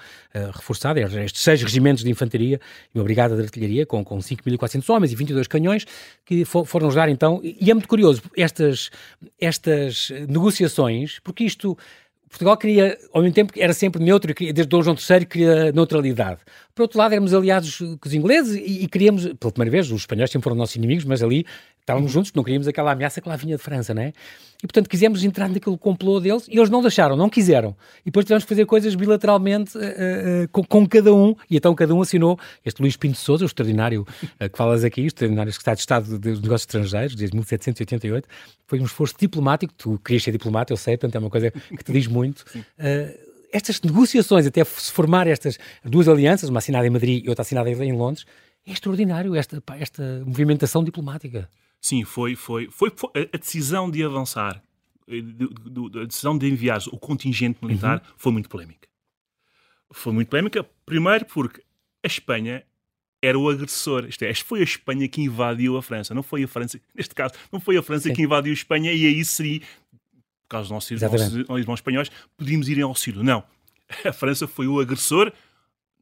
reforçada, 0.53 0.99
estes 1.23 1.41
seis 1.41 1.61
regimentos 1.61 2.03
de 2.03 2.09
infantaria 2.09 2.59
e 2.93 2.97
uma 2.97 3.03
brigada 3.03 3.35
de 3.35 3.41
artilharia 3.41 3.84
com, 3.85 4.03
com 4.03 4.17
5.400 4.17 4.89
homens 4.93 5.11
e 5.11 5.15
22 5.15 5.47
canhões 5.47 5.85
que 6.25 6.45
for, 6.45 6.65
foram-nos 6.65 6.95
dar 6.95 7.09
então, 7.09 7.39
e 7.43 7.69
é 7.69 7.73
muito 7.73 7.87
curioso 7.87 8.21
estas, 8.35 8.89
estas 9.39 10.11
negociações, 10.27 11.19
porque 11.23 11.43
isto 11.43 11.77
Portugal 12.35 12.57
queria, 12.57 12.97
ao 13.13 13.21
mesmo 13.21 13.33
tempo, 13.33 13.53
era 13.55 13.73
sempre 13.73 14.03
neutro, 14.03 14.33
desde 14.33 14.65
Dom 14.65 14.81
João 14.81 14.97
III 14.97 15.25
queria 15.25 15.71
neutralidade. 15.71 16.41
Por 16.73 16.81
outro 16.81 16.97
lado, 16.97 17.13
éramos 17.13 17.33
aliados 17.33 17.77
com 17.77 17.99
os 18.05 18.13
ingleses 18.13 18.55
e, 18.55 18.83
e 18.83 18.87
queríamos, 18.89 19.23
pela 19.39 19.53
primeira 19.53 19.71
vez, 19.71 19.89
os 19.89 20.01
espanhóis 20.01 20.29
sempre 20.29 20.43
foram 20.43 20.57
nossos 20.57 20.75
inimigos, 20.75 21.05
mas 21.05 21.23
ali 21.23 21.45
estávamos 21.79 22.11
juntos, 22.11 22.33
não 22.33 22.43
queríamos 22.43 22.67
aquela 22.67 22.91
ameaça 22.91 23.21
que 23.21 23.29
lá 23.29 23.37
vinha 23.37 23.55
de 23.55 23.63
França, 23.63 23.93
não 23.93 24.01
é? 24.01 24.11
E, 24.65 24.67
portanto, 24.67 24.89
quisemos 24.89 25.23
entrar 25.23 25.47
naquele 25.47 25.77
complô 25.77 26.19
deles 26.19 26.47
e 26.49 26.57
eles 26.57 26.71
não 26.71 26.81
deixaram, 26.81 27.15
não 27.15 27.29
quiseram. 27.29 27.75
E 28.01 28.05
depois 28.05 28.25
tivemos 28.25 28.45
que 28.45 28.49
fazer 28.49 28.65
coisas 28.65 28.95
bilateralmente 28.95 29.77
uh, 29.77 29.81
uh, 29.81 30.47
com, 30.51 30.63
com, 30.63 30.87
cada 30.87 31.13
um, 31.13 31.35
e 31.47 31.57
então 31.57 31.75
cada 31.75 31.93
um 31.93 32.01
assinou 32.01 32.39
este 32.65 32.81
Luís 32.81 32.97
Pinto 32.97 33.15
Souza, 33.15 33.43
o 33.43 33.45
extraordinário 33.45 34.01
uh, 34.01 34.49
que 34.49 34.57
falas 34.57 34.83
aqui, 34.83 35.01
o 35.01 35.05
extraordinário 35.05 35.51
secretário 35.51 35.75
de 35.77 35.81
Estado 35.81 36.17
dos 36.17 36.41
Negócios 36.41 36.61
Estrangeiros, 36.63 37.15
desde 37.15 37.35
1788, 37.35 38.27
foi 38.65 38.79
um 38.79 38.85
esforço 38.85 39.13
diplomático, 39.19 39.71
tu 39.77 39.99
querias 40.03 40.23
ser 40.23 40.31
diplomata, 40.31 40.73
eu 40.73 40.77
sei, 40.77 40.97
portanto 40.97 41.13
é 41.13 41.19
uma 41.19 41.29
coisa 41.29 41.51
que 41.51 41.83
te 41.83 41.91
diz 41.91 42.07
muito. 42.07 42.43
estas 43.53 43.79
negociações, 43.81 44.47
até 44.47 44.63
se 44.63 44.91
formar 44.91 45.27
estas 45.27 45.59
duas 45.83 46.07
alianças, 46.07 46.49
uma 46.49 46.57
assinada 46.57 46.87
em 46.87 46.89
Madrid 46.89 47.23
e 47.23 47.29
outra 47.29 47.43
assinada 47.43 47.69
em 47.69 47.93
Londres, 47.93 48.25
é 48.65 48.71
extraordinário 48.71 49.35
esta, 49.35 49.61
esta 49.79 50.23
movimentação 50.25 50.83
diplomática. 50.83 51.47
Sim, 51.85 52.03
foi, 52.03 52.35
foi, 52.35 52.67
foi, 52.71 52.91
foi 52.95 53.11
a 53.31 53.37
decisão 53.37 53.91
de 53.91 54.03
avançar, 54.03 54.59
eh, 55.07 55.19
a 56.01 56.05
decisão 56.05 56.35
de 56.35 56.47
enviar 56.47 56.79
o 56.91 56.97
contingente 56.97 57.63
militar 57.63 57.97
uhum. 57.97 58.13
foi 58.17 58.31
muito 58.31 58.49
polémica. 58.49 58.87
Foi 59.91 60.11
muito 60.11 60.27
polémica, 60.27 60.67
primeiro 60.83 61.25
porque 61.25 61.61
a 62.03 62.07
Espanha 62.07 62.63
era 63.21 63.37
o 63.37 63.47
agressor. 63.47 64.05
Isto 64.05 64.23
é, 64.23 64.33
foi 64.33 64.61
a 64.61 64.63
Espanha 64.63 65.07
que 65.07 65.21
invadiu 65.21 65.77
a 65.77 65.81
França, 65.83 66.15
não 66.15 66.23
foi 66.23 66.43
a 66.43 66.47
França, 66.47 66.81
neste 66.95 67.13
caso, 67.13 67.35
não 67.51 67.59
foi 67.59 67.77
a 67.77 67.83
França 67.83 68.09
Sim. 68.09 68.15
que 68.15 68.23
invadiu 68.23 68.49
a 68.49 68.55
Espanha 68.55 68.91
e 68.91 69.05
aí 69.05 69.23
seria, 69.23 69.59
por 69.59 70.49
causa 70.49 70.63
dos 70.63 70.71
nossos 70.71 70.89
irmãos, 70.89 71.59
irmãos 71.59 71.77
espanhóis, 71.77 72.09
podíamos 72.35 72.67
ir 72.67 72.79
em 72.79 72.81
auxílio. 72.81 73.23
Não. 73.23 73.43
A 74.03 74.11
França 74.11 74.47
foi 74.47 74.65
o 74.65 74.79
agressor, 74.79 75.31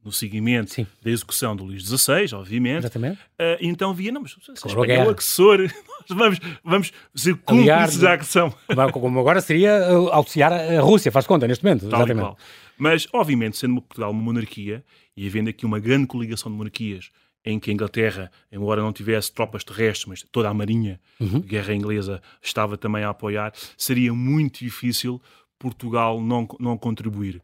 no 0.04 0.12
seguimento 0.12 0.72
Sim. 0.74 0.86
da 1.02 1.10
execução 1.10 1.56
do 1.56 1.64
Luís 1.64 1.82
XVI, 1.82 2.34
obviamente. 2.34 2.80
Exatamente. 2.80 3.18
Uh, 3.40 3.56
então 3.60 3.94
via, 3.94 4.12
não, 4.12 4.20
mas 4.20 4.36
Espanha 4.66 4.94
é 4.94 5.06
o 5.06 5.10
agressor, 5.10 5.58
nós 6.08 6.18
vamos, 6.18 6.40
vamos 6.62 6.92
ser 7.14 7.36
cúmplices 7.36 7.98
da 7.98 8.12
agressão. 8.12 8.54
Como 8.92 9.18
agora 9.18 9.40
seria 9.40 9.90
uh, 9.90 10.08
auxiliar 10.08 10.52
a 10.52 10.80
Rússia, 10.80 11.10
faz 11.10 11.26
conta, 11.26 11.48
neste 11.48 11.64
momento. 11.64 11.88
Tal 11.88 12.00
exatamente. 12.00 12.36
Mas, 12.76 13.08
obviamente, 13.12 13.56
sendo 13.56 13.80
Portugal 13.80 14.10
uma 14.10 14.22
monarquia, 14.22 14.84
e 15.16 15.26
havendo 15.26 15.48
aqui 15.48 15.64
uma 15.64 15.78
grande 15.78 16.06
coligação 16.06 16.50
de 16.50 16.58
monarquias, 16.58 17.10
em 17.44 17.58
que 17.58 17.70
a 17.70 17.72
Inglaterra, 17.74 18.30
embora 18.50 18.82
não 18.82 18.92
tivesse 18.92 19.32
tropas 19.32 19.62
terrestres, 19.62 20.06
mas 20.06 20.22
toda 20.32 20.48
a 20.48 20.54
marinha 20.54 20.98
uhum. 21.20 21.40
de 21.40 21.46
guerra 21.46 21.74
inglesa 21.74 22.22
estava 22.42 22.76
também 22.76 23.04
a 23.04 23.10
apoiar, 23.10 23.52
seria 23.76 24.12
muito 24.14 24.60
difícil 24.60 25.20
Portugal 25.58 26.20
não, 26.20 26.48
não 26.58 26.76
contribuir 26.76 27.42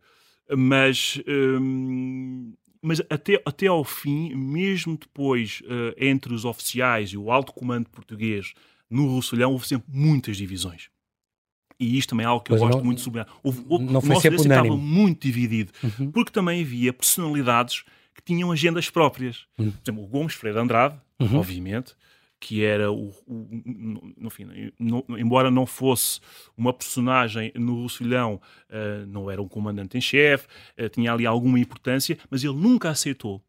mas, 0.56 1.20
hum, 1.26 2.52
mas 2.82 3.00
até, 3.10 3.40
até 3.44 3.66
ao 3.66 3.84
fim, 3.84 4.34
mesmo 4.34 4.96
depois 4.96 5.62
uh, 5.64 5.94
entre 5.96 6.32
os 6.32 6.44
oficiais 6.44 7.10
e 7.10 7.16
o 7.16 7.30
alto 7.30 7.52
comando 7.52 7.88
português 7.88 8.52
no 8.88 9.06
Russolhão, 9.06 9.52
houve 9.52 9.66
sempre 9.66 9.86
muitas 9.92 10.36
divisões. 10.36 10.90
E 11.78 11.96
isto 11.96 12.10
também 12.10 12.24
é 12.24 12.28
algo 12.28 12.44
que 12.44 12.50
pois 12.50 12.60
eu 12.60 12.66
gosto 12.66 12.78
não, 12.78 12.84
muito 12.84 12.98
de 12.98 13.04
sublinhar. 13.04 13.28
Houve, 13.42 13.64
houve, 13.68 13.84
não 13.84 14.00
o 14.00 14.04
nosso 14.04 14.28
estava 14.28 14.76
muito 14.76 15.22
dividido, 15.22 15.72
uhum. 15.82 16.10
porque 16.10 16.30
também 16.30 16.60
havia 16.62 16.92
personalidades 16.92 17.84
que 18.14 18.22
tinham 18.22 18.52
agendas 18.52 18.90
próprias. 18.90 19.46
Uhum. 19.58 19.70
Por 19.70 19.80
exemplo, 19.82 20.04
o 20.04 20.06
Gomes 20.06 20.34
Freire 20.34 20.58
Andrade, 20.58 20.96
uhum. 21.18 21.36
obviamente, 21.36 21.94
que 22.40 22.64
era 22.64 22.90
o, 22.90 23.10
o 23.26 24.14
no 24.16 24.30
fim, 24.30 24.72
no, 24.78 25.04
embora 25.10 25.50
não 25.50 25.66
fosse 25.66 26.20
uma 26.56 26.72
personagem 26.72 27.52
no 27.54 27.82
Russilhão, 27.82 28.40
uh, 28.70 29.06
não 29.06 29.30
era 29.30 29.42
um 29.42 29.46
comandante 29.46 29.98
em 29.98 30.00
chefe, 30.00 30.48
uh, 30.78 30.88
tinha 30.88 31.12
ali 31.12 31.26
alguma 31.26 31.60
importância, 31.60 32.18
mas 32.30 32.42
ele 32.42 32.54
nunca 32.54 32.88
aceitou 32.88 33.44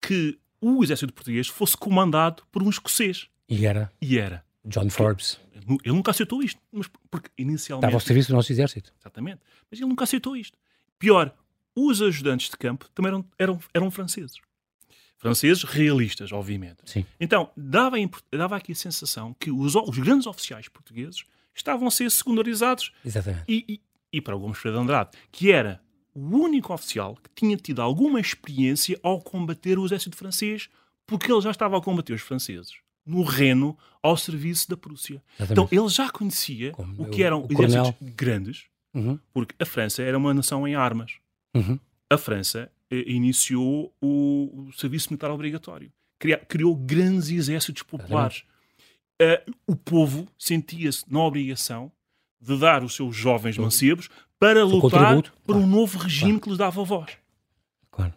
que 0.00 0.38
o 0.60 0.84
exército 0.84 1.12
português 1.12 1.48
fosse 1.48 1.76
comandado 1.76 2.42
por 2.52 2.62
um 2.62 2.68
escocês. 2.68 3.28
E 3.48 3.66
era. 3.66 3.90
E 4.00 4.18
era. 4.18 4.44
John 4.64 4.90
Forbes. 4.90 5.40
Ele, 5.54 5.78
ele 5.82 5.94
nunca 5.94 6.10
aceitou 6.10 6.42
isto, 6.42 6.60
mas 6.70 6.88
porque 7.10 7.30
inicialmente 7.38 7.86
estava 7.86 7.96
ao 7.96 8.00
serviço 8.00 8.28
do 8.28 8.36
nosso 8.36 8.52
exército. 8.52 8.92
Exatamente. 9.00 9.40
Mas 9.70 9.80
ele 9.80 9.88
nunca 9.88 10.04
aceitou 10.04 10.36
isto. 10.36 10.56
Pior, 10.98 11.34
os 11.74 12.02
ajudantes 12.02 12.50
de 12.50 12.56
campo 12.56 12.88
também 12.94 13.08
eram, 13.10 13.24
eram, 13.38 13.60
eram 13.74 13.90
franceses 13.90 14.36
franceses 15.22 15.62
realistas, 15.62 16.32
obviamente. 16.32 16.78
Sim. 16.84 17.06
Então, 17.20 17.48
dava, 17.56 17.96
dava 18.32 18.56
aqui 18.56 18.72
a 18.72 18.74
sensação 18.74 19.34
que 19.38 19.52
os, 19.52 19.76
os 19.76 19.98
grandes 19.98 20.26
oficiais 20.26 20.66
portugueses 20.66 21.24
estavam 21.54 21.86
a 21.86 21.90
ser 21.92 22.10
secundarizados. 22.10 22.92
Exatamente. 23.04 23.44
E, 23.46 23.64
e, 23.68 23.80
e 24.14 24.20
para 24.20 24.34
o 24.34 24.40
Gomes 24.40 24.58
Freire 24.58 24.76
de 24.76 24.82
Andrade, 24.82 25.10
que 25.30 25.52
era 25.52 25.80
o 26.12 26.20
único 26.20 26.74
oficial 26.74 27.16
que 27.22 27.30
tinha 27.36 27.56
tido 27.56 27.80
alguma 27.80 28.18
experiência 28.18 28.98
ao 29.00 29.20
combater 29.20 29.78
o 29.78 29.84
exército 29.84 30.16
francês, 30.16 30.68
porque 31.06 31.30
ele 31.30 31.40
já 31.40 31.52
estava 31.52 31.78
a 31.78 31.80
combater 31.80 32.12
os 32.12 32.20
franceses 32.20 32.72
no 33.06 33.22
Reno 33.22 33.78
ao 34.02 34.16
serviço 34.16 34.68
da 34.68 34.76
Prússia. 34.76 35.22
Exatamente. 35.38 35.52
Então 35.52 35.68
ele 35.70 35.88
já 35.88 36.10
conhecia 36.10 36.72
Como 36.72 37.00
o 37.00 37.10
que 37.10 37.22
eram 37.22 37.46
o 37.48 37.62
exércitos 37.62 38.08
grandes, 38.14 38.64
uhum. 38.92 39.18
porque 39.32 39.54
a 39.60 39.64
França 39.64 40.02
era 40.02 40.18
uma 40.18 40.34
nação 40.34 40.66
em 40.66 40.74
armas. 40.74 41.12
Uhum. 41.54 41.78
A 42.10 42.18
França 42.18 42.70
iniciou 43.06 43.94
o, 44.00 44.68
o, 44.68 44.72
serviço 44.72 45.08
militar 45.10 45.30
obrigatório. 45.30 45.92
criou 46.48 46.74
grandes 46.74 47.30
exércitos 47.30 47.82
populares. 47.82 48.44
Uh, 49.20 49.52
o 49.66 49.76
povo 49.76 50.26
sentia-se 50.38 51.04
na 51.10 51.20
obrigação 51.20 51.92
de 52.40 52.58
dar 52.58 52.82
os 52.82 52.94
seus 52.94 53.14
jovens 53.14 53.56
mancebos 53.56 54.08
para 54.38 54.64
lutar 54.64 55.22
por 55.44 55.56
um 55.56 55.66
novo 55.66 55.98
regime 55.98 56.40
que 56.40 56.48
lhes 56.48 56.58
dava 56.58 56.82
voz. 56.82 57.21
Claro. 57.92 58.14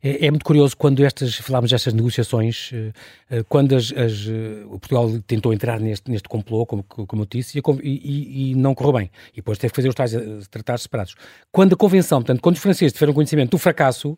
É, 0.00 0.26
é, 0.26 0.30
muito 0.30 0.44
curioso 0.44 0.76
quando 0.76 1.04
estas, 1.04 1.34
falámos 1.34 1.72
destas 1.72 1.92
negociações, 1.92 2.70
eh, 2.72 2.92
eh, 3.28 3.44
quando 3.48 3.74
as, 3.74 3.92
as, 3.92 4.28
eh, 4.28 4.64
o 4.66 4.78
Portugal 4.78 5.10
tentou 5.26 5.52
entrar 5.52 5.80
neste, 5.80 6.08
neste 6.08 6.28
complô, 6.28 6.64
como, 6.64 6.84
como 6.84 7.22
eu 7.22 7.26
disse, 7.26 7.58
e, 7.58 8.50
e, 8.50 8.54
não 8.54 8.72
correu 8.72 8.92
bem. 8.92 9.10
E 9.32 9.36
depois 9.36 9.58
teve 9.58 9.72
que 9.72 9.76
fazer 9.76 9.88
os 9.88 9.96
tais 9.96 10.12
tratados 10.48 10.84
separados. 10.84 11.16
Quando 11.50 11.72
a 11.72 11.76
convenção, 11.76 12.20
portanto, 12.20 12.40
quando 12.40 12.54
os 12.54 12.62
franceses 12.62 12.92
tiveram 12.92 13.12
conhecimento 13.12 13.50
do 13.50 13.58
fracasso, 13.58 14.16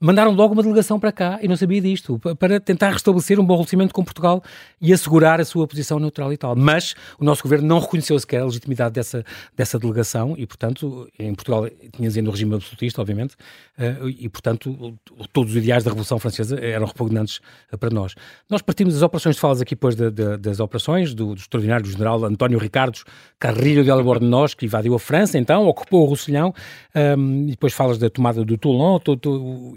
mandaram 0.00 0.32
logo 0.32 0.54
uma 0.54 0.62
delegação 0.62 0.98
para 0.98 1.10
cá 1.10 1.38
e 1.42 1.48
não 1.48 1.56
sabia 1.56 1.80
disto, 1.80 2.18
para 2.38 2.60
tentar 2.60 2.90
restabelecer 2.90 3.40
um 3.40 3.44
bom 3.44 3.54
relacionamento 3.54 3.92
com 3.92 4.04
Portugal 4.04 4.42
e 4.80 4.92
assegurar 4.92 5.40
a 5.40 5.44
sua 5.44 5.66
posição 5.66 5.98
neutral 5.98 6.32
e 6.32 6.36
tal. 6.36 6.54
Mas 6.54 6.94
o 7.18 7.24
nosso 7.24 7.42
governo 7.42 7.66
não 7.66 7.80
reconheceu 7.80 8.18
sequer 8.18 8.42
a 8.42 8.44
legitimidade 8.44 8.94
dessa, 8.94 9.24
dessa 9.56 9.78
delegação 9.78 10.34
e, 10.38 10.46
portanto, 10.46 11.08
em 11.18 11.34
Portugal 11.34 11.68
tinha 11.92 12.08
dizendo 12.08 12.28
o 12.28 12.30
regime 12.30 12.54
absolutista, 12.54 13.00
obviamente, 13.00 13.34
eh, 13.76 13.96
e, 14.18 14.28
portanto, 14.28 14.96
todos 15.32 15.52
os 15.52 15.56
ideais 15.56 15.82
da 15.82 15.90
Revolução 15.90 16.18
Francesa 16.18 16.58
eram 16.60 16.86
repugnantes 16.86 17.40
eh, 17.72 17.76
para 17.76 17.90
nós. 17.90 18.14
Nós 18.48 18.62
partimos 18.62 18.94
das 18.94 19.02
operações, 19.02 19.34
de 19.34 19.40
falas 19.40 19.60
aqui 19.60 19.74
depois 19.74 19.96
de, 19.96 20.10
de, 20.10 20.36
das 20.36 20.60
operações, 20.60 21.14
do, 21.14 21.34
do 21.34 21.40
extraordinário 21.40 21.86
general 21.86 22.24
António 22.24 22.58
Ricardo 22.58 22.98
Carrilho 23.38 23.82
de 23.82 23.90
Albornoz, 23.90 24.54
que 24.54 24.66
invadiu 24.66 24.94
a 24.94 24.98
França, 24.98 25.38
então, 25.38 25.66
ocupou 25.66 26.02
o 26.02 26.06
Roussillon, 26.06 26.48
um, 26.48 26.52
ehm, 26.94 27.48
e 27.48 27.50
depois 27.50 27.72
falas 27.72 27.98
da 27.98 28.08
tomada 28.08 28.44
do 28.44 28.56
Toulon, 28.56 28.98
todo, 28.98 29.18
todo, 29.18 29.76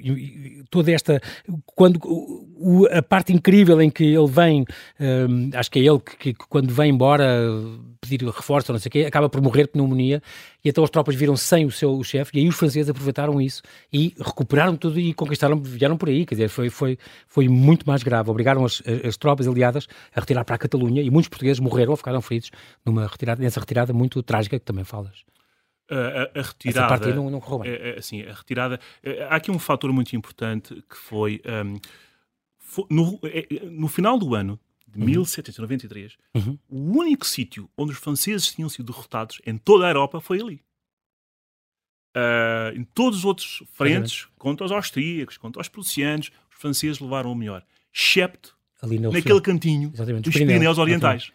toda 0.70 0.92
esta. 0.92 1.22
Quando 1.66 2.00
o, 2.04 2.88
a 2.92 3.02
parte 3.02 3.34
incrível 3.34 3.82
em 3.82 3.90
que 3.90 4.04
ele 4.04 4.28
vem, 4.28 4.66
um, 5.00 5.50
acho 5.54 5.72
que 5.72 5.80
é 5.80 5.84
ele 5.84 6.00
que, 6.00 6.34
que, 6.34 6.48
quando 6.48 6.74
vem 6.74 6.92
embora 6.92 7.26
pedir 8.00 8.24
reforço 8.26 8.72
não 8.72 8.80
sei 8.80 8.90
o 8.90 8.92
quê, 8.92 9.00
acaba 9.08 9.30
por 9.30 9.42
morrer 9.42 9.64
de 9.64 9.70
pneumonia 9.70 10.22
e 10.64 10.70
então 10.70 10.84
as 10.84 10.90
tropas 10.90 11.14
viram 11.16 11.38
sem 11.38 11.66
o 11.66 11.72
seu 11.72 12.04
chefe 12.04 12.38
e 12.38 12.42
aí 12.42 12.48
os 12.48 12.56
franceses 12.56 12.90
aproveitaram 12.90 13.40
isso 13.40 13.62
e 13.94 14.14
recuperaram 14.18 14.76
tudo 14.76 15.00
e 15.00 15.14
conquistaram, 15.14 15.62
vieram 15.62 15.98
por 15.98 16.10
aí, 16.10 16.26
quer 16.26 16.36
dizer, 16.36 16.50
foi, 16.50 16.70
foi, 16.70 16.98
foi 17.28 17.48
muito 17.48 17.86
mais 17.88 18.04
grave. 18.04 18.30
Obrigaram 18.30 18.66
as, 18.66 18.82
as 19.08 19.18
tropas 19.18 19.48
aliadas 19.48 19.88
a 20.16 20.20
retirar 20.20 20.44
para 20.44 20.56
a 20.56 20.60
Catalunha 20.60 21.02
e 21.02 21.10
muitos 21.10 21.30
portugueses 21.30 21.60
morreram 21.60 21.92
ou 21.92 21.98
ficaram 21.98 22.22
feridos 22.22 22.52
numa 22.86 23.08
retirada, 23.08 23.42
nessa 23.42 23.60
retirada 23.60 23.94
muito 23.94 24.22
trágica 24.24 24.58
que 24.60 24.66
também 24.66 24.84
falas 24.84 25.31
a, 25.96 26.40
a, 26.40 26.42
retirada. 26.42 26.80
Essa 26.80 26.88
parte 26.88 27.16
não, 27.16 27.30
não 27.30 27.40
correu 27.40 27.60
bem. 27.60 27.72
É, 27.72 27.90
é, 27.90 28.00
assim, 28.00 28.22
a 28.22 28.34
retirada. 28.34 28.80
É, 29.04 29.24
há 29.24 29.36
aqui 29.36 29.52
um 29.52 29.60
fator 29.60 29.92
muito 29.92 30.16
importante 30.16 30.76
que 30.90 30.98
foi. 30.98 31.42
Um, 31.46 31.80
foi 32.58 32.86
no, 32.90 33.20
no, 33.70 33.88
final 33.88 34.18
do 34.18 34.34
ano 34.34 34.60
de 34.88 35.00
uhum. 35.00 35.06
1793, 35.06 36.18
uhum. 36.36 36.58
o 36.70 37.00
único 37.00 37.26
sítio 37.26 37.70
onde 37.78 37.92
os 37.92 37.98
franceses 37.98 38.54
tinham 38.54 38.70
sido 38.70 38.92
derrotados 38.92 39.42
em 39.46 39.58
toda 39.58 39.86
a 39.86 39.90
Europa 39.90 40.22
foi 40.22 40.40
ali. 40.40 40.62
Uh, 42.16 42.78
em 42.78 42.84
todos 42.84 43.20
os 43.20 43.26
outros 43.26 43.64
frentes, 43.74 44.28
contra 44.38 44.66
os 44.66 44.72
austríacos, 44.72 45.38
contra 45.38 45.62
os 45.62 45.70
prussianos, 45.70 46.30
os 46.50 46.58
franceses 46.60 47.00
levaram 47.00 47.32
o 47.32 47.36
melhor. 47.36 47.64
Excepto 47.94 48.58
naquele 48.82 49.42
cantinho 49.42 49.92
Exatamente. 49.94 50.24
dos 50.24 50.34
Pirineus 50.34 50.78
Orientais. 50.78 51.32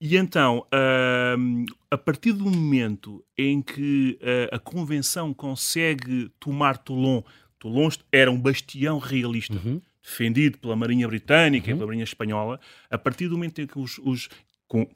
E 0.00 0.16
então, 0.16 0.66
uh, 0.66 1.64
a 1.90 1.96
partir 1.96 2.32
do 2.32 2.44
momento 2.44 3.24
em 3.36 3.62
que 3.62 4.18
uh, 4.20 4.54
a 4.54 4.58
Convenção 4.58 5.32
consegue 5.32 6.30
tomar 6.38 6.76
Toulon, 6.78 7.22
Toulon 7.58 7.88
era 8.12 8.30
um 8.30 8.38
bastião 8.38 8.98
realista, 8.98 9.54
uhum. 9.54 9.80
defendido 10.02 10.58
pela 10.58 10.76
Marinha 10.76 11.08
Britânica 11.08 11.68
uhum. 11.68 11.74
e 11.74 11.78
pela 11.78 11.86
Marinha 11.86 12.04
Espanhola, 12.04 12.60
a 12.90 12.98
partir 12.98 13.28
do 13.28 13.36
momento 13.36 13.60
em 13.60 13.66
que 13.66 13.78
os. 13.78 13.98
os 13.98 14.28
com, 14.68 14.86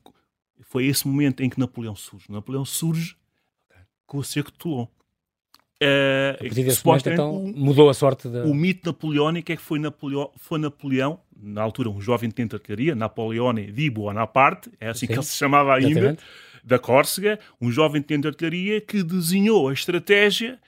foi 0.62 0.86
esse 0.86 1.09
momento 1.09 1.42
em 1.42 1.48
que 1.48 1.59
Napoleão 1.59 1.96
surge. 1.96 2.30
Napoleão 2.30 2.64
surge 2.64 3.16
com 4.07 4.18
o 4.18 4.24
cerco 4.24 4.53
de 4.53 4.59
Toulon. 4.59 4.86
Uh, 5.83 6.35
a 6.35 6.39
partir 6.39 6.64
desse 6.64 6.85
momento, 6.85 7.09
então, 7.09 7.53
mudou 7.57 7.89
a 7.89 7.95
sorte 7.95 8.28
da... 8.28 8.45
O 8.45 8.53
mito 8.53 8.87
napoleónico 8.87 9.51
é 9.51 9.57
que 9.57 9.62
foi 9.62 9.78
Napoleão, 9.78 10.31
foi 10.37 10.59
Napoleão, 10.59 11.18
na 11.35 11.62
altura 11.62 11.89
um 11.89 11.99
jovem 12.03 12.28
de 12.28 12.43
artilharia, 12.43 12.95
Napoleone 12.95 13.72
di 13.72 13.89
Bonaparte, 13.89 14.70
é 14.78 14.91
assim 14.91 15.01
Sim. 15.01 15.07
que 15.07 15.12
ele 15.14 15.22
se 15.22 15.37
chamava 15.37 15.74
ainda, 15.74 15.89
Exatamente. 15.89 16.22
da 16.62 16.78
Córcega, 16.78 17.41
um 17.59 17.72
jovem 17.72 18.03
de 18.03 18.28
artilharia 18.28 18.78
que 18.83 19.03
desenhou 19.03 19.68
a 19.68 19.72
estratégia, 19.72 20.61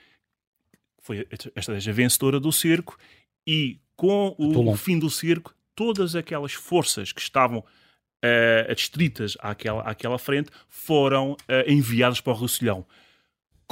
foi 0.99 1.27
a 1.55 1.59
estratégia 1.59 1.93
vencedora 1.93 2.39
do 2.39 2.51
cerco, 2.51 2.97
e 3.45 3.77
com 3.95 4.33
o, 4.39 4.71
o 4.71 4.75
fim 4.75 4.97
do 4.97 5.11
cerco, 5.11 5.53
todas 5.75 6.15
aquelas 6.15 6.53
forças 6.53 7.11
que 7.11 7.21
estavam 7.21 7.59
uh, 7.59 8.71
adstritas 8.71 9.37
àquela, 9.39 9.83
àquela 9.83 10.17
frente 10.17 10.49
foram 10.67 11.33
uh, 11.33 11.37
enviadas 11.67 12.19
para 12.19 12.33
o 12.33 12.35
Roussillon 12.35 12.81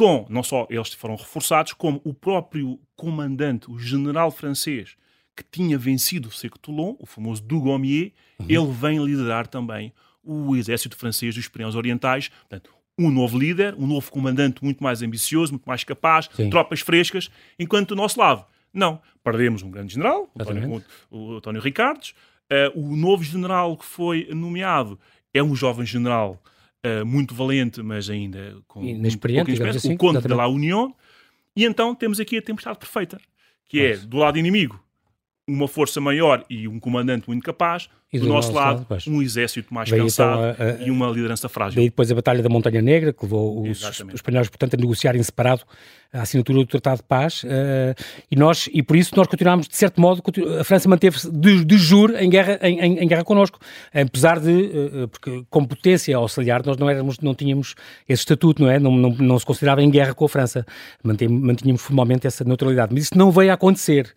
com, 0.02 0.26
não 0.30 0.41
só 0.41 0.66
eles 0.68 0.91
foram 0.93 1.16
reforçados, 1.16 1.74
como 1.74 2.02
o 2.04 2.12
próprio 2.12 2.80
comandante, 2.95 3.70
o 3.70 3.78
general 3.78 4.32
francês, 4.32 4.95
que 5.36 5.43
tinha 5.43 5.78
vencido 5.78 6.28
o 6.28 6.32
cerco 6.32 6.58
de 6.58 6.62
Toulon, 6.64 6.95
o 6.97 7.06
famoso 7.06 7.43
Dugommier, 7.43 8.12
uhum. 8.39 8.47
ele 8.49 8.72
vem 8.72 9.06
liderar 9.06 9.45
também 9.45 9.93
o 10.24 10.56
exército 10.56 10.97
francês 10.97 11.36
dos 11.36 11.47
Pireneus 11.47 11.76
Orientais. 11.76 12.30
Portanto, 12.30 12.74
um 12.97 13.12
novo 13.12 13.38
líder, 13.38 13.76
um 13.76 13.86
novo 13.86 14.12
comandante 14.12 14.64
muito 14.64 14.84
mais 14.84 15.04
ambicioso, 15.04 15.52
muito 15.52 15.66
mais 15.66 15.84
capaz, 15.84 16.28
Sim. 16.34 16.49
tropas 16.49 16.80
frescas, 16.80 17.30
enquanto 17.60 17.89
do 17.89 17.95
nosso 17.95 18.20
lado, 18.20 18.43
não. 18.74 18.99
Perdemos 19.24 19.62
um 19.62 19.70
grande 19.70 19.93
general, 19.93 20.32
o 20.34 20.41
António, 20.41 20.84
o 21.12 21.34
António 21.36 21.62
Ricardos. 21.62 22.16
Uh, 22.49 22.91
o 22.91 22.95
novo 22.97 23.24
general 23.24 23.78
que 23.78 23.86
foi 23.86 24.28
nomeado 24.34 24.99
é 25.32 25.43
um 25.43 25.56
jovem 25.56 25.86
general 25.86 26.41
uh, 26.86 27.05
muito 27.05 27.34
valente, 27.34 27.82
mas 27.82 28.09
ainda 28.09 28.57
com 28.67 28.84
inexperiente, 28.84 29.61
um 29.61 29.69
assim, 29.69 29.93
o 29.93 29.97
Conde 29.97 30.21
de 30.21 30.27
la 30.34 30.47
União. 30.47 30.95
E 31.55 31.65
então 31.65 31.93
temos 31.93 32.19
aqui 32.19 32.38
a 32.38 32.41
tempestade 32.41 32.79
perfeita, 32.79 33.19
que 33.67 33.82
é 33.82 33.97
do 33.97 34.17
lado 34.17 34.38
inimigo 34.38 34.82
uma 35.48 35.68
força 35.68 36.00
maior 36.00 36.46
e 36.50 36.68
um 36.68 36.80
comandante 36.80 37.28
muito 37.28 37.44
capaz, 37.44 37.89
e 38.14 38.20
do, 38.20 38.26
do 38.26 38.34
nosso, 38.34 38.52
lado, 38.52 38.86
lado 38.89 39.04
um 39.08 39.22
exército 39.22 39.74
mais 39.74 39.89
Veio 39.89 40.04
cansado 40.04 40.54
então 40.54 40.68
a, 40.68 40.72
a, 40.72 40.86
e 40.86 40.92
uma 40.92 41.08
liderança 41.08 41.48
frágil. 41.48 41.78
Daí 41.78 41.86
depois 41.86 42.12
a 42.12 42.16
Batalha 42.16 42.44
da 42.44 42.50
Montanha 42.50 42.82
Negra, 42.82 43.14
que 43.14 43.24
levou 43.24 43.62
os, 43.62 43.82
os 43.82 44.14
espanhóis, 44.14 44.50
portanto, 44.50 44.74
a 44.74 44.78
negociarem 44.78 45.24
separado 45.24 45.64
a 46.14 46.24
assinatura 46.24 46.60
do 46.60 46.66
Tratado 46.66 46.98
de 46.98 47.04
Paz, 47.04 47.44
uh, 47.44 47.48
e 48.30 48.36
nós, 48.36 48.70
e 48.74 48.84
por 48.84 48.98
isso 48.98 49.16
nós 49.16 49.28
continuámos, 49.28 49.66
de 49.66 49.78
certo 49.78 50.02
modo, 50.02 50.22
a 50.60 50.64
França 50.66 50.89
manteve-se 50.89 51.32
de, 51.32 51.64
de 51.64 51.78
jure 51.78 52.18
em 52.18 52.30
guerra, 52.30 52.60
em, 52.64 52.80
em, 52.82 53.00
em, 53.00 53.08
guerra 53.08 53.24
connosco, 53.24 53.58
apesar 53.94 54.42
de, 54.42 54.52
uh, 54.52 55.08
porque 55.08 55.46
como 55.50 55.66
potência 55.66 56.16
auxiliar 56.18 56.66
nós 56.66 56.76
não 56.76 56.89
éramos, 56.89 57.18
não 57.20 57.34
tínhamos 57.34 57.76
esse 58.10 58.24
estatuto, 58.24 58.62
não 58.62 58.70
é? 58.70 58.78
Não, 58.78 58.92
não, 58.92 59.12
não 59.12 59.39
se 59.39 59.46
considerava 59.46 59.82
em 59.82 59.89
guerra 59.89 60.14
com 60.14 60.26
a 60.26 60.30
França, 60.30 60.66
mantínhamos 61.02 61.82
formalmente 61.82 62.28
essa 62.28 62.44
neutralidade, 62.44 62.94
mas 62.94 63.04
isso 63.04 63.18
não 63.18 63.32
veio 63.32 63.52
a 63.52 63.54
acontecer. 63.54 64.14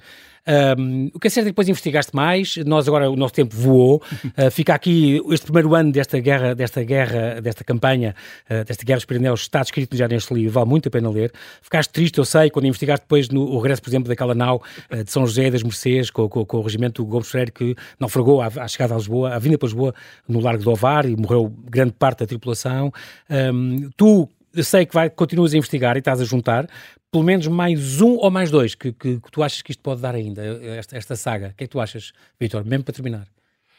Um, 0.47 1.11
o 1.15 1.19
que 1.19 1.27
é 1.27 1.31
certo 1.31 1.47
é 1.47 1.49
que 1.49 1.53
depois 1.53 1.69
investigaste 1.69 2.15
mais, 2.15 2.57
nós 2.59 2.87
agora 2.87 3.11
o 3.11 3.17
nosso 3.17 3.35
tempo 3.35 3.57
voou, 3.57 3.97
uh, 3.97 4.51
fica 4.53 4.75
aqui 4.75 5.21
este 5.31 5.47
primeiro 5.47 5.75
ano 5.75 5.91
desta 5.91 6.19
guerra, 6.19 6.55
desta 6.55 6.83
guerra, 6.83 7.41
desta 7.41 7.65
campanha, 7.65 8.15
uh, 8.51 8.65
desta 8.65 8.85
guerra 8.85 8.99
dos 8.99 9.07
Pirineus, 9.07 9.41
está 9.41 9.63
escrito 9.63 9.97
já 9.97 10.07
neste 10.07 10.35
livro, 10.35 10.53
vale 10.53 10.69
muito 10.69 10.89
a 10.89 10.91
pena 10.91 11.11
ler. 11.11 11.33
Ficaste 11.63 11.91
triste, 11.91 12.19
eu 12.19 12.25
sei, 12.25 12.51
quando 12.51 12.67
investigaste 12.67 13.05
depois 13.05 13.29
no 13.29 13.43
o 13.45 13.59
regresso, 13.59 13.83
por 13.83 13.91
exemplo, 13.91 14.09
daquela 14.09 14.35
nau 14.35 14.63
uh, 14.91 15.03
de 15.03 15.11
São 15.11 15.27
José 15.27 15.51
das 15.51 15.63
Mercês, 15.63 16.11
com, 16.11 16.29
com, 16.29 16.45
com 16.45 16.59
o 16.59 16.63
regimento 16.63 17.03
do 17.03 17.09
Gomes 17.09 17.29
Freire, 17.29 17.51
que 17.51 17.75
naufragou 17.99 18.43
à, 18.43 18.47
à 18.47 18.69
chegada 18.69 18.95
a 18.95 18.99
Lisboa, 18.99 19.35
à 19.35 19.39
vinda 19.39 19.57
para 19.57 19.67
Lisboa, 19.67 19.95
no 20.29 20.41
Largo 20.41 20.63
do 20.63 20.71
Ovar, 20.71 21.07
e 21.07 21.17
morreu 21.17 21.53
grande 21.71 21.93
parte 21.93 22.21
da 22.21 22.27
tripulação. 22.27 22.93
Um, 23.31 23.89
tu 23.97 24.29
sei 24.63 24.87
que 24.87 24.95
vai, 24.95 25.11
continuas 25.11 25.55
a 25.55 25.57
investigar 25.57 25.97
e 25.97 25.99
estás 25.99 26.21
a 26.21 26.25
juntar, 26.25 26.69
pelo 27.11 27.25
menos 27.25 27.47
mais 27.47 28.01
um 28.01 28.17
ou 28.17 28.31
mais 28.31 28.51
dois 28.51 28.75
que, 28.75 28.93
que, 28.93 29.21
que 29.21 29.31
tu 29.31 29.43
achas 29.43 29.63
que 29.63 29.71
isto 29.71 29.83
pode 29.83 30.01
dar 30.01 30.15
ainda, 30.15 30.43
esta, 30.77 30.97
esta 30.97 31.17
saga. 31.17 31.49
O 31.49 31.55
que 31.55 31.65
é 31.65 31.67
que 31.67 31.73
tu 31.73 31.81
achas, 31.81 32.13
Vitor, 32.39 32.65
mesmo 32.65 32.85
para 32.85 32.95
terminar? 32.95 33.27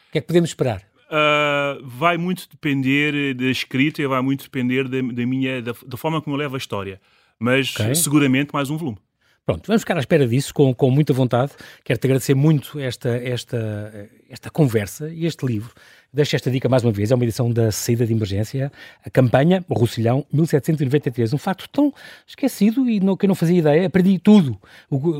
O 0.08 0.12
que 0.12 0.18
é 0.18 0.20
que 0.20 0.26
podemos 0.26 0.50
esperar? 0.50 0.82
Uh, 1.06 1.86
vai 1.86 2.16
muito 2.16 2.48
depender 2.50 3.34
da 3.34 3.44
escrita 3.44 4.02
e 4.02 4.06
vai 4.06 4.20
muito 4.22 4.42
depender 4.42 4.88
da, 4.88 5.00
da 5.00 5.26
minha 5.26 5.62
da, 5.62 5.72
da, 5.86 5.96
forma 5.96 6.20
como 6.20 6.34
eu 6.34 6.38
levo 6.40 6.56
a 6.56 6.58
história. 6.58 7.00
Mas 7.38 7.74
okay. 7.74 7.94
seguramente 7.94 8.50
mais 8.52 8.70
um 8.70 8.76
volume. 8.76 8.98
Pronto, 9.44 9.64
vamos 9.68 9.82
ficar 9.82 9.96
à 9.96 10.00
espera 10.00 10.26
disso 10.26 10.52
com, 10.52 10.74
com 10.74 10.90
muita 10.90 11.12
vontade. 11.12 11.52
Quero-te 11.84 12.06
agradecer 12.06 12.34
muito 12.34 12.80
esta, 12.80 13.10
esta, 13.10 14.10
esta 14.28 14.50
conversa 14.50 15.08
e 15.08 15.24
este 15.24 15.46
livro. 15.46 15.72
Deixo 16.16 16.34
esta 16.34 16.50
dica 16.50 16.66
mais 16.66 16.82
uma 16.82 16.92
vez, 16.92 17.10
é 17.10 17.14
uma 17.14 17.24
edição 17.24 17.50
da 17.50 17.70
Saída 17.70 18.06
de 18.06 18.12
Emergência, 18.14 18.72
a 19.04 19.10
campanha 19.10 19.62
o 19.68 19.74
Roussillão, 19.74 20.24
1793. 20.32 21.34
Um 21.34 21.36
facto 21.36 21.68
tão 21.68 21.92
esquecido 22.26 22.88
e 22.88 22.98
que 22.98 23.26
eu 23.26 23.28
não 23.28 23.34
fazia 23.34 23.58
ideia. 23.58 23.86
Aprendi 23.86 24.18
tudo 24.18 24.58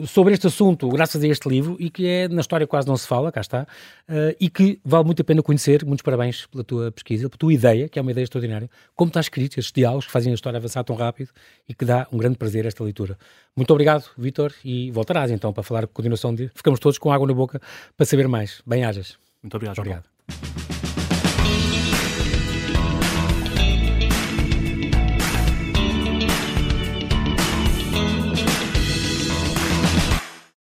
sobre 0.06 0.32
este 0.32 0.46
assunto 0.46 0.88
graças 0.88 1.22
a 1.22 1.28
este 1.28 1.46
livro 1.50 1.76
e 1.78 1.90
que 1.90 2.06
é, 2.06 2.28
na 2.28 2.40
história 2.40 2.66
quase 2.66 2.88
não 2.88 2.96
se 2.96 3.06
fala, 3.06 3.30
cá 3.30 3.42
está, 3.42 3.64
uh, 4.08 4.34
e 4.40 4.48
que 4.48 4.80
vale 4.82 5.04
muito 5.04 5.20
a 5.20 5.24
pena 5.26 5.42
conhecer. 5.42 5.84
Muitos 5.84 6.02
parabéns 6.02 6.46
pela 6.46 6.64
tua 6.64 6.90
pesquisa, 6.90 7.28
pela 7.28 7.38
tua 7.38 7.52
ideia, 7.52 7.90
que 7.90 7.98
é 7.98 8.02
uma 8.02 8.10
ideia 8.10 8.24
extraordinária. 8.24 8.70
Como 8.94 9.10
está 9.10 9.20
escrito, 9.20 9.58
estes 9.58 9.72
diálogos 9.74 10.06
que 10.06 10.12
fazem 10.12 10.32
a 10.32 10.34
história 10.34 10.56
avançar 10.56 10.82
tão 10.82 10.96
rápido 10.96 11.28
e 11.68 11.74
que 11.74 11.84
dá 11.84 12.06
um 12.10 12.16
grande 12.16 12.38
prazer 12.38 12.64
esta 12.64 12.82
leitura. 12.82 13.18
Muito 13.54 13.70
obrigado, 13.70 14.06
Vitor, 14.16 14.50
e 14.64 14.90
voltarás 14.92 15.30
então 15.30 15.52
para 15.52 15.62
falar 15.62 15.84
a 15.84 15.86
continuação 15.86 16.34
de. 16.34 16.50
Ficamos 16.54 16.80
todos 16.80 16.96
com 16.96 17.12
água 17.12 17.26
na 17.26 17.34
boca 17.34 17.60
para 17.94 18.06
saber 18.06 18.26
mais. 18.28 18.62
Bem-ajas. 18.66 19.18
Muito 19.42 19.54
obrigado. 19.54 19.78
Obrigado. 19.78 20.75